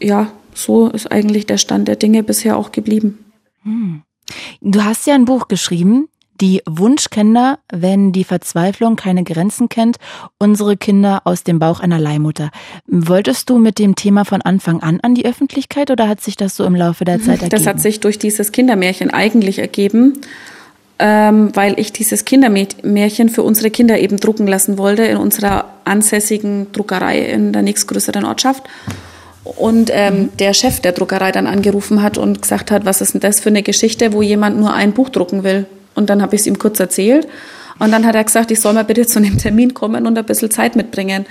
ja, 0.00 0.32
so 0.52 0.88
ist 0.88 1.12
eigentlich 1.12 1.46
der 1.46 1.58
Stand 1.58 1.86
der 1.86 1.94
Dinge 1.94 2.24
bisher 2.24 2.56
auch 2.56 2.72
geblieben. 2.72 3.24
Hm. 3.62 4.02
Du 4.60 4.82
hast 4.82 5.06
ja 5.06 5.14
ein 5.14 5.26
Buch 5.26 5.46
geschrieben, 5.46 6.08
die 6.40 6.60
Wunschkinder, 6.68 7.60
wenn 7.72 8.10
die 8.10 8.24
Verzweiflung 8.24 8.96
keine 8.96 9.22
Grenzen 9.22 9.68
kennt, 9.68 9.98
unsere 10.40 10.76
Kinder 10.76 11.22
aus 11.22 11.44
dem 11.44 11.60
Bauch 11.60 11.78
einer 11.78 12.00
Leihmutter. 12.00 12.50
Wolltest 12.88 13.48
du 13.48 13.58
mit 13.58 13.78
dem 13.78 13.94
Thema 13.94 14.24
von 14.24 14.42
Anfang 14.42 14.80
an 14.80 14.98
an 15.02 15.14
die 15.14 15.24
Öffentlichkeit 15.24 15.92
oder 15.92 16.08
hat 16.08 16.20
sich 16.20 16.36
das 16.36 16.56
so 16.56 16.64
im 16.64 16.74
Laufe 16.74 17.04
der 17.04 17.20
Zeit 17.20 17.42
ergeben? 17.42 17.50
Das 17.50 17.66
hat 17.68 17.78
sich 17.78 18.00
durch 18.00 18.18
dieses 18.18 18.50
Kindermärchen 18.50 19.10
eigentlich 19.10 19.60
ergeben 19.60 20.18
ähm, 20.98 21.50
weil 21.54 21.78
ich 21.78 21.92
dieses 21.92 22.24
Kindermärchen 22.24 23.28
für 23.28 23.42
unsere 23.42 23.70
Kinder 23.70 23.98
eben 23.98 24.18
drucken 24.18 24.46
lassen 24.46 24.78
wollte 24.78 25.02
in 25.04 25.16
unserer 25.16 25.66
ansässigen 25.84 26.70
Druckerei 26.72 27.20
in 27.20 27.52
der 27.52 27.62
nächstgrößeren 27.62 28.24
Ortschaft. 28.24 28.64
Und 29.44 29.90
ähm, 29.92 30.14
mhm. 30.14 30.36
der 30.38 30.54
Chef 30.54 30.80
der 30.80 30.92
Druckerei 30.92 31.32
dann 31.32 31.46
angerufen 31.46 32.02
hat 32.02 32.16
und 32.18 32.42
gesagt 32.42 32.70
hat, 32.70 32.84
was 32.84 33.00
ist 33.00 33.14
denn 33.14 33.20
das 33.20 33.40
für 33.40 33.48
eine 33.48 33.62
Geschichte, 33.62 34.12
wo 34.12 34.22
jemand 34.22 34.58
nur 34.58 34.72
ein 34.72 34.92
Buch 34.92 35.08
drucken 35.08 35.42
will. 35.42 35.66
Und 35.94 36.10
dann 36.10 36.22
habe 36.22 36.36
ich 36.36 36.42
es 36.42 36.46
ihm 36.46 36.58
kurz 36.58 36.78
erzählt. 36.78 37.26
Und 37.78 37.90
dann 37.90 38.06
hat 38.06 38.14
er 38.14 38.22
gesagt, 38.22 38.50
ich 38.50 38.60
soll 38.60 38.74
mal 38.74 38.84
bitte 38.84 39.06
zu 39.06 39.18
einem 39.18 39.38
Termin 39.38 39.74
kommen 39.74 40.06
und 40.06 40.16
ein 40.16 40.24
bisschen 40.24 40.50
Zeit 40.50 40.76
mitbringen. 40.76 41.26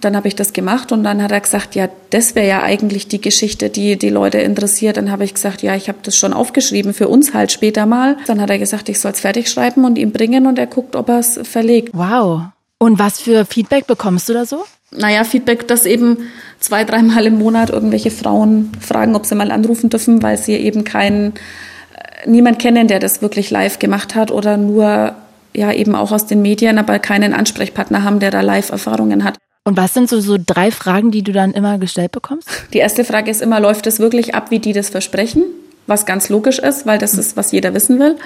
Dann 0.00 0.16
habe 0.16 0.28
ich 0.28 0.34
das 0.34 0.52
gemacht 0.52 0.92
und 0.92 1.04
dann 1.04 1.22
hat 1.22 1.30
er 1.30 1.40
gesagt, 1.40 1.74
ja, 1.74 1.88
das 2.10 2.34
wäre 2.34 2.48
ja 2.48 2.62
eigentlich 2.62 3.08
die 3.08 3.20
Geschichte, 3.20 3.68
die 3.68 3.96
die 3.96 4.08
Leute 4.08 4.38
interessiert. 4.38 4.96
Dann 4.96 5.10
habe 5.10 5.24
ich 5.24 5.34
gesagt, 5.34 5.62
ja, 5.62 5.74
ich 5.74 5.88
habe 5.88 5.98
das 6.02 6.16
schon 6.16 6.32
aufgeschrieben 6.32 6.94
für 6.94 7.08
uns 7.08 7.34
halt 7.34 7.52
später 7.52 7.86
mal. 7.86 8.16
Dann 8.26 8.40
hat 8.40 8.50
er 8.50 8.58
gesagt, 8.58 8.88
ich 8.88 8.98
soll 8.98 9.12
es 9.12 9.20
fertig 9.20 9.48
schreiben 9.48 9.84
und 9.84 9.98
ihm 9.98 10.12
bringen 10.12 10.46
und 10.46 10.58
er 10.58 10.66
guckt, 10.66 10.96
ob 10.96 11.08
er 11.08 11.18
es 11.18 11.38
verlegt. 11.42 11.90
Wow. 11.92 12.42
Und 12.78 12.98
was 12.98 13.20
für 13.20 13.44
Feedback 13.44 13.86
bekommst 13.86 14.28
du 14.28 14.32
da 14.32 14.46
so? 14.46 14.64
Naja, 14.90 15.22
Feedback, 15.24 15.68
dass 15.68 15.86
eben 15.86 16.16
zwei, 16.58 16.84
dreimal 16.84 17.26
im 17.26 17.38
Monat 17.38 17.70
irgendwelche 17.70 18.10
Frauen 18.10 18.72
fragen, 18.80 19.14
ob 19.14 19.26
sie 19.26 19.34
mal 19.34 19.50
anrufen 19.50 19.90
dürfen, 19.90 20.22
weil 20.22 20.36
sie 20.36 20.54
eben 20.54 20.84
keinen, 20.84 21.34
äh, 21.34 22.28
niemand 22.28 22.58
kennen, 22.58 22.88
der 22.88 22.98
das 22.98 23.22
wirklich 23.22 23.50
live 23.50 23.78
gemacht 23.78 24.14
hat 24.14 24.30
oder 24.30 24.56
nur 24.56 25.14
ja 25.54 25.72
eben 25.72 25.94
auch 25.94 26.12
aus 26.12 26.26
den 26.26 26.42
Medien, 26.42 26.78
aber 26.78 26.98
keinen 26.98 27.34
Ansprechpartner 27.34 28.04
haben, 28.04 28.20
der 28.20 28.30
da 28.30 28.40
Live-Erfahrungen 28.40 29.24
hat. 29.24 29.36
Und 29.64 29.76
was 29.76 29.94
sind 29.94 30.08
so, 30.08 30.20
so 30.20 30.38
drei 30.44 30.70
Fragen, 30.70 31.10
die 31.10 31.22
du 31.22 31.32
dann 31.32 31.52
immer 31.52 31.78
gestellt 31.78 32.12
bekommst? 32.12 32.48
Die 32.72 32.78
erste 32.78 33.04
Frage 33.04 33.30
ist 33.30 33.42
immer, 33.42 33.60
läuft 33.60 33.86
es 33.86 33.98
wirklich 33.98 34.34
ab, 34.34 34.50
wie 34.50 34.58
die 34.58 34.72
das 34.72 34.88
versprechen? 34.88 35.44
Was 35.86 36.06
ganz 36.06 36.28
logisch 36.28 36.58
ist, 36.58 36.86
weil 36.86 36.98
das 36.98 37.14
ist, 37.14 37.36
was 37.36 37.52
jeder 37.52 37.74
wissen 37.74 37.98
will. 37.98 38.16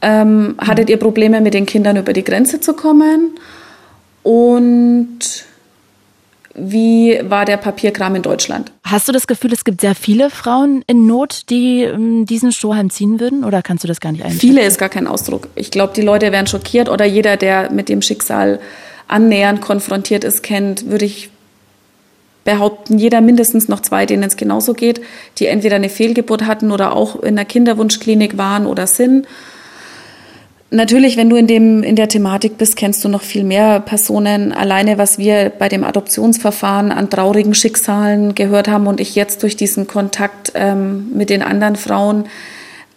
Ähm, 0.00 0.54
hattet 0.58 0.90
ihr 0.90 0.98
Probleme 0.98 1.40
mit 1.40 1.54
den 1.54 1.66
Kindern 1.66 1.96
über 1.96 2.12
die 2.12 2.24
Grenze 2.24 2.60
zu 2.60 2.74
kommen? 2.74 3.38
Und 4.22 5.44
wie 6.54 7.20
war 7.24 7.44
der 7.44 7.56
Papierkram 7.56 8.14
in 8.14 8.22
Deutschland. 8.22 8.70
Hast 8.84 9.08
du 9.08 9.12
das 9.12 9.26
Gefühl, 9.26 9.52
es 9.52 9.64
gibt 9.64 9.80
sehr 9.80 9.94
viele 9.94 10.30
Frauen 10.30 10.84
in 10.86 11.06
Not, 11.06 11.50
die 11.50 11.82
ähm, 11.82 12.26
diesen 12.26 12.52
Strohhalm 12.52 12.90
ziehen 12.90 13.18
würden 13.18 13.44
oder 13.44 13.60
kannst 13.60 13.82
du 13.82 13.88
das 13.88 14.00
gar 14.00 14.12
nicht 14.12 14.22
einschätzen? 14.24 14.40
Viele 14.40 14.62
ist 14.62 14.78
gar 14.78 14.88
kein 14.88 15.08
Ausdruck. 15.08 15.48
Ich 15.56 15.72
glaube, 15.72 15.94
die 15.94 16.02
Leute 16.02 16.30
wären 16.30 16.46
schockiert 16.46 16.88
oder 16.88 17.04
jeder, 17.04 17.36
der 17.36 17.72
mit 17.72 17.88
dem 17.88 18.02
Schicksal 18.02 18.60
annähernd 19.08 19.60
konfrontiert 19.60 20.24
ist, 20.24 20.42
kennt, 20.42 20.88
würde 20.88 21.04
ich 21.04 21.30
behaupten, 22.44 22.98
jeder 22.98 23.20
mindestens 23.20 23.68
noch 23.68 23.80
zwei, 23.80 24.06
denen 24.06 24.22
es 24.22 24.36
genauso 24.36 24.74
geht, 24.74 25.00
die 25.38 25.46
entweder 25.46 25.76
eine 25.76 25.88
Fehlgeburt 25.88 26.46
hatten 26.46 26.70
oder 26.70 26.94
auch 26.94 27.22
in 27.22 27.36
der 27.36 27.44
Kinderwunschklinik 27.44 28.36
waren 28.36 28.66
oder 28.66 28.86
sind. 28.86 29.26
Natürlich, 30.70 31.16
wenn 31.16 31.30
du 31.30 31.36
in, 31.36 31.46
dem, 31.46 31.82
in 31.84 31.94
der 31.94 32.08
Thematik 32.08 32.58
bist, 32.58 32.76
kennst 32.76 33.04
du 33.04 33.08
noch 33.08 33.22
viel 33.22 33.44
mehr 33.44 33.78
Personen. 33.80 34.52
Alleine, 34.52 34.98
was 34.98 35.18
wir 35.18 35.52
bei 35.56 35.68
dem 35.68 35.84
Adoptionsverfahren 35.84 36.90
an 36.90 37.08
traurigen 37.08 37.54
Schicksalen 37.54 38.34
gehört 38.34 38.66
haben 38.66 38.88
und 38.88 39.00
ich 39.00 39.14
jetzt 39.14 39.42
durch 39.44 39.56
diesen 39.56 39.86
Kontakt 39.86 40.52
ähm, 40.56 41.12
mit 41.14 41.30
den 41.30 41.42
anderen 41.42 41.76
Frauen, 41.76 42.24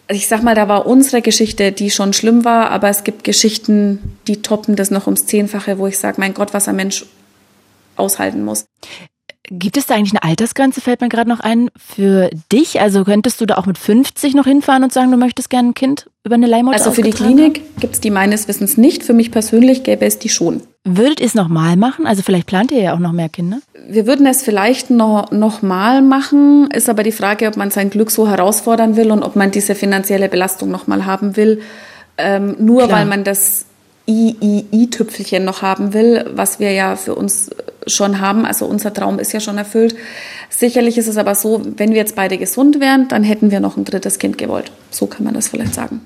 ich 0.09 0.27
sag 0.27 0.43
mal, 0.43 0.55
da 0.55 0.67
war 0.67 0.85
unsere 0.85 1.21
Geschichte, 1.21 1.71
die 1.71 1.89
schon 1.91 2.13
schlimm 2.13 2.45
war, 2.45 2.71
aber 2.71 2.89
es 2.89 3.03
gibt 3.03 3.23
Geschichten, 3.23 4.17
die 4.27 4.41
toppen 4.41 4.75
das 4.75 4.91
noch 4.91 5.05
ums 5.07 5.25
Zehnfache, 5.25 5.77
wo 5.79 5.87
ich 5.87 5.97
sage, 5.97 6.19
mein 6.19 6.33
Gott, 6.33 6.53
was 6.53 6.67
ein 6.67 6.75
Mensch 6.75 7.05
aushalten 7.95 8.43
muss. 8.43 8.65
Gibt 9.49 9.77
es 9.77 9.85
da 9.85 9.95
eigentlich 9.95 10.11
eine 10.11 10.23
Altersgrenze, 10.23 10.81
fällt 10.81 10.99
mir 10.99 11.07
gerade 11.07 11.29
noch 11.29 11.39
ein, 11.39 11.69
für 11.77 12.29
dich? 12.51 12.81
Also 12.81 13.05
könntest 13.05 13.39
du 13.39 13.45
da 13.45 13.55
auch 13.57 13.65
mit 13.65 13.77
50 13.77 14.33
noch 14.33 14.45
hinfahren 14.45 14.83
und 14.83 14.91
sagen, 14.91 15.09
du 15.09 15.17
möchtest 15.17 15.49
gerne 15.49 15.69
ein 15.69 15.73
Kind 15.73 16.09
über 16.25 16.35
eine 16.35 16.47
Leihmutter 16.47 16.77
Also 16.77 16.91
für 16.91 17.01
die 17.01 17.11
Klinik 17.11 17.61
gibt 17.79 17.93
es 17.93 18.01
die 18.01 18.11
meines 18.11 18.49
Wissens 18.49 18.75
nicht. 18.75 19.03
Für 19.03 19.13
mich 19.13 19.31
persönlich 19.31 19.83
gäbe 19.83 20.05
es 20.05 20.19
die 20.19 20.27
schon. 20.27 20.61
Würdet 20.83 21.21
ihr 21.21 21.25
es 21.25 21.33
nochmal 21.33 21.77
machen? 21.77 22.05
Also 22.05 22.21
vielleicht 22.23 22.47
plant 22.47 22.71
ihr 22.71 22.81
ja 22.81 22.93
auch 22.93 22.99
noch 22.99 23.13
mehr 23.13 23.29
Kinder? 23.29 23.59
Wir 23.87 24.05
würden 24.05 24.25
es 24.25 24.43
vielleicht 24.43 24.89
noch, 24.89 25.31
noch 25.31 25.61
mal 25.61 26.01
machen. 26.01 26.69
Ist 26.71 26.89
aber 26.89 27.03
die 27.03 27.13
Frage, 27.13 27.47
ob 27.47 27.55
man 27.55 27.71
sein 27.71 27.89
Glück 27.89 28.11
so 28.11 28.27
herausfordern 28.27 28.97
will 28.97 29.11
und 29.11 29.23
ob 29.23 29.37
man 29.37 29.51
diese 29.51 29.75
finanzielle 29.75 30.27
Belastung 30.27 30.69
nochmal 30.69 31.05
haben 31.05 31.37
will. 31.37 31.61
Ähm, 32.17 32.57
nur 32.59 32.83
Klar. 32.83 32.99
weil 32.99 33.05
man 33.05 33.23
das 33.23 33.66
I-I-I-Tüpfelchen 34.07 35.43
noch 35.43 35.61
haben 35.61 35.93
will, 35.93 36.25
was 36.33 36.59
wir 36.59 36.71
ja 36.71 36.95
für 36.95 37.15
uns 37.15 37.49
schon 37.85 38.21
haben. 38.21 38.45
Also 38.45 38.65
unser 38.65 38.93
Traum 38.93 39.19
ist 39.19 39.33
ja 39.33 39.39
schon 39.39 39.57
erfüllt. 39.57 39.95
Sicherlich 40.49 40.97
ist 40.97 41.07
es 41.07 41.17
aber 41.17 41.35
so, 41.35 41.61
wenn 41.77 41.89
wir 41.89 41.97
jetzt 41.97 42.15
beide 42.15 42.37
gesund 42.37 42.79
wären, 42.79 43.07
dann 43.07 43.23
hätten 43.23 43.51
wir 43.51 43.59
noch 43.59 43.77
ein 43.77 43.85
drittes 43.85 44.19
Kind 44.19 44.37
gewollt. 44.37 44.71
So 44.91 45.07
kann 45.07 45.23
man 45.23 45.33
das 45.33 45.49
vielleicht 45.49 45.73
sagen. 45.73 46.01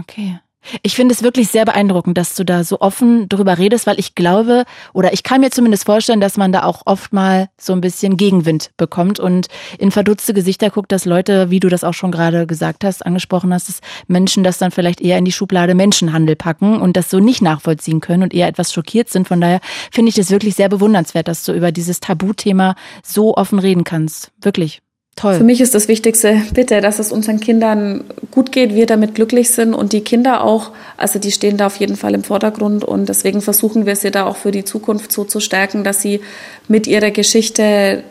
Okay. 0.00 0.38
Ich 0.82 0.96
finde 0.96 1.14
es 1.14 1.22
wirklich 1.22 1.48
sehr 1.48 1.64
beeindruckend, 1.64 2.18
dass 2.18 2.34
du 2.34 2.44
da 2.44 2.62
so 2.62 2.80
offen 2.80 3.28
drüber 3.28 3.58
redest, 3.58 3.86
weil 3.86 3.98
ich 3.98 4.14
glaube, 4.14 4.64
oder 4.92 5.12
ich 5.12 5.22
kann 5.22 5.40
mir 5.40 5.50
zumindest 5.50 5.86
vorstellen, 5.86 6.20
dass 6.20 6.36
man 6.36 6.52
da 6.52 6.64
auch 6.64 6.82
oft 6.84 7.12
mal 7.12 7.48
so 7.58 7.72
ein 7.72 7.80
bisschen 7.80 8.16
Gegenwind 8.16 8.70
bekommt 8.76 9.18
und 9.18 9.46
in 9.78 9.90
verdutzte 9.90 10.34
Gesichter 10.34 10.70
guckt, 10.70 10.92
dass 10.92 11.04
Leute, 11.04 11.50
wie 11.50 11.60
du 11.60 11.68
das 11.68 11.84
auch 11.84 11.94
schon 11.94 12.12
gerade 12.12 12.46
gesagt 12.46 12.84
hast, 12.84 13.06
angesprochen 13.06 13.54
hast, 13.54 13.68
dass 13.68 13.80
Menschen 14.08 14.44
das 14.44 14.58
dann 14.58 14.70
vielleicht 14.70 15.00
eher 15.00 15.18
in 15.18 15.24
die 15.24 15.32
Schublade 15.32 15.74
Menschenhandel 15.74 16.36
packen 16.36 16.80
und 16.80 16.96
das 16.96 17.08
so 17.08 17.20
nicht 17.20 17.40
nachvollziehen 17.40 18.00
können 18.00 18.24
und 18.24 18.34
eher 18.34 18.48
etwas 18.48 18.72
schockiert 18.72 19.08
sind. 19.08 19.28
Von 19.28 19.40
daher 19.40 19.60
finde 19.90 20.10
ich 20.10 20.16
das 20.16 20.30
wirklich 20.30 20.54
sehr 20.54 20.68
bewundernswert, 20.68 21.28
dass 21.28 21.44
du 21.44 21.52
über 21.52 21.72
dieses 21.72 22.00
Tabuthema 22.00 22.74
so 23.02 23.36
offen 23.36 23.58
reden 23.58 23.84
kannst. 23.84 24.32
Wirklich. 24.40 24.82
Toll. 25.18 25.34
Für 25.34 25.42
mich 25.42 25.60
ist 25.60 25.74
das 25.74 25.88
Wichtigste, 25.88 26.42
bitte, 26.54 26.80
dass 26.80 27.00
es 27.00 27.10
unseren 27.10 27.40
Kindern 27.40 28.04
gut 28.30 28.52
geht, 28.52 28.76
wir 28.76 28.86
damit 28.86 29.16
glücklich 29.16 29.50
sind 29.50 29.74
und 29.74 29.92
die 29.92 30.02
Kinder 30.02 30.44
auch. 30.44 30.70
Also 30.96 31.18
die 31.18 31.32
stehen 31.32 31.56
da 31.56 31.66
auf 31.66 31.76
jeden 31.78 31.96
Fall 31.96 32.14
im 32.14 32.22
Vordergrund 32.22 32.84
und 32.84 33.08
deswegen 33.08 33.42
versuchen 33.42 33.84
wir 33.84 33.96
sie 33.96 34.12
da 34.12 34.26
auch 34.26 34.36
für 34.36 34.52
die 34.52 34.64
Zukunft 34.64 35.10
so 35.10 35.24
zu 35.24 35.40
stärken, 35.40 35.82
dass 35.82 36.02
sie 36.02 36.20
mit 36.68 36.86
ihrer 36.86 37.10
Geschichte 37.10 38.04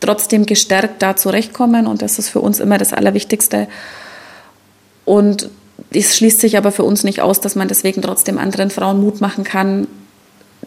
trotzdem 0.00 0.46
gestärkt 0.46 1.02
da 1.02 1.14
zurechtkommen 1.14 1.86
und 1.86 2.00
das 2.00 2.18
ist 2.18 2.30
für 2.30 2.40
uns 2.40 2.58
immer 2.58 2.78
das 2.78 2.94
Allerwichtigste. 2.94 3.68
Und 5.04 5.50
es 5.92 6.16
schließt 6.16 6.40
sich 6.40 6.56
aber 6.56 6.72
für 6.72 6.84
uns 6.84 7.04
nicht 7.04 7.20
aus, 7.20 7.40
dass 7.40 7.54
man 7.54 7.68
deswegen 7.68 8.00
trotzdem 8.00 8.38
anderen 8.38 8.70
Frauen 8.70 8.98
Mut 9.02 9.20
machen 9.20 9.44
kann, 9.44 9.86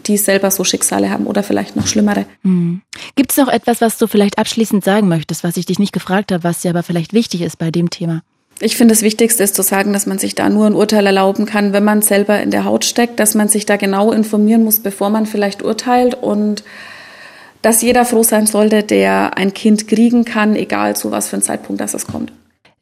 die 0.08 0.18
selber 0.18 0.52
so 0.52 0.64
Schicksale 0.64 1.10
haben 1.10 1.28
oder 1.28 1.44
vielleicht 1.44 1.76
noch 1.76 1.88
schlimmere. 1.88 2.26
Mhm. 2.44 2.82
Gibt 3.16 3.32
es 3.32 3.38
noch 3.38 3.48
etwas, 3.48 3.82
was 3.82 3.98
du 3.98 4.08
vielleicht 4.08 4.38
abschließend 4.38 4.84
sagen 4.84 5.08
möchtest, 5.08 5.44
was 5.44 5.58
ich 5.58 5.66
dich 5.66 5.80
nicht 5.80 5.94
gefragt 5.94 6.32
habe, 6.32 6.44
was 6.44 6.62
dir 6.62 6.70
aber 6.70 6.84
vielleicht 6.84 7.14
wichtig 7.14 7.42
ist 7.42 7.58
bei 7.58 7.72
dem 7.72 7.90
Thema? 7.90 8.22
Ich 8.60 8.78
finde, 8.78 8.94
das 8.94 9.02
Wichtigste 9.02 9.44
ist 9.44 9.56
zu 9.56 9.64
sagen, 9.64 9.92
dass 9.92 10.06
man 10.06 10.18
sich 10.18 10.34
da 10.34 10.48
nur 10.50 10.66
ein 10.66 10.76
Urteil 10.76 11.06
erlauben 11.06 11.46
kann, 11.46 11.74
wenn 11.74 11.84
man 11.84 12.02
selber 12.02 12.42
in 12.42 12.52
der 12.52 12.64
Haut 12.64 12.86
steckt, 12.86 13.20
dass 13.20 13.36
man 13.36 13.50
sich 13.50 13.66
da 13.66 13.76
genau 13.76 14.12
informieren 14.12 14.64
muss, 14.64 14.80
bevor 14.80 15.10
man 15.10 15.26
vielleicht 15.26 15.62
urteilt 15.62 16.16
und 16.16 16.64
dass 17.62 17.82
jeder 17.82 18.06
froh 18.06 18.24
sein 18.24 18.46
sollte, 18.46 18.84
der 18.84 19.38
ein 19.38 19.54
Kind 19.54 19.88
kriegen 19.88 20.24
kann, 20.24 20.56
egal 20.56 20.96
zu 20.96 21.12
was 21.12 21.28
für 21.28 21.36
ein 21.36 21.42
Zeitpunkt 21.42 21.82
das 21.82 21.94
es 21.94 22.08
kommt. 22.08 22.32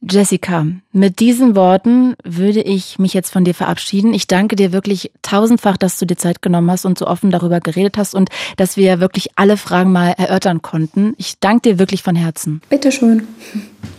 Jessica, 0.10 0.66
mit 0.92 1.20
diesen 1.20 1.56
Worten 1.56 2.16
würde 2.26 2.62
ich 2.62 3.00
mich 3.00 3.14
jetzt 3.14 3.32
von 3.32 3.46
dir 3.46 3.54
verabschieden. 3.54 4.14
Ich 4.14 4.28
danke 4.28 4.58
dir 4.58 4.74
wirklich 4.74 5.12
tausendfach, 5.22 5.78
dass 5.78 5.98
du 5.98 6.06
dir 6.06 6.18
Zeit 6.18 6.42
genommen 6.42 6.70
hast 6.70 6.86
und 6.86 6.98
so 6.98 7.08
offen 7.08 7.32
darüber 7.32 7.62
geredet 7.62 7.96
hast 7.98 8.14
und 8.14 8.30
dass 8.58 8.76
wir 8.76 9.00
wirklich 9.00 9.30
alle 9.38 9.56
Fragen 9.56 9.94
mal 9.94 10.10
erörtern 10.18 10.62
konnten. 10.62 11.14
Ich 11.18 11.40
danke 11.40 11.70
dir 11.70 11.80
wirklich 11.80 12.04
von 12.04 12.18
Herzen. 12.18 12.62
Bitteschön. 12.70 13.26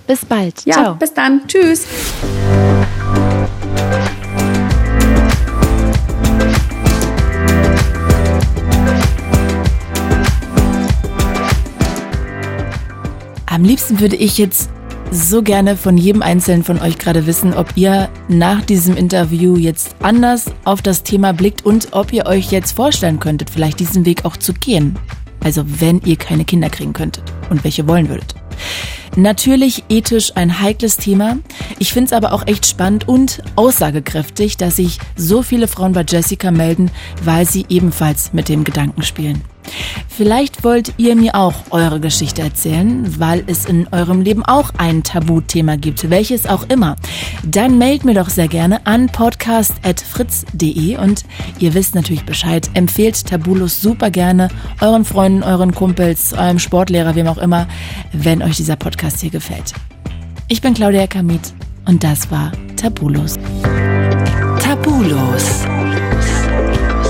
Bis 0.07 0.27
bald. 0.27 0.67
Ja, 0.67 0.75
Ciao. 0.75 0.95
bis 0.97 1.15
dann. 1.15 1.47
Tschüss. 1.49 1.87
Am 13.47 13.65
liebsten 13.65 14.01
würde 14.01 14.17
ich 14.17 14.37
jetzt 14.37 14.69
so 15.15 15.43
gerne 15.43 15.77
von 15.77 15.97
jedem 15.97 16.23
Einzelnen 16.23 16.65
von 16.65 16.81
euch 16.81 16.99
gerade 16.99 17.27
wissen, 17.27 17.55
ob 17.55 17.77
ihr 17.77 18.09
nach 18.29 18.63
diesem 18.63 18.97
Interview 18.97 19.57
jetzt 19.57 19.95
anders 20.03 20.47
auf 20.65 20.83
das 20.83 21.05
Thema 21.05 21.33
blickt 21.33 21.65
und 21.65 21.89
ob 21.93 22.13
ihr 22.13 22.27
euch 22.27 22.51
jetzt 22.51 22.73
vorstellen 22.73 23.21
könntet, 23.21 23.51
vielleicht 23.51 23.79
diesen 23.79 24.05
Weg 24.05 24.25
auch 24.25 24.37
zu 24.37 24.53
gehen. 24.53 24.99
Also 25.45 25.65
wenn 25.79 26.01
ihr 26.01 26.17
keine 26.17 26.45
Kinder 26.45 26.69
kriegen 26.69 26.93
könntet 26.93 27.23
und 27.49 27.63
welche 27.63 27.87
wollen 27.87 28.09
würdet. 28.09 28.35
Natürlich 29.17 29.85
ethisch 29.89 30.33
ein 30.35 30.61
heikles 30.61 30.97
Thema. 30.97 31.39
Ich 31.79 31.93
finde 31.93 32.07
es 32.07 32.13
aber 32.13 32.33
auch 32.33 32.47
echt 32.49 32.67
spannend 32.67 33.07
und 33.07 33.43
aussagekräftig, 33.55 34.57
dass 34.57 34.77
sich 34.77 34.99
so 35.15 35.43
viele 35.43 35.69
Frauen 35.69 35.93
bei 35.93 36.05
Jessica 36.07 36.51
melden, 36.51 36.91
weil 37.23 37.47
sie 37.49 37.67
ebenfalls 37.69 38.33
mit 38.33 38.49
dem 38.49 38.65
Gedanken 38.65 39.03
spielen. 39.03 39.43
Vielleicht 40.09 40.63
wollt 40.63 40.95
ihr 40.97 41.17
mir 41.17 41.35
auch 41.35 41.55
eure 41.71 41.99
Geschichte 41.99 42.43
erzählen, 42.43 43.19
weil 43.19 43.43
es 43.49 43.65
in 43.65 43.89
eurem 43.91 44.21
Leben 44.21 44.45
auch 44.45 44.71
ein 44.79 45.03
Tabuthema 45.03 45.75
gibt, 45.77 46.09
welches 46.09 46.47
auch 46.47 46.69
immer. 46.69 46.95
Dann 47.43 47.79
meldet 47.79 48.05
mir 48.05 48.15
doch 48.15 48.29
sehr 48.29 48.47
gerne 48.47 48.87
an 48.87 49.09
podcast.fritz.de 49.09 50.99
und 50.99 51.25
ihr 51.59 51.75
wisst 51.75 51.97
natürlich 51.97 52.25
Bescheid. 52.25 52.71
Empfehlt 52.75 53.27
Tabulos 53.27 53.81
super 53.81 54.11
gerne 54.11 54.49
euren 54.81 55.05
Freunden, 55.05 55.43
euren 55.43 55.75
Kumpels, 55.75 56.33
eurem 56.33 56.61
Sportlehrer, 56.61 57.17
wem 57.17 57.27
auch 57.27 57.39
immer, 57.39 57.67
wenn 58.13 58.43
euch 58.43 58.57
dieser 58.57 58.77
Podcast 58.77 59.21
hier 59.21 59.31
gefällt. 59.31 59.73
Ich 60.47 60.61
bin 60.61 60.75
Claudia 60.75 61.07
Kamit 61.07 61.55
und 61.87 62.05
das 62.05 62.31
war 62.31 62.53
Tabulos. 62.77 63.35
Tabulos. 64.61 65.65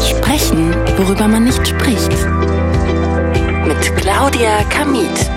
Sprechen, 0.08 0.74
worüber 0.96 1.28
man 1.28 1.44
nicht 1.44 1.66
spricht. 1.66 2.10
Mit 3.74 3.96
Claudia 3.96 4.62
Kamit. 4.70 5.30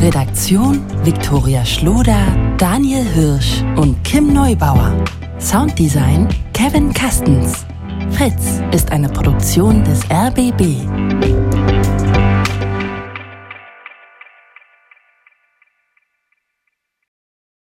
Redaktion 0.00 0.84
Viktoria 1.04 1.64
Schloder, 1.64 2.26
Daniel 2.56 3.04
Hirsch 3.04 3.62
und 3.76 4.02
Kim 4.04 4.32
Neubauer. 4.32 4.92
Sounddesign 5.38 6.28
Kevin 6.52 6.92
Kastens. 6.92 7.66
Fritz 8.10 8.60
ist 8.72 8.90
eine 8.90 9.08
Produktion 9.08 9.84
des 9.84 10.00
RBB. 10.10 11.97